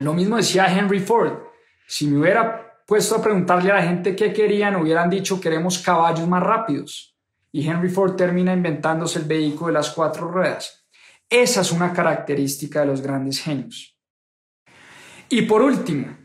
Lo 0.00 0.14
mismo 0.14 0.36
decía 0.36 0.66
Henry 0.66 1.00
Ford. 1.00 1.38
Si 1.86 2.06
me 2.06 2.20
hubiera 2.20 2.82
puesto 2.86 3.16
a 3.16 3.22
preguntarle 3.22 3.70
a 3.70 3.76
la 3.76 3.82
gente 3.82 4.16
qué 4.16 4.32
querían, 4.32 4.76
hubieran 4.76 5.10
dicho 5.10 5.40
queremos 5.40 5.78
caballos 5.78 6.26
más 6.28 6.42
rápidos. 6.42 7.16
Y 7.52 7.66
Henry 7.66 7.88
Ford 7.88 8.16
termina 8.16 8.52
inventándose 8.52 9.20
el 9.20 9.24
vehículo 9.24 9.68
de 9.68 9.72
las 9.74 9.90
cuatro 9.90 10.28
ruedas. 10.28 10.77
Esa 11.30 11.60
es 11.60 11.72
una 11.72 11.92
característica 11.92 12.80
de 12.80 12.86
los 12.86 13.02
grandes 13.02 13.40
genios. 13.40 13.96
Y 15.28 15.42
por 15.42 15.60
último, 15.60 16.16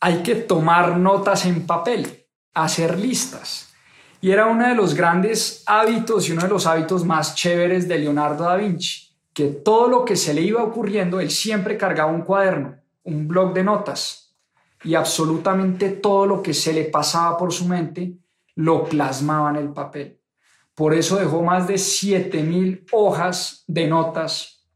hay 0.00 0.22
que 0.22 0.34
tomar 0.34 0.98
notas 0.98 1.46
en 1.46 1.66
papel, 1.66 2.26
hacer 2.52 2.98
listas. 2.98 3.72
Y 4.20 4.30
era 4.30 4.46
uno 4.46 4.68
de 4.68 4.74
los 4.74 4.94
grandes 4.94 5.62
hábitos 5.66 6.28
y 6.28 6.32
uno 6.32 6.42
de 6.42 6.48
los 6.48 6.66
hábitos 6.66 7.04
más 7.04 7.34
chéveres 7.34 7.88
de 7.88 7.98
Leonardo 7.98 8.44
da 8.44 8.56
Vinci, 8.56 9.16
que 9.32 9.46
todo 9.46 9.88
lo 9.88 10.04
que 10.04 10.16
se 10.16 10.34
le 10.34 10.42
iba 10.42 10.62
ocurriendo, 10.62 11.18
él 11.18 11.30
siempre 11.30 11.78
cargaba 11.78 12.12
un 12.12 12.22
cuaderno, 12.22 12.76
un 13.04 13.26
blog 13.26 13.54
de 13.54 13.64
notas, 13.64 14.36
y 14.84 14.94
absolutamente 14.94 15.88
todo 15.90 16.26
lo 16.26 16.42
que 16.42 16.52
se 16.52 16.72
le 16.72 16.84
pasaba 16.84 17.36
por 17.38 17.52
su 17.52 17.66
mente 17.66 18.18
lo 18.56 18.84
plasmaba 18.84 19.50
en 19.50 19.56
el 19.56 19.72
papel. 19.72 20.21
Por 20.74 20.94
eso 20.94 21.16
dejó 21.16 21.42
más 21.42 21.68
de 21.68 21.76
7000 21.78 22.86
hojas 22.92 23.64
de 23.66 23.86
notas 23.86 24.66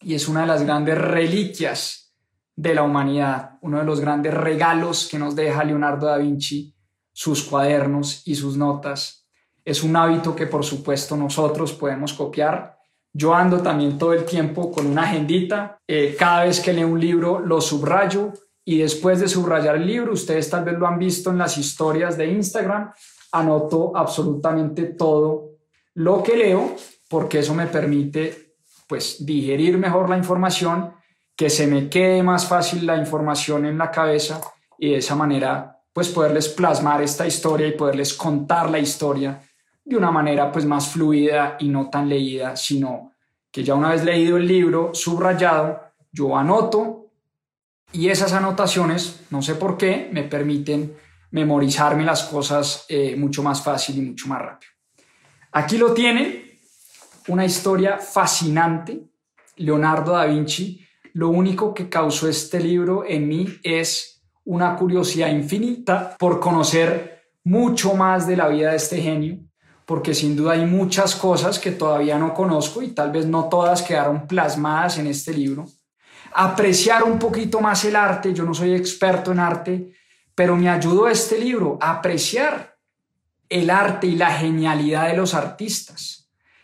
y 0.00 0.14
es 0.14 0.28
una 0.28 0.42
de 0.42 0.46
las 0.46 0.64
grandes 0.64 0.98
reliquias 0.98 2.14
de 2.56 2.74
la 2.74 2.82
humanidad, 2.82 3.58
uno 3.62 3.78
de 3.78 3.84
los 3.84 4.00
grandes 4.00 4.34
regalos 4.34 5.08
que 5.08 5.18
nos 5.18 5.36
deja 5.36 5.64
Leonardo 5.64 6.06
da 6.06 6.16
Vinci, 6.16 6.74
sus 7.12 7.42
cuadernos 7.42 8.22
y 8.26 8.34
sus 8.34 8.56
notas. 8.56 9.26
Es 9.64 9.82
un 9.82 9.94
hábito 9.96 10.34
que 10.34 10.46
por 10.46 10.64
supuesto 10.64 11.16
nosotros 11.16 11.72
podemos 11.72 12.12
copiar. 12.12 12.78
Yo 13.12 13.34
ando 13.34 13.60
también 13.60 13.98
todo 13.98 14.12
el 14.12 14.24
tiempo 14.24 14.70
con 14.70 14.86
una 14.86 15.02
agendita. 15.02 15.78
Eh, 15.86 16.16
cada 16.18 16.44
vez 16.44 16.60
que 16.60 16.72
leo 16.72 16.88
un 16.88 17.00
libro 17.00 17.40
lo 17.40 17.60
subrayo 17.60 18.32
y 18.64 18.78
después 18.78 19.20
de 19.20 19.28
subrayar 19.28 19.76
el 19.76 19.86
libro, 19.86 20.12
ustedes 20.12 20.48
tal 20.50 20.64
vez 20.64 20.78
lo 20.78 20.86
han 20.86 20.98
visto 20.98 21.30
en 21.30 21.38
las 21.38 21.56
historias 21.58 22.16
de 22.16 22.26
Instagram, 22.26 22.92
anoto 23.32 23.96
absolutamente 23.96 24.84
todo 24.84 25.50
lo 25.94 26.22
que 26.22 26.36
leo 26.36 26.76
porque 27.08 27.40
eso 27.40 27.54
me 27.54 27.66
permite 27.66 28.54
pues 28.86 29.24
digerir 29.26 29.78
mejor 29.78 30.08
la 30.08 30.16
información, 30.16 30.92
que 31.36 31.50
se 31.50 31.66
me 31.66 31.88
quede 31.88 32.22
más 32.22 32.46
fácil 32.46 32.86
la 32.86 32.96
información 32.96 33.66
en 33.66 33.78
la 33.78 33.90
cabeza 33.90 34.40
y 34.78 34.90
de 34.90 34.98
esa 34.98 35.16
manera 35.16 35.76
pues 35.92 36.08
poderles 36.08 36.48
plasmar 36.48 37.02
esta 37.02 37.26
historia 37.26 37.66
y 37.66 37.72
poderles 37.72 38.14
contar 38.14 38.70
la 38.70 38.78
historia 38.78 39.40
de 39.84 39.96
una 39.96 40.10
manera 40.10 40.52
pues 40.52 40.64
más 40.64 40.88
fluida 40.88 41.56
y 41.58 41.68
no 41.68 41.90
tan 41.90 42.08
leída, 42.08 42.56
sino 42.56 43.12
que 43.50 43.64
ya 43.64 43.74
una 43.74 43.90
vez 43.90 44.04
leído 44.04 44.36
el 44.36 44.46
libro 44.46 44.90
subrayado, 44.94 45.80
yo 46.12 46.36
anoto 46.36 46.99
y 47.92 48.08
esas 48.08 48.32
anotaciones, 48.32 49.24
no 49.30 49.42
sé 49.42 49.56
por 49.56 49.76
qué, 49.76 50.08
me 50.12 50.22
permiten 50.22 50.94
memorizarme 51.32 52.04
las 52.04 52.24
cosas 52.24 52.84
eh, 52.88 53.16
mucho 53.16 53.42
más 53.42 53.62
fácil 53.62 53.98
y 53.98 54.02
mucho 54.02 54.28
más 54.28 54.40
rápido. 54.40 54.72
Aquí 55.52 55.76
lo 55.76 55.92
tiene, 55.92 56.58
una 57.28 57.44
historia 57.44 57.98
fascinante. 57.98 59.00
Leonardo 59.56 60.12
da 60.12 60.24
Vinci, 60.24 60.84
lo 61.14 61.28
único 61.28 61.74
que 61.74 61.88
causó 61.88 62.28
este 62.28 62.60
libro 62.60 63.04
en 63.06 63.28
mí 63.28 63.46
es 63.62 64.22
una 64.44 64.76
curiosidad 64.76 65.28
infinita 65.28 66.16
por 66.18 66.40
conocer 66.40 67.32
mucho 67.44 67.94
más 67.94 68.26
de 68.26 68.36
la 68.36 68.48
vida 68.48 68.70
de 68.70 68.76
este 68.76 69.00
genio, 69.02 69.38
porque 69.84 70.14
sin 70.14 70.36
duda 70.36 70.52
hay 70.52 70.64
muchas 70.64 71.16
cosas 71.16 71.58
que 71.58 71.72
todavía 71.72 72.18
no 72.18 72.32
conozco 72.32 72.82
y 72.82 72.88
tal 72.92 73.10
vez 73.10 73.26
no 73.26 73.48
todas 73.48 73.82
quedaron 73.82 74.26
plasmadas 74.26 74.98
en 74.98 75.08
este 75.08 75.32
libro 75.32 75.66
apreciar 76.32 77.04
un 77.04 77.18
poquito 77.18 77.60
más 77.60 77.84
el 77.84 77.96
arte. 77.96 78.32
Yo 78.32 78.44
no 78.44 78.54
soy 78.54 78.74
experto 78.74 79.32
en 79.32 79.40
arte, 79.40 79.92
pero 80.34 80.56
me 80.56 80.68
ayudó 80.68 81.08
este 81.08 81.38
libro 81.38 81.78
a 81.80 81.92
apreciar 81.92 82.76
el 83.48 83.70
arte 83.70 84.06
y 84.06 84.16
la 84.16 84.30
genialidad 84.30 85.08
de 85.08 85.16
los 85.16 85.34
artistas 85.34 86.20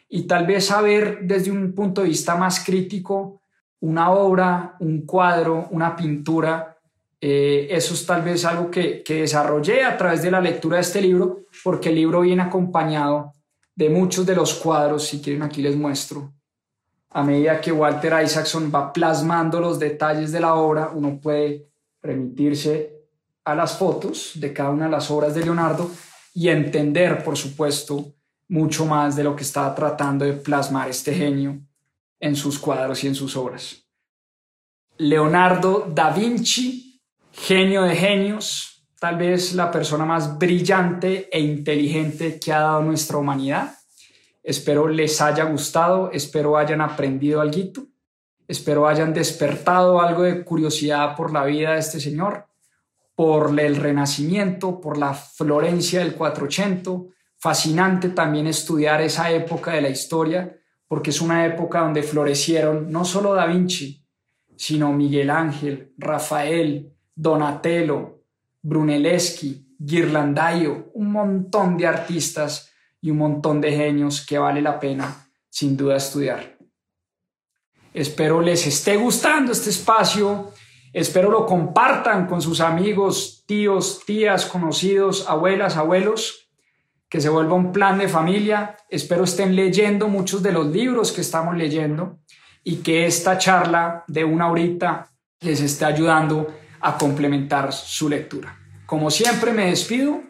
y 0.09 0.23
tal 0.23 0.47
vez 0.47 0.67
saber 0.67 1.21
desde 1.23 1.51
un 1.51 1.75
punto 1.75 2.03
de 2.03 2.09
vista 2.09 2.37
más 2.37 2.65
crítico 2.65 3.41
una 3.81 4.11
obra, 4.11 4.77
un 4.81 5.05
cuadro, 5.05 5.69
una 5.71 5.95
pintura. 5.95 6.79
Eh, 7.21 7.69
eso 7.71 7.95
es 7.95 8.07
tal 8.07 8.23
vez 8.23 8.45
algo 8.45 8.71
que, 8.71 9.03
que 9.03 9.23
desarrollé 9.23 9.85
a 9.85 9.97
través 9.97 10.23
de 10.23 10.31
la 10.31 10.41
lectura 10.41 10.77
de 10.77 10.83
este 10.83 11.01
libro, 11.01 11.47
porque 11.63 11.91
el 11.91 11.97
libro 11.97 12.23
viene 12.23 12.43
acompañado 12.43 13.33
de 13.75 13.91
muchos 13.91 14.25
de 14.25 14.35
los 14.35 14.55
cuadros, 14.55 15.07
si 15.07 15.21
quieren 15.21 15.43
aquí 15.43 15.61
les 15.61 15.77
muestro, 15.77 16.33
a 17.17 17.23
medida 17.23 17.63
que 17.63 17.73
Walter 17.73 18.13
Isaacson 18.23 18.71
va 18.71 18.93
plasmando 18.93 19.59
los 19.59 19.79
detalles 19.79 20.33
de 20.33 20.41
la 20.41 20.55
obra, 20.55 20.91
uno 20.93 21.19
puede 21.19 21.67
remitirse 22.03 22.93
a 23.43 23.55
las 23.55 23.79
fotos 23.79 24.33
de 24.35 24.53
cada 24.53 24.69
una 24.69 24.85
de 24.85 24.91
las 24.91 25.11
obras 25.11 25.35
de 25.35 25.43
Leonardo 25.43 25.91
y 26.35 26.49
entender, 26.49 27.25
por 27.25 27.39
supuesto, 27.39 28.13
mucho 28.49 28.85
más 28.85 29.17
de 29.17 29.25
lo 29.25 29.35
que 29.35 29.45
estaba 29.45 29.75
tratando 29.75 30.27
de 30.27 30.35
plasmar 30.35 30.91
este 30.91 31.15
genio 31.15 31.59
en 32.21 32.37
sus 32.37 32.59
cuadros 32.59 33.03
y 33.03 33.07
en 33.07 33.15
sus 33.15 33.35
obras. 33.35 33.83
Leonardo 34.99 35.91
da 35.91 36.11
Vinci, 36.11 37.01
genio 37.33 37.85
de 37.85 37.97
genios, 37.97 38.87
tal 39.01 39.17
vez 39.17 39.55
la 39.55 39.71
persona 39.71 40.05
más 40.05 40.39
brillante 40.39 41.31
e 41.33 41.41
inteligente 41.41 42.39
que 42.39 42.53
ha 42.53 42.61
dado 42.61 42.83
nuestra 42.83 43.17
humanidad 43.17 43.73
Espero 44.47 44.87
les 44.87 45.21
haya 45.21 45.45
gustado, 45.45 46.11
espero 46.13 46.57
hayan 46.57 46.81
aprendido 46.81 47.41
algo, 47.41 47.89
espero 48.47 48.87
hayan 48.87 49.13
despertado 49.13 50.01
algo 50.01 50.23
de 50.23 50.45
curiosidad 50.45 51.17
por 51.17 51.33
la 51.33 51.45
vida 51.45 51.73
de 51.73 51.81
este 51.81 51.99
señor 51.99 52.47
por 53.17 53.59
el 53.59 53.77
Renacimiento, 53.77 54.79
por 54.81 54.99
la 54.99 55.15
Florencia 55.15 56.01
del 56.01 56.15
480. 56.15 57.13
Fascinante 57.39 58.11
también 58.11 58.47
estudiar 58.47 59.01
esa 59.01 59.31
época 59.33 59.73
de 59.73 59.81
la 59.81 59.89
historia, 59.89 60.57
porque 60.87 61.11
es 61.11 61.21
una 61.21 61.45
época 61.45 61.81
donde 61.81 62.03
florecieron 62.03 62.93
no 62.93 63.05
solo 63.05 63.35
Da 63.35 63.47
Vinci, 63.47 64.05
sino 64.55 64.93
Miguel 64.93 65.31
Ángel, 65.31 65.93
Rafael, 65.99 66.93
Donatello, 67.15 68.23
Brunelleschi, 68.63 69.75
Ghirlandaio, 69.79 70.91
un 70.95 71.11
montón 71.11 71.77
de 71.77 71.87
artistas 71.87 72.71
y 73.07 73.11
un 73.13 73.19
montón 73.19 73.61
de 73.61 73.71
genios 73.71 74.27
que 74.27 74.37
vale 74.37 74.61
la 74.61 74.81
pena 74.81 75.29
sin 75.49 75.77
duda 75.77 75.97
estudiar. 75.97 76.59
Espero 77.95 78.41
les 78.41 78.67
esté 78.67 78.97
gustando 78.97 79.53
este 79.53 79.71
espacio, 79.71 80.53
espero 80.93 81.31
lo 81.31 81.47
compartan 81.47 82.27
con 82.27 82.43
sus 82.43 82.61
amigos, 82.61 83.45
tíos, 83.47 84.03
tías, 84.05 84.45
conocidos, 84.47 85.29
abuelas, 85.29 85.77
abuelos, 85.77 86.51
que 87.09 87.21
se 87.21 87.29
vuelva 87.29 87.55
un 87.55 87.71
plan 87.71 87.97
de 87.97 88.09
familia. 88.09 88.77
Espero 88.91 89.23
estén 89.23 89.55
leyendo 89.55 90.09
muchos 90.09 90.43
de 90.43 90.51
los 90.51 90.67
libros 90.67 91.13
que 91.13 91.21
estamos 91.21 91.57
leyendo 91.57 92.19
y 92.65 92.79
que 92.79 93.07
esta 93.07 93.39
charla 93.39 94.03
de 94.09 94.25
una 94.25 94.51
horita 94.51 95.13
les 95.43 95.61
esté 95.61 95.85
ayudando 95.85 96.49
a 96.81 96.99
complementar 96.99 97.73
su 97.73 98.09
lectura. 98.09 98.59
Como 98.85 99.13
siempre 99.13 99.53
me 99.53 99.67
despido, 99.67 100.23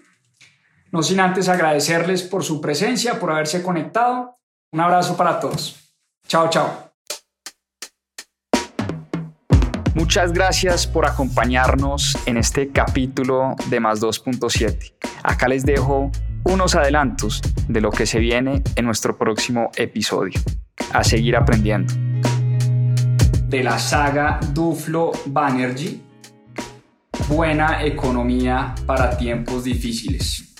no 0.96 1.02
sin 1.02 1.20
antes 1.20 1.50
agradecerles 1.50 2.22
por 2.22 2.42
su 2.42 2.58
presencia, 2.58 3.20
por 3.20 3.30
haberse 3.30 3.62
conectado. 3.62 4.38
Un 4.72 4.80
abrazo 4.80 5.14
para 5.14 5.38
todos. 5.38 5.76
Chao, 6.26 6.48
chao. 6.48 6.90
Muchas 9.94 10.32
gracias 10.32 10.86
por 10.86 11.04
acompañarnos 11.04 12.16
en 12.24 12.38
este 12.38 12.70
capítulo 12.70 13.56
de 13.68 13.78
Más 13.78 14.00
2.7. 14.00 14.94
Acá 15.22 15.48
les 15.48 15.66
dejo 15.66 16.10
unos 16.44 16.74
adelantos 16.74 17.42
de 17.68 17.80
lo 17.82 17.90
que 17.90 18.06
se 18.06 18.18
viene 18.18 18.62
en 18.74 18.86
nuestro 18.86 19.18
próximo 19.18 19.70
episodio. 19.76 20.40
A 20.94 21.04
seguir 21.04 21.36
aprendiendo 21.36 21.92
de 23.48 23.62
la 23.62 23.78
saga 23.78 24.40
Duflo 24.52 25.12
Banerjee, 25.26 26.00
Buena 27.28 27.84
economía 27.84 28.74
para 28.86 29.16
tiempos 29.16 29.64
difíciles. 29.64 30.55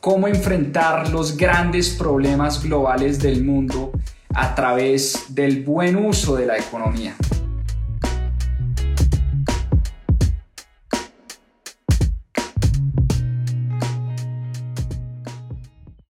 Cómo 0.00 0.28
enfrentar 0.28 1.10
los 1.10 1.36
grandes 1.36 1.90
problemas 1.90 2.62
globales 2.62 3.20
del 3.20 3.44
mundo 3.44 3.92
a 4.32 4.54
través 4.54 5.26
del 5.34 5.62
buen 5.62 5.94
uso 5.94 6.36
de 6.36 6.46
la 6.46 6.56
economía. 6.56 7.14